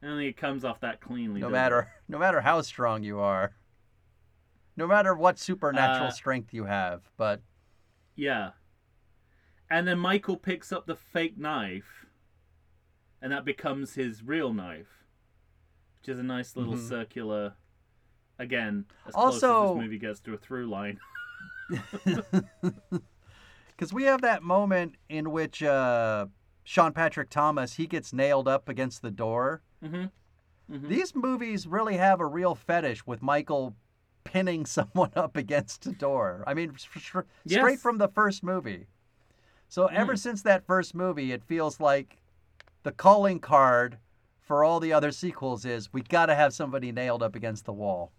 [0.03, 1.89] i don't think it comes off that cleanly No matter it?
[2.09, 3.53] no matter how strong you are.
[4.77, 7.41] No matter what supernatural Uh, strength you have, but
[8.15, 8.53] Yeah.
[9.71, 12.07] And then Michael picks up the fake knife,
[13.21, 15.05] and that becomes his real knife,
[15.99, 16.89] which is a nice little Mhm.
[16.89, 17.55] circular.
[18.39, 21.01] Again, as close as Also- this movie gets to a through line.
[23.69, 26.27] because we have that moment in which uh,
[26.65, 29.63] Sean Patrick Thomas he gets nailed up against the door.
[29.83, 30.89] Mm-hmm.
[30.89, 33.75] These movies really have a real fetish with Michael
[34.27, 36.45] pinning someone up against a door.
[36.47, 37.81] I mean, s- s- straight Yes.
[37.83, 38.87] from the first movie.
[39.69, 40.17] So ever hmm.
[40.17, 42.19] since that first movie, it feels like
[42.83, 43.99] the calling card
[44.41, 47.73] for all the other sequels is we got to have somebody nailed up against the
[47.73, 48.13] wall.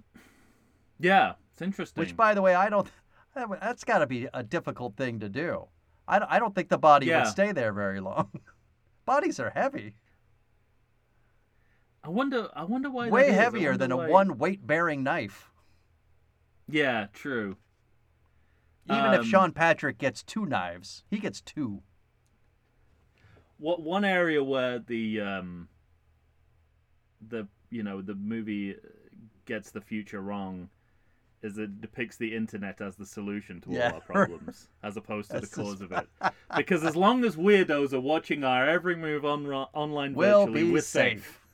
[0.99, 2.01] Yeah, it's interesting.
[2.01, 2.89] Which, by the way, I don't.
[3.61, 5.67] That's got to be a difficult thing to do.
[6.07, 7.19] I don't, I don't think the body Yeah.
[7.23, 8.29] would stay there very long.
[9.05, 9.93] Bodies are heavy,
[12.03, 12.49] I wonder.
[12.53, 13.09] I wonder why.
[13.09, 13.31] way.
[13.31, 15.49] Heavier than a one weight bearing knife.
[16.69, 17.57] Yeah, true.
[18.89, 21.81] Even if Um, Sean Patrick gets two knives, he gets two.
[23.57, 25.67] What one area where the um
[27.27, 28.75] the you know the movie
[29.45, 30.69] gets the future wrong
[31.41, 33.89] is it depicts the internet as the solution to Yeah.
[33.89, 36.07] all our problems as opposed to the cause of it.
[36.55, 40.81] Because as long as weirdos are watching our every move on online virtually, be we're
[40.81, 41.23] safe.
[41.23, 41.46] safe.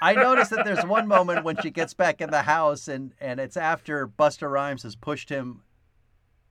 [0.00, 3.38] I noticed that there's one moment when she gets back in the house, and and
[3.40, 5.62] it's after Buster Rhymes has pushed him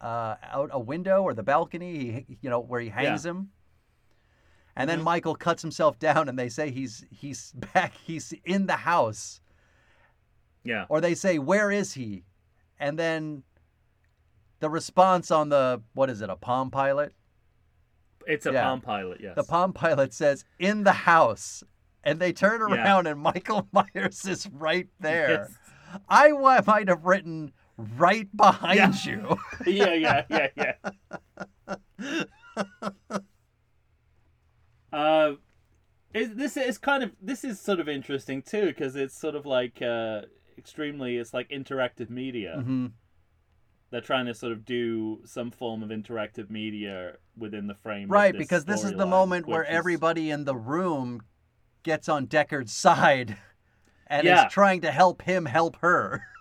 [0.01, 3.49] uh, out a window or the balcony, he, you know, where he hangs him.
[4.75, 5.03] And then Mhm.
[5.03, 9.41] Michael cuts himself down, and they say he's he's back, he's in the house,
[10.63, 10.85] Yeah.
[10.89, 12.23] or they say where is he,
[12.79, 13.43] and then
[14.59, 17.13] the response on the what is it, a Palm Pilot?
[18.27, 18.63] It's a Yeah.
[18.63, 19.35] Palm Pilot, yes.
[19.35, 21.63] The Palm Pilot says in the house,
[22.03, 22.83] and they turn Yeah.
[22.83, 25.47] around, and Michael Myers is right there.
[25.49, 26.01] Yes.
[26.07, 29.37] I might have written right behind you.
[29.65, 30.73] yeah, yeah, yeah,
[31.97, 32.23] yeah.
[34.93, 35.33] uh,
[36.13, 39.45] it, this is kind of this is sort of interesting too because it's sort of
[39.45, 40.21] like uh,
[40.57, 42.61] extremely it's like interactive media.
[42.63, 42.87] hmm
[43.91, 48.05] They're trying to sort of do some form of interactive media within the frame.
[48.05, 51.21] of Right, this because this is the storyline, moment where everybody in the room
[51.83, 53.37] gets on Deckard's side
[54.07, 54.45] and Yeah.
[54.47, 56.23] is trying to help him help her.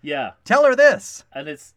[0.00, 1.24] Yeah, Tell her this.
[1.32, 1.74] and it's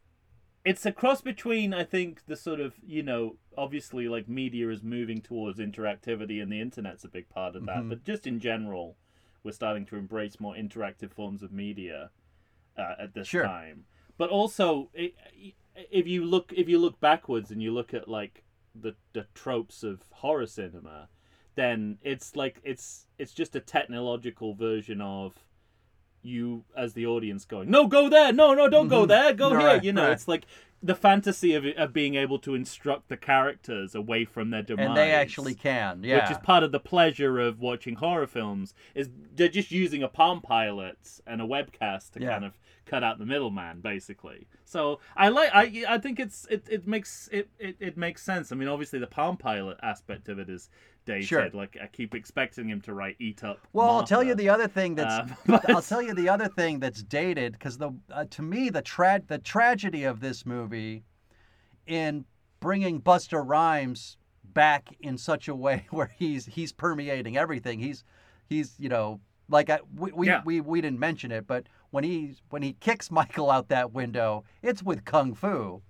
[0.64, 4.84] it's a cross between I think the sort of you know obviously like media is
[4.84, 7.90] moving towards interactivity and the internet's a big part of that, Mhm.
[7.90, 8.96] but just in general,
[9.44, 12.12] we're starting to embrace more interactive forms of media
[12.78, 13.44] uh, at this Sure.
[13.44, 13.86] time.
[14.20, 18.44] But also, if you look if you look backwards and you look at like
[18.76, 21.10] the the tropes of horror cinema,
[21.56, 25.34] then it's like it's it's just a technological version of
[26.24, 29.08] you as the audience going, no, go there, no, no, don't go Mhm.
[29.08, 29.84] there, go Right, here.
[29.86, 30.12] You know, right.
[30.12, 30.46] it's like
[30.84, 34.86] the fantasy of, of being able to instruct the characters away from their demise.
[34.88, 36.04] and they actually can.
[36.04, 36.22] Yeah.
[36.22, 40.08] Which is part of the pleasure of watching horror films is they're just using a
[40.08, 42.32] Palm Pilot and a webcast to Yeah.
[42.34, 42.54] kind of
[42.86, 44.48] cut out the middleman, basically.
[44.64, 48.52] So I like I I think it's it, it makes it, it it makes sense.
[48.52, 50.70] I mean, obviously the Palm Pilot aspect of it is
[51.06, 51.28] dated.
[51.28, 51.50] Sure.
[51.54, 54.68] Like I keep expecting him to write "Eat Up." Well, I'll tell you the other
[54.68, 58.26] thing that's Uh, but- I'll tell you the other thing that's dated because the uh,
[58.32, 61.04] to me the tra- the tragedy of this movie
[61.88, 62.26] in
[62.60, 67.80] bringing Busta Rhymes back in such a way where he's he's permeating everything.
[67.80, 68.04] He's
[68.48, 69.20] he's you know
[69.50, 70.42] like I, we we, Yeah.
[70.46, 74.44] we we didn't mention it, but when he when he kicks Michael out that window,
[74.62, 75.82] it's with kung fu,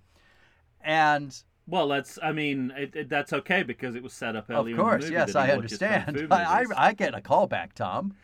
[0.80, 2.18] and Well, that's.
[2.22, 4.76] I mean, it, it, that's okay because it was set up of earlier.
[4.76, 6.26] course, in the movie yes, I understand.
[6.32, 6.64] I, I.
[6.88, 8.14] I get a callback, Tom,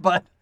[0.00, 0.24] but.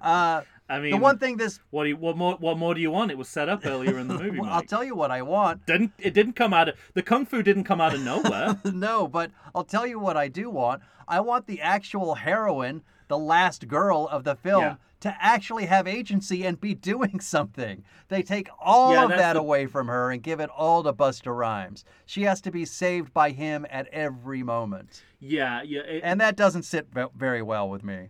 [0.00, 2.34] Uh, I mean, the one thing this What do you, what more?
[2.36, 3.10] What more do you want?
[3.10, 4.38] It was set up earlier in the movie.
[4.38, 5.64] Well, I'll tell you what I want.
[5.66, 8.60] didn't it didn't come out of the kung fu didn't come out of nowhere.
[8.64, 10.82] no, but I'll tell you what I do want.
[11.08, 14.74] I want the actual heroine, the last girl of the film, Yeah.
[15.06, 17.84] To actually have agency and be doing something.
[18.08, 20.92] They take all Yeah, of that the- away from her and give it all to
[20.92, 21.84] Busta Rhymes.
[22.06, 25.04] She has to be saved by him at every moment.
[25.20, 28.08] yeah, yeah, it- And that doesn't sit very well with me.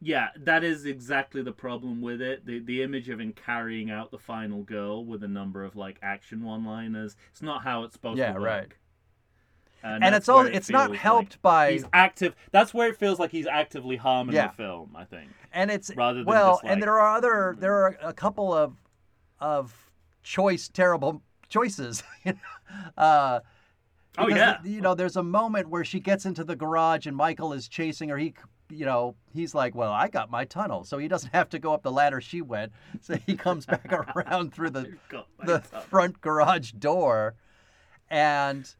[0.00, 0.28] yeah.
[0.38, 2.46] That is exactly the problem with it.
[2.46, 5.98] The the image of him carrying out the final girl with a number of like
[6.02, 7.14] action one liners.
[7.30, 8.48] It's not how it's supposed Yeah, to work.
[8.48, 8.68] right.
[9.82, 12.34] And, And it's all it it's not helped like by he's active.
[12.52, 14.46] That's where it feels like he's actively harming Yeah.
[14.48, 14.96] the film.
[14.96, 15.28] I think.
[15.54, 18.76] And it's rather than well, and there are other there are a couple of
[19.40, 19.90] of
[20.22, 22.02] choice terrible choices.
[22.96, 23.40] uh,
[24.16, 24.58] Oh, yeah.
[24.62, 28.10] you know, there's a moment where she gets into the garage and Michael is chasing
[28.10, 28.16] her.
[28.16, 28.32] He,
[28.70, 31.74] you know, he's like, "Well, I got my tunnel, so he doesn't have to go
[31.74, 32.70] up the ladder she went."
[33.00, 34.96] So he comes back around through the
[35.44, 35.82] the tongue.
[35.82, 37.34] front garage door,
[38.08, 38.72] and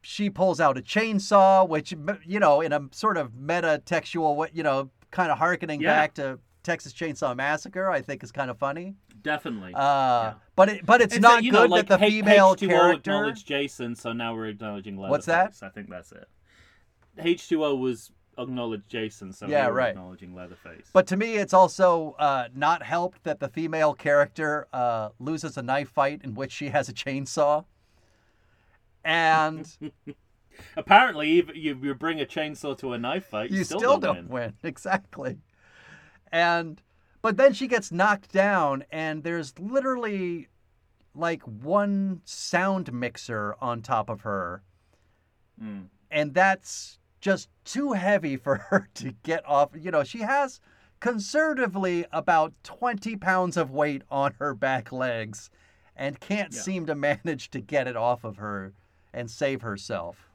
[0.00, 4.48] she pulls out a chainsaw, which you know, in a sort of meta textual, way,
[4.54, 5.94] you know, kind of harkening Yeah.
[5.94, 8.94] back to Texas Chainsaw Massacre, I think is kind of funny.
[9.22, 9.72] Definitely.
[9.74, 12.54] Uh, But it, but it's, It's not that, good know, like that the H- female
[12.54, 13.10] H2O character.
[13.12, 15.10] acknowledged Jason, so now we're acknowledging Leatherface.
[15.10, 15.26] What's
[15.60, 15.66] that?
[15.66, 16.28] I think that's it.
[17.18, 19.88] H2O was acknowledged Jason, so Yeah, now we're right.
[19.90, 20.90] acknowledging Leatherface.
[20.92, 25.62] But to me, it's also uh, not helped that the female character uh, loses a
[25.62, 27.64] knife fight in which she has a chainsaw.
[29.04, 29.66] And
[30.76, 34.14] apparently, you, you bring a chainsaw to a knife fight, you, you still, still, don't,
[34.16, 34.42] don't win.
[34.42, 34.54] win.
[34.64, 35.38] Exactly.
[36.32, 36.82] And
[37.22, 40.48] but then she gets knocked down, and there's literally
[41.14, 44.62] like one sound mixer on top of her,
[45.62, 45.86] Mm.
[46.10, 49.70] and that's just too heavy for her to get off.
[49.74, 50.60] You know, she has
[51.00, 55.48] conservatively about 20 pounds of weight on her back legs
[55.96, 56.60] and can't Yeah.
[56.60, 58.74] seem to manage to get it off of her
[59.14, 60.25] and save herself.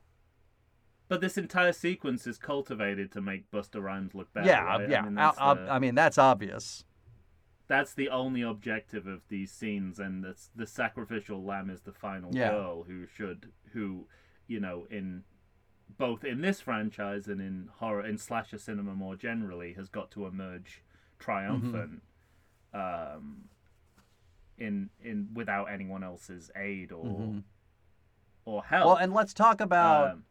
[1.11, 4.47] But this entire sequence is cultivated to make Busta Rhymes look better.
[4.47, 4.89] yeah, right?
[4.89, 5.01] yeah.
[5.01, 6.85] I mean, that's, I- the, I mean, that's obvious.
[7.67, 12.31] that's the only objective of these scenes, and that's the sacrificial lamb is the final
[12.33, 12.51] Yeah.
[12.51, 14.07] girl who should, who,
[14.47, 15.25] you know, in
[15.97, 20.25] both in this franchise and in horror in slasher cinema more generally, has got to
[20.25, 20.81] emerge
[21.19, 22.03] triumphant.
[22.73, 23.17] Mm-hmm.
[23.17, 23.49] Um,
[24.57, 27.43] in in without anyone else's aid or Mhm.
[28.45, 28.85] or help.
[28.85, 30.23] Well, and let's talk about Um,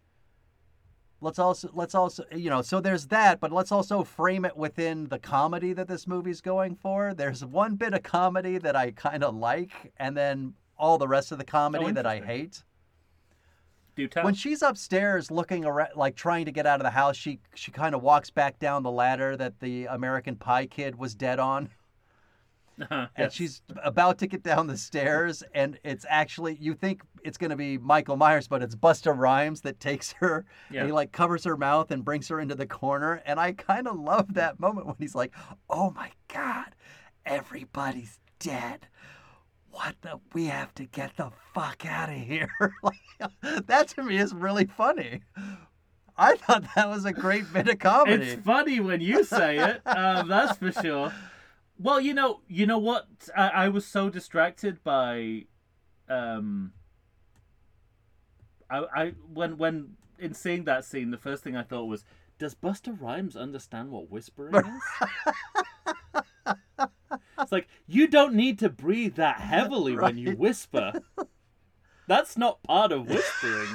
[1.21, 5.07] let's also let's also you know so there's that but let's also frame it within
[5.09, 7.15] the comedy that this movie's going for.
[7.15, 11.31] There's one bit of comedy that i kind of like and then all the rest
[11.33, 12.63] of the comedy oh, that i Oh, hate.
[13.97, 14.25] Do tell.
[14.25, 17.71] when she's upstairs looking around like trying to get out of the house she she
[17.71, 21.69] kind of walks back down the ladder that the american pie kid was dead on
[22.91, 23.33] and Yes.
[23.35, 27.57] she's about to get down the stairs and it's actually you think it's going to
[27.57, 30.81] be michael myers but it's Busta rhymes that takes her Yeah.
[30.81, 33.87] and he like covers her mouth and brings her into the corner and i kind
[33.89, 35.33] of love that moment when he's like
[35.69, 36.75] oh my god
[37.27, 38.87] everybody's dead
[39.71, 42.51] what the we have to get the fuck out of here
[42.83, 42.97] like,
[43.67, 45.21] that to me is really funny
[46.17, 49.81] i thought that was a great bit of comedy It's funny when you say it.
[49.87, 51.13] Um, that's for sure.
[51.83, 53.07] Well, you know, you know what?
[53.35, 55.47] I, I was so distracted by,
[56.11, 56.73] um,
[58.69, 62.05] I, I when when in seeing that scene, the first thing I thought was,
[62.39, 64.83] does Busta Rhymes understand what whispering is?
[67.41, 70.93] it's like you don't need to breathe that heavily when you whisper.
[72.07, 73.69] That's not part of whispering.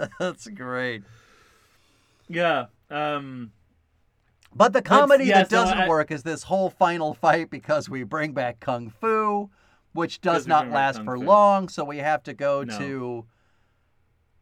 [0.18, 1.04] That's great.
[2.28, 2.66] Yeah.
[2.90, 3.52] Um.
[4.54, 7.90] But the comedy yeah, that so doesn't I- work is this whole final fight because
[7.90, 9.50] we bring back Kung Fu,
[9.92, 11.24] which does not last for Fu.
[11.24, 12.78] long, so we have to go No.
[12.78, 13.26] to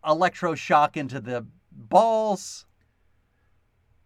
[0.04, 2.66] electroshock into the balls,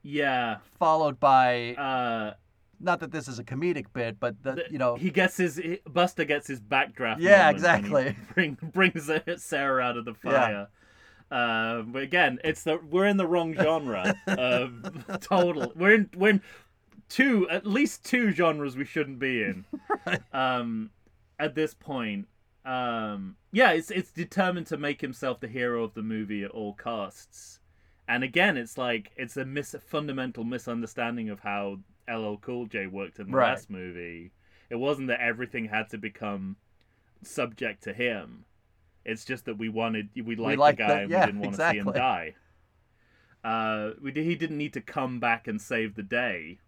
[0.02, 0.58] Yeah.
[0.78, 2.34] followed by Uh.
[2.80, 5.56] not that this is a comedic bit, but the, the- you know he gets his
[5.56, 7.16] he- Busta gets his backdraft.
[7.18, 8.16] Yeah, moment when he exactly.
[8.34, 9.10] Bring, brings
[9.42, 10.68] Sarah out of the fire.
[11.30, 14.14] Uh, but again, it's the we're in the wrong genre.
[14.26, 15.72] um, total.
[15.76, 16.42] We're in we're in
[17.08, 19.64] two at least two genres we shouldn't be in.
[20.32, 20.90] Um,
[21.38, 22.26] at this point.
[22.64, 26.74] Um, yeah, it's it's determined to make himself the hero of the movie at all
[26.74, 27.60] costs.
[28.08, 31.78] And again, it's like it's a mis- fundamental misunderstanding of how
[32.10, 33.50] LL Cool J worked in the Right.
[33.50, 34.32] last movie.
[34.70, 36.56] It wasn't that everything had to become
[37.22, 38.44] subject to him.
[39.08, 41.40] It's just that we wanted we liked liked the the- guy and yeah, we didn't
[41.40, 42.34] want to see him die.
[43.44, 46.58] Uh, we did, he didn't need to come back and save the day.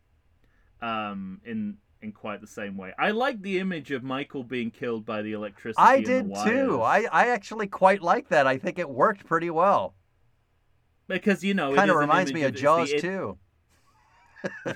[0.80, 2.94] Um, in in quite the same way.
[2.98, 5.82] I like the image of Michael being killed by the electricity.
[5.82, 6.80] I the did too.
[6.80, 8.46] I, I actually quite like that.
[8.46, 9.94] I think it worked pretty well.
[11.08, 13.38] because you know it Kind of reminds me of Jaws the, too.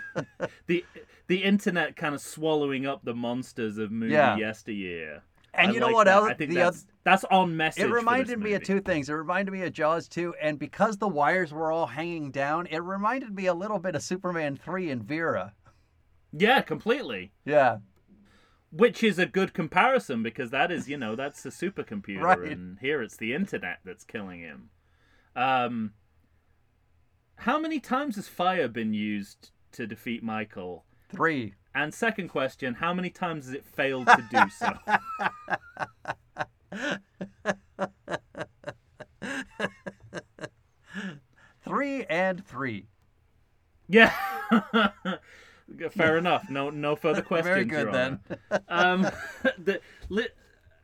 [0.67, 0.85] the
[1.27, 4.37] the internet kind of swallowing up the monsters of movie Yeah.
[4.37, 5.23] yesteryear.
[5.55, 6.29] And I you know like what else?
[6.29, 7.85] I think the that's that's on message.
[7.85, 9.09] It reminded me of two things.
[9.09, 12.79] It reminded me of Jaws 2, and because the wires were all hanging down, it
[12.79, 15.53] reminded me a little bit of Superman 3 and Vera.
[16.33, 17.33] Yeah, completely.
[17.45, 17.79] Yeah.
[18.73, 22.39] Which is a good comparison because that is, you know, that's a supercomputer, Right.
[22.51, 24.71] and here it's the internet that's killing him.
[25.37, 25.93] Um,
[27.37, 30.85] how many times has fire been used to defeat Michael?
[31.11, 31.55] Three.
[31.75, 34.73] And second question, how many times has it failed to do so?
[41.65, 42.87] Three and three.
[43.89, 44.13] yeah.
[45.93, 46.51] Fair enough.
[46.51, 47.47] No, no further questions.
[47.49, 48.21] Very good then.
[48.69, 49.03] Um,
[49.59, 49.81] the,
[50.11, 50.29] li-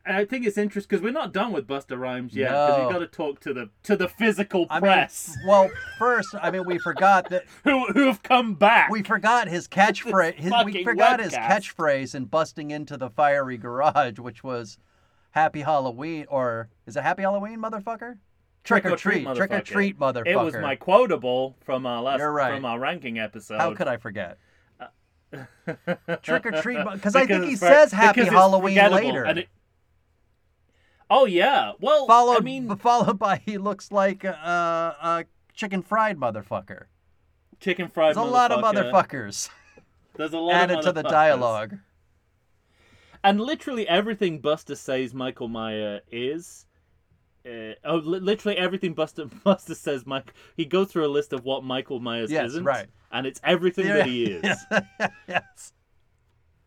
[0.07, 2.49] I think it's interesting because we're not done with Busta Rhymes yet.
[2.49, 2.83] Because No.
[2.85, 6.51] you've got to talk to the to the physical I press mean, well, first, I
[6.51, 8.91] mean, we forgot that who who have come back.
[8.91, 10.35] we forgot his catchphrase.
[10.37, 14.79] His, we forgot his catchphrase in busting into the fiery garage, which was
[15.31, 18.19] "Happy Halloween" or is it "Happy Halloween, motherfucker"?
[18.62, 19.65] Trick, or treat, trick or motherfucker.
[19.65, 20.27] treat, motherfucker.
[20.27, 22.55] It was my quotable from our last You're right.
[22.55, 23.59] from our ranking episode.
[23.59, 24.39] How could I forget?
[26.23, 28.97] Trick or treat, because I think he it's for- says "Happy because it's Halloween" forgettable,
[29.09, 29.24] later.
[29.24, 29.48] and it-
[31.09, 31.73] Oh yeah.
[31.81, 34.31] Well, followed, I mean, followed by he looks like a,
[35.02, 35.24] a
[35.55, 36.85] chicken fried motherfucker.
[37.61, 38.15] chicken fried.
[38.16, 38.93] There's a lot of motherfucker.
[38.93, 39.51] motherfuckers
[40.16, 41.11] There's a lot added of to the motherfuckers.
[41.11, 41.78] dialogue.
[43.23, 46.67] And literally everything Busta says Michael Myers is.
[47.45, 50.35] Uh, oh, li- literally everything Busta Busta says Mike.
[50.57, 52.87] He goes through a list of what Michael Myers Yes, isn't, right.
[53.13, 54.59] and it's everything that he is.
[55.29, 55.73] yes.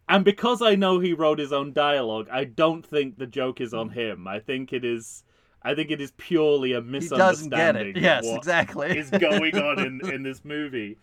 [0.10, 3.74] And because I know he wrote his own dialogue, I don't think the joke is
[3.74, 4.28] on him.
[4.28, 5.24] I think it is.
[5.62, 7.46] I think it is purely a misunderstanding.
[7.46, 8.02] He doesn't get it.
[8.02, 8.98] Yes, what exactly.
[8.98, 10.98] is going on in in this movie.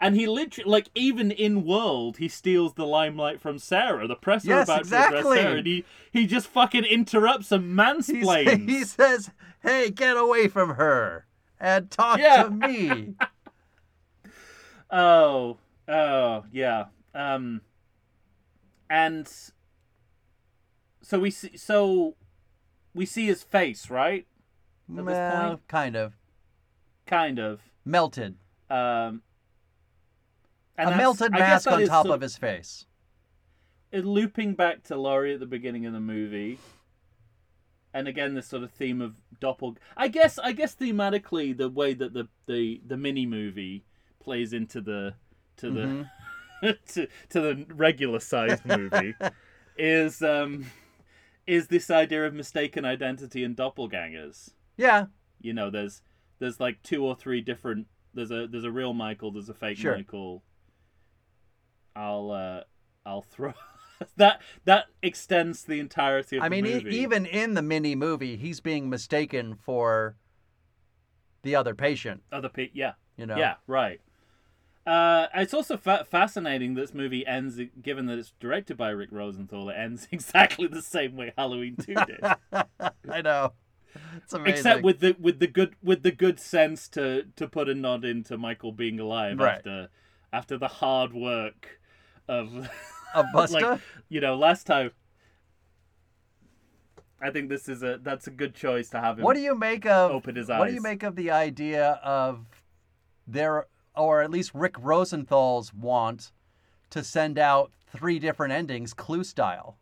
[0.00, 4.06] And he literally, like, even in World, he steals the limelight from Sarah.
[4.06, 5.16] The press are Yes, about to exactly.
[5.16, 8.68] address Sarah, and he, he just fucking interrupts and mansplains.
[8.68, 9.30] he says,
[9.62, 11.26] "Hey, get away from her
[11.58, 12.44] and talk Yeah.
[12.44, 13.14] to me."
[14.90, 15.56] Oh,
[15.88, 16.84] oh, yeah.
[17.14, 17.62] Um,
[18.88, 19.26] and
[21.02, 22.14] so we see, so
[22.94, 24.26] we see his face, right?
[24.96, 25.68] At this Well, point?
[25.68, 26.12] kind of
[27.06, 27.60] Kind of.
[27.84, 28.36] melted.
[28.70, 29.22] Um,
[30.76, 32.86] and a melted mask on top sort of his face.
[33.92, 36.58] it- looping back to Laurie at the beginning of the movie.
[37.92, 39.76] And again, this sort of theme of doppel.
[39.96, 43.84] I guess, I guess thematically, the way that the the, the mini movie
[44.20, 45.14] plays into the
[45.58, 46.02] to the Mm-hmm.
[46.94, 49.14] to, to the regular sized movie
[49.76, 50.66] is um
[51.46, 54.50] is this idea of mistaken identity and doppelgangers.
[54.76, 55.06] Yeah,
[55.40, 56.02] You know, there's
[56.40, 57.86] there's like two or three different.
[58.14, 59.30] There's a there's a real Michael.
[59.30, 59.94] There's a fake Sure.
[59.96, 60.42] Michael.
[61.96, 62.60] I'll uh
[63.06, 63.52] I'll throw
[64.16, 66.74] that that extends the entirety of the movie.
[66.74, 70.16] I mean, e- even in the mini movie, he's being mistaken for
[71.42, 72.22] the other patient.
[72.32, 73.36] other pe yeah You know.
[73.36, 74.00] yeah right.
[74.86, 79.08] Uh, it's also fa- fascinating that this movie ends, given that it's directed by Rick
[79.12, 82.20] Rosenthal, it ends exactly the same way Halloween 2 did.
[83.10, 83.54] I know.
[84.16, 84.56] It's amazing.
[84.58, 88.04] Except with the with the good with the good sense to to put a nod
[88.04, 89.56] into Michael being alive Right.
[89.56, 89.88] after
[90.32, 91.80] after the hard work
[92.28, 92.68] of
[93.14, 93.50] a Busta.
[93.72, 94.90] like you know last time.
[97.20, 99.24] I think this is a that's a good choice to have him.
[99.24, 100.58] what do you make of open his eyes?
[100.58, 102.44] What do you make of the idea of
[103.26, 106.32] there, or at least Rick Rosenthal's want
[106.90, 109.78] to send out three different endings, Clue style?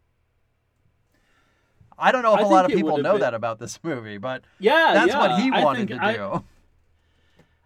[1.99, 4.19] I don't know if I a lot of people know been- that about this movie,
[4.19, 6.45] but Yeah, that's yeah, what he wanted think to I- do.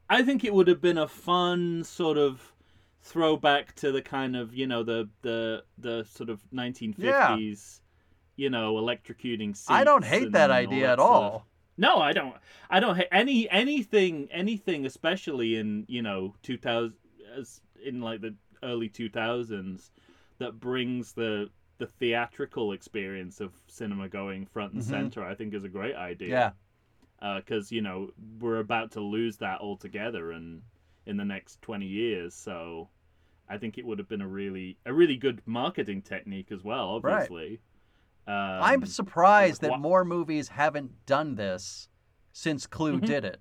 [0.09, 2.53] I think it would have been a fun sort of
[3.02, 7.81] throwback to the kind of you know the the the sort of 1950s,
[8.36, 9.56] you know, electrocuting.
[9.68, 11.10] I don't hate that idea that at stuff.
[11.10, 11.47] all.
[11.78, 12.35] No, I don't.
[12.70, 16.94] I don't hate any anything anything, especially in you know 2000
[17.36, 19.90] as in like the early 2000s
[20.39, 24.86] that brings the the theatrical experience of cinema going front and Mhm.
[24.89, 25.23] center.
[25.23, 26.55] I think is a great idea
[27.20, 27.36] Yeah.
[27.36, 28.10] because you know
[28.40, 30.62] we're about to lose that altogether and
[31.07, 32.89] in the next 20 years so
[33.49, 37.01] i think it would have been a really a really good marketing technique as well
[37.03, 37.15] Right.
[37.15, 37.61] obviously
[38.28, 41.89] um, I'm surprised that more movies haven't done this
[42.33, 43.07] since Clue Mhm.
[43.07, 43.41] did it.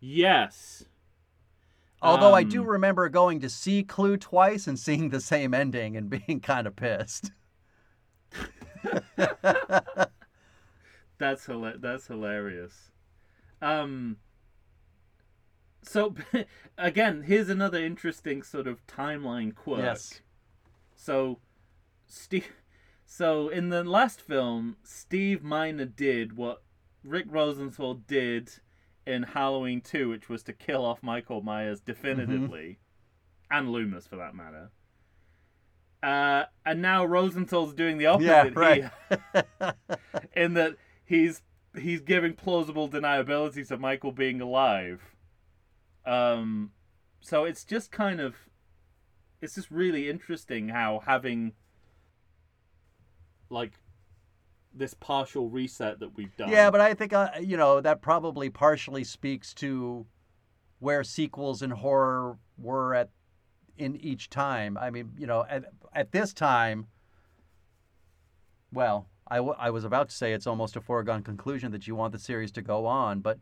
[0.00, 0.84] yes
[2.02, 5.96] Although I do Um, remember going to see Clue twice and seeing the same ending
[5.96, 7.32] and being kind of pissed.
[11.18, 12.90] that's hila- that's hilarious
[13.62, 14.16] um
[15.82, 16.14] so
[16.78, 20.20] again here's another interesting sort of timeline quirk Yes.
[21.00, 21.38] So,
[22.06, 22.48] Steve.
[23.06, 26.62] So in the last film, Steve Miner did what
[27.04, 28.50] Rick Rosenthal did
[29.06, 32.80] in Halloween 2, which was to kill off Michael Myers definitively,
[33.50, 34.70] and Loomis for that matter.
[36.02, 38.90] Uh, and now Rosenthal's doing the opposite Yeah, right.
[39.08, 39.74] here,
[40.36, 41.42] in that he's
[41.78, 45.00] he's giving plausible deniability to Michael being alive.
[46.08, 46.70] Um,
[47.20, 48.34] so it's just kind of
[49.40, 51.52] it's just really interesting how having
[53.50, 53.72] like
[54.74, 56.50] this partial reset that we've done.
[56.50, 60.06] Yeah, but I think uh, you know that probably partially speaks to
[60.78, 63.10] where sequels in horror were at
[63.76, 64.76] in each time.
[64.76, 66.88] I mean, you know, at, at this time,
[68.72, 71.94] well, I, w- I was about to say it's almost a foregone conclusion that you
[71.94, 73.38] want the series to go on, but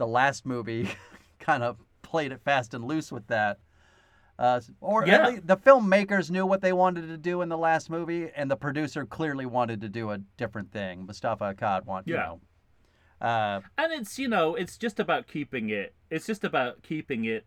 [0.00, 0.88] the last movie
[1.38, 3.58] kind of played it fast and loose with that.
[4.38, 5.36] Uh, or Yeah.
[5.44, 9.04] the filmmakers knew what they wanted to do in the last movie, and the producer
[9.04, 11.04] clearly wanted to do a different thing.
[11.04, 12.20] Moustapha Akkad want, you Yeah.
[12.22, 12.40] know.
[13.20, 15.94] Uh, and it's you know it's just about keeping it.
[16.08, 17.44] It's just about keeping it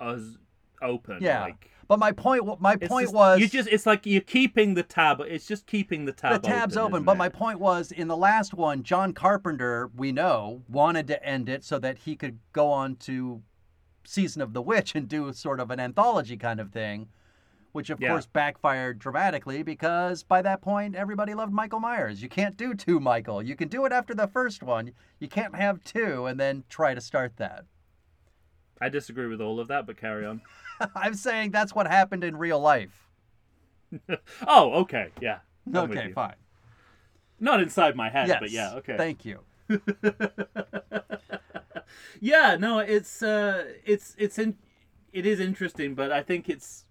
[0.00, 0.36] as
[0.82, 1.18] open.
[1.20, 1.42] Yeah.
[1.42, 4.74] Like, but my point, my it's point just- was, you just it's like you're keeping
[4.74, 5.20] the tab.
[5.20, 6.42] It's just keeping the tab.
[6.42, 6.94] the tab's open.
[6.96, 7.18] isn't but it?
[7.18, 11.64] my point was, in the last one, John Carpenter, we know, wanted to end it
[11.64, 13.42] so that he could go on to
[14.04, 17.08] Season of the Witch and do sort of an anthology kind of thing,
[17.72, 18.08] which of Yeah.
[18.10, 22.20] course backfired dramatically because by that point everybody loved Michael Myers.
[22.22, 23.42] You can't do two Michael.
[23.42, 24.90] You can do it after the first one.
[25.20, 27.64] You can't have two and then try to start that.
[28.82, 30.40] I disagree with all of that, but carry on.
[30.96, 33.08] I'm saying that's what happened in real life.
[34.48, 35.38] oh, okay, yeah.
[35.68, 36.34] I'm okay, fine.
[37.38, 38.38] Not inside my head, Yes.
[38.40, 38.96] but yeah, okay.
[38.96, 39.38] Thank you.
[42.20, 44.56] yeah, no, it's uh, it's it's in,
[45.12, 46.84] it is interesting, but I think it's,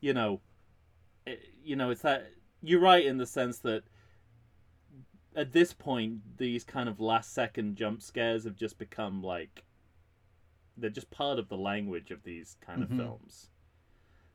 [0.00, 0.40] you know,
[1.26, 2.30] it, you know, it's that
[2.62, 3.82] you're right in the sense that
[5.36, 9.64] at this point these kind of last second jump scares have just become like
[10.80, 12.90] they're just part of the language of these kind Mhm.
[12.90, 13.50] of films.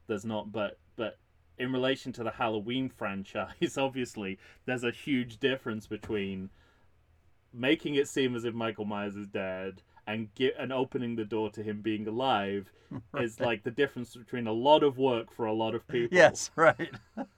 [0.08, 1.18] There's not, but but
[1.58, 6.50] in relation to the Halloween franchise, obviously there's a huge difference between
[7.54, 11.50] making it seem as if Michael Myers is dead and get and opening the door
[11.52, 12.72] to him being alive
[13.18, 16.16] is like the difference between a lot of work for a lot of people.
[16.16, 16.92] Yes, right.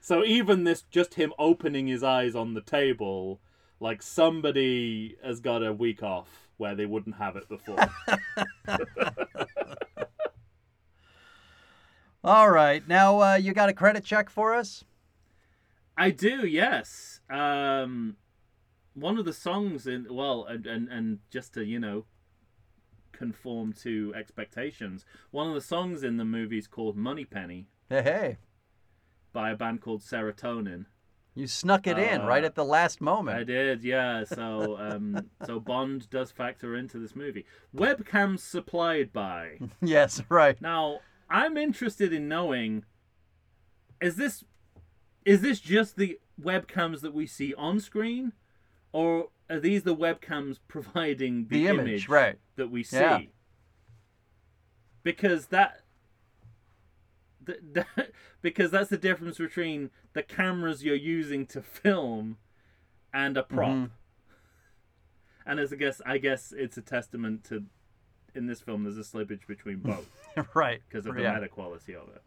[0.00, 3.40] So even this just him opening his eyes on the table,
[3.80, 7.78] like somebody has got a week off where they wouldn't have it before.
[12.24, 12.86] All right.
[12.88, 14.84] Now uh, you got a credit check for us?
[15.96, 17.20] I do, yes.
[17.30, 18.16] Um,
[18.94, 22.04] one of the songs in well, and, and and just to you know
[23.12, 28.02] conform to expectations, one of the songs in the movie is called "Money Penny" Hey,
[28.02, 28.36] hey.
[29.32, 30.86] by a band called Serotonin.
[31.36, 33.38] You snuck it in right Uh, at the last moment.
[33.38, 34.24] I did, yeah.
[34.24, 37.44] So um, so Bond does factor into this movie.
[37.74, 39.58] Webcams supplied by.
[39.82, 40.60] yes, right.
[40.62, 42.84] Now, I'm interested in knowing
[44.00, 44.44] is this
[45.26, 48.32] is this just the webcams that we see on screen,
[48.92, 52.38] or are these the webcams providing the, The image, right.
[52.56, 52.96] that we see?
[52.96, 53.20] Yeah.
[55.02, 55.82] Because that,
[57.46, 57.86] th-
[58.42, 62.38] because that's the difference between the cameras you're using to film
[63.12, 63.70] and a prop.
[63.70, 63.90] Mhm.
[65.48, 67.64] And as I guess, I guess it's a testament to
[68.34, 70.06] in this film there's a slippage between both
[70.54, 70.82] right.
[70.88, 71.34] because of the yeah.
[71.34, 72.22] meta quality of it.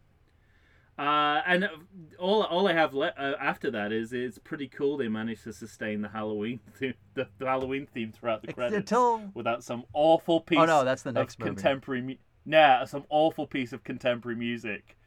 [0.97, 1.69] Uh, and uh,
[2.17, 4.97] all all I have le- uh, after that is it's pretty cool.
[4.97, 9.31] They managed to sustain the Halloween theme, the, the Halloween theme throughout the credits Until
[9.33, 10.59] without some awful piece.
[10.59, 11.51] Oh, no, that's the of next movie.
[11.55, 12.01] contemporary.
[12.01, 12.15] Mu-
[12.45, 14.97] nah, some awful piece of contemporary music.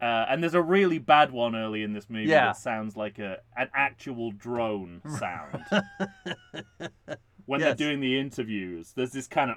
[0.00, 2.46] Uh, and there's a really bad one early in this movie Yeah.
[2.46, 5.64] that sounds like a an actual drone sound.
[7.46, 7.68] when Yes.
[7.78, 9.56] they're doing the interviews, there's this kind of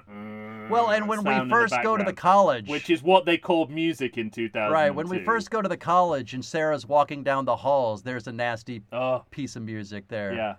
[0.70, 3.26] well, and when we sound in the first go to the college, which is what
[3.26, 4.72] they called music in 2000.
[4.72, 8.26] right when we first go to the college and Sarah's walking down the halls, there's
[8.26, 10.32] a nasty Oh, piece of music there.
[10.32, 10.54] yeah.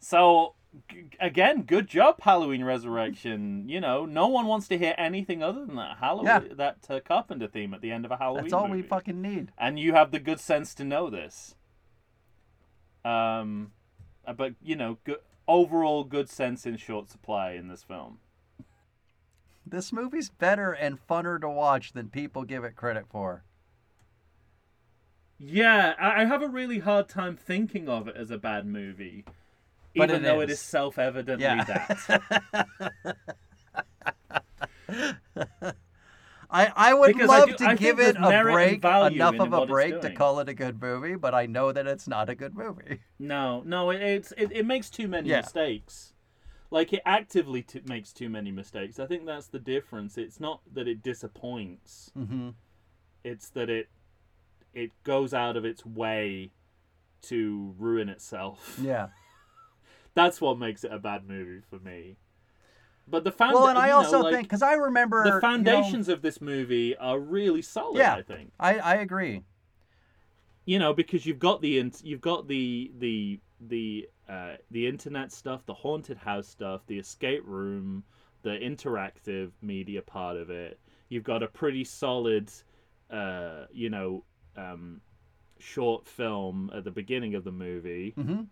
[0.00, 0.54] So
[0.88, 3.68] g- again, good job, Halloween Resurrection.
[3.68, 6.40] You know, no one wants to hear anything other than that Halloween, Yeah.
[6.56, 8.44] that uh, Carpenter theme at the end of a Halloween.
[8.44, 8.88] That's all we movie.
[8.88, 9.52] fucking need.
[9.58, 11.54] and you have the good sense to know this.
[13.04, 13.72] Um,
[14.26, 15.18] uh, but you know, good
[15.48, 18.18] overall good sense in short supply in this film.
[19.66, 23.44] This movie's better and funner to watch than people give it credit for.
[25.38, 29.24] Yeah, I have a really hard time thinking of it as a bad movie,
[29.96, 30.58] But even it though it is.
[30.58, 31.64] is self-evidently Yeah.
[31.64, 33.16] that.
[36.54, 39.52] I, I would Because I love do- to I give it a break, enough of
[39.54, 42.34] a break to call it a good movie, but I know that it's not a
[42.34, 43.00] good movie.
[43.18, 45.42] No, no, it, it's it, it makes too many Yeah.
[45.42, 46.12] mistakes.
[46.72, 48.98] Like it actively t- makes too many mistakes.
[48.98, 50.18] I think that's the difference.
[50.18, 52.10] It's not that it disappoints.
[52.18, 52.48] Mm-hmm.
[53.24, 53.88] It's that it
[54.74, 56.50] it goes out of its way
[57.22, 58.78] to ruin itself.
[58.82, 59.08] Yeah.
[60.14, 62.16] That's what makes it a bad movie for me.
[63.08, 65.28] But the found Well, and I you know, also like, think because I remember the
[65.28, 67.98] you know, foundations of this movie are really solid.
[67.98, 68.14] Yeah.
[68.14, 69.42] I think I I agree.
[70.64, 75.66] you know because you've got the you've got the the the uh, the internet stuff,
[75.66, 78.02] the haunted house stuff, the escape room,
[78.42, 80.78] the interactive media part of it.
[81.08, 82.50] You've got a pretty solid,
[83.10, 84.24] uh, you know,
[84.56, 85.00] um,
[85.58, 88.14] short film at the beginning of the movie.
[88.16, 88.42] Mm-hmm.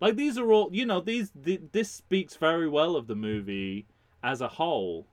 [0.00, 3.86] Like these are all, you know, these th- this speaks very well of the movie
[4.22, 5.06] as a whole,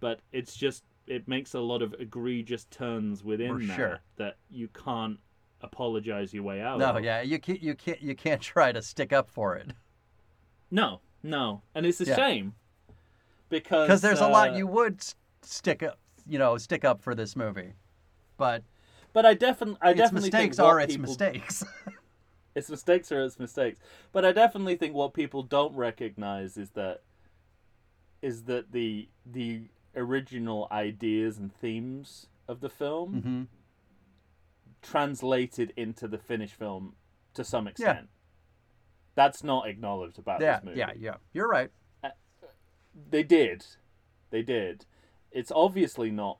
[0.00, 4.00] but it's just it makes a lot of egregious turns within For that sure.
[4.16, 5.18] that you can't
[5.60, 6.78] apologize your way out.
[6.78, 7.04] No, of.
[7.04, 9.72] yeah, you can't you can't you can't try to stick up for it
[10.70, 12.16] no, no, and it's a Yeah.
[12.16, 12.54] shame
[13.48, 15.04] because because there's a lot uh, you would
[15.42, 17.74] stick up you know stick up for this movie,
[18.36, 18.62] but
[19.12, 21.64] But I definitely, I its definitely mistakes think what are its people- mistakes.
[22.54, 23.80] its mistakes are its mistakes.
[24.12, 27.02] But I definitely think what people don't recognize is that
[28.22, 29.64] is that the the
[29.96, 33.42] original ideas and themes of the film mm-hmm.
[34.82, 36.94] translated into the finished film
[37.34, 37.98] to some extent.
[38.00, 38.06] Yeah.
[39.14, 40.78] That's not acknowledged about Yeah, this movie.
[40.78, 41.14] yeah, yeah.
[41.32, 41.70] You're right.
[43.10, 43.66] They did.
[44.30, 44.86] They did.
[45.32, 46.38] It's obviously not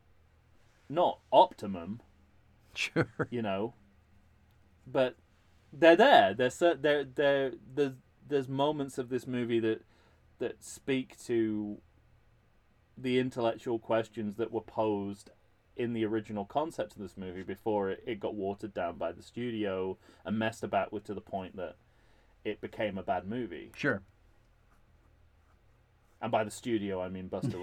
[0.88, 2.00] not optimum,
[2.74, 3.08] Sure.
[3.30, 3.74] you know.
[4.86, 5.16] But
[5.78, 6.34] they're there.
[6.34, 7.94] They're cer- they're they're there's
[8.26, 9.82] there's moments of this movie that
[10.38, 11.78] that speak to
[12.96, 15.30] the intellectual questions that were posed
[15.76, 19.22] in the original concept of this movie before it, it got watered down by the
[19.22, 21.74] studio and messed about with to the point that
[22.44, 23.72] it became a bad movie.
[23.74, 24.02] Sure.
[26.22, 27.56] And by the studio I mean Busta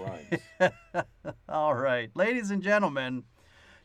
[0.60, 1.06] Rhymes.
[1.48, 2.10] All right.
[2.14, 3.24] Ladies and gentlemen,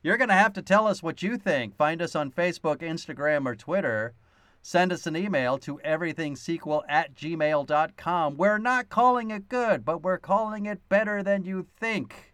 [0.02, 1.76] you're going to have to tell us what you think.
[1.76, 4.14] Find us on Facebook, Instagram, or Twitter.
[4.62, 8.38] Send us an email to everythingsequel at gmail.com.
[8.38, 12.34] We're not calling it good, but we're calling it better than you think.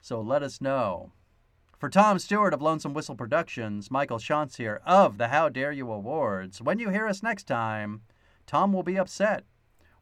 [0.00, 1.12] So let us know.
[1.78, 5.92] For Tom Stewart of Lonesome Whistle Productions, Michael Shantz here of the How Dare You
[5.92, 6.62] Awards.
[6.62, 8.00] When you hear us next time,
[8.46, 9.44] Tom will be upset.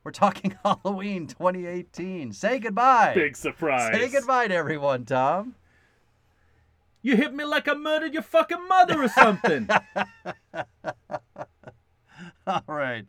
[0.04, 2.32] We're talking Halloween 2018.
[2.32, 3.12] Say goodbye.
[3.14, 3.92] Big surprise.
[3.92, 5.54] Say goodbye to everyone, Tom.
[7.04, 9.68] You hit me like I murdered your fucking mother or something.
[12.46, 13.04] All right.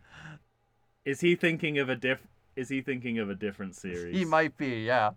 [1.05, 2.19] is he thinking of a diff
[2.57, 4.13] is he thinking of a different series?
[4.15, 5.11] He might be, yeah.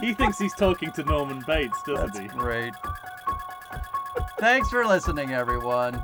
[0.00, 2.28] He thinks he's talking to Norman Bates, doesn't That's he?
[2.28, 2.72] great.
[4.38, 6.02] Thanks for listening, everyone.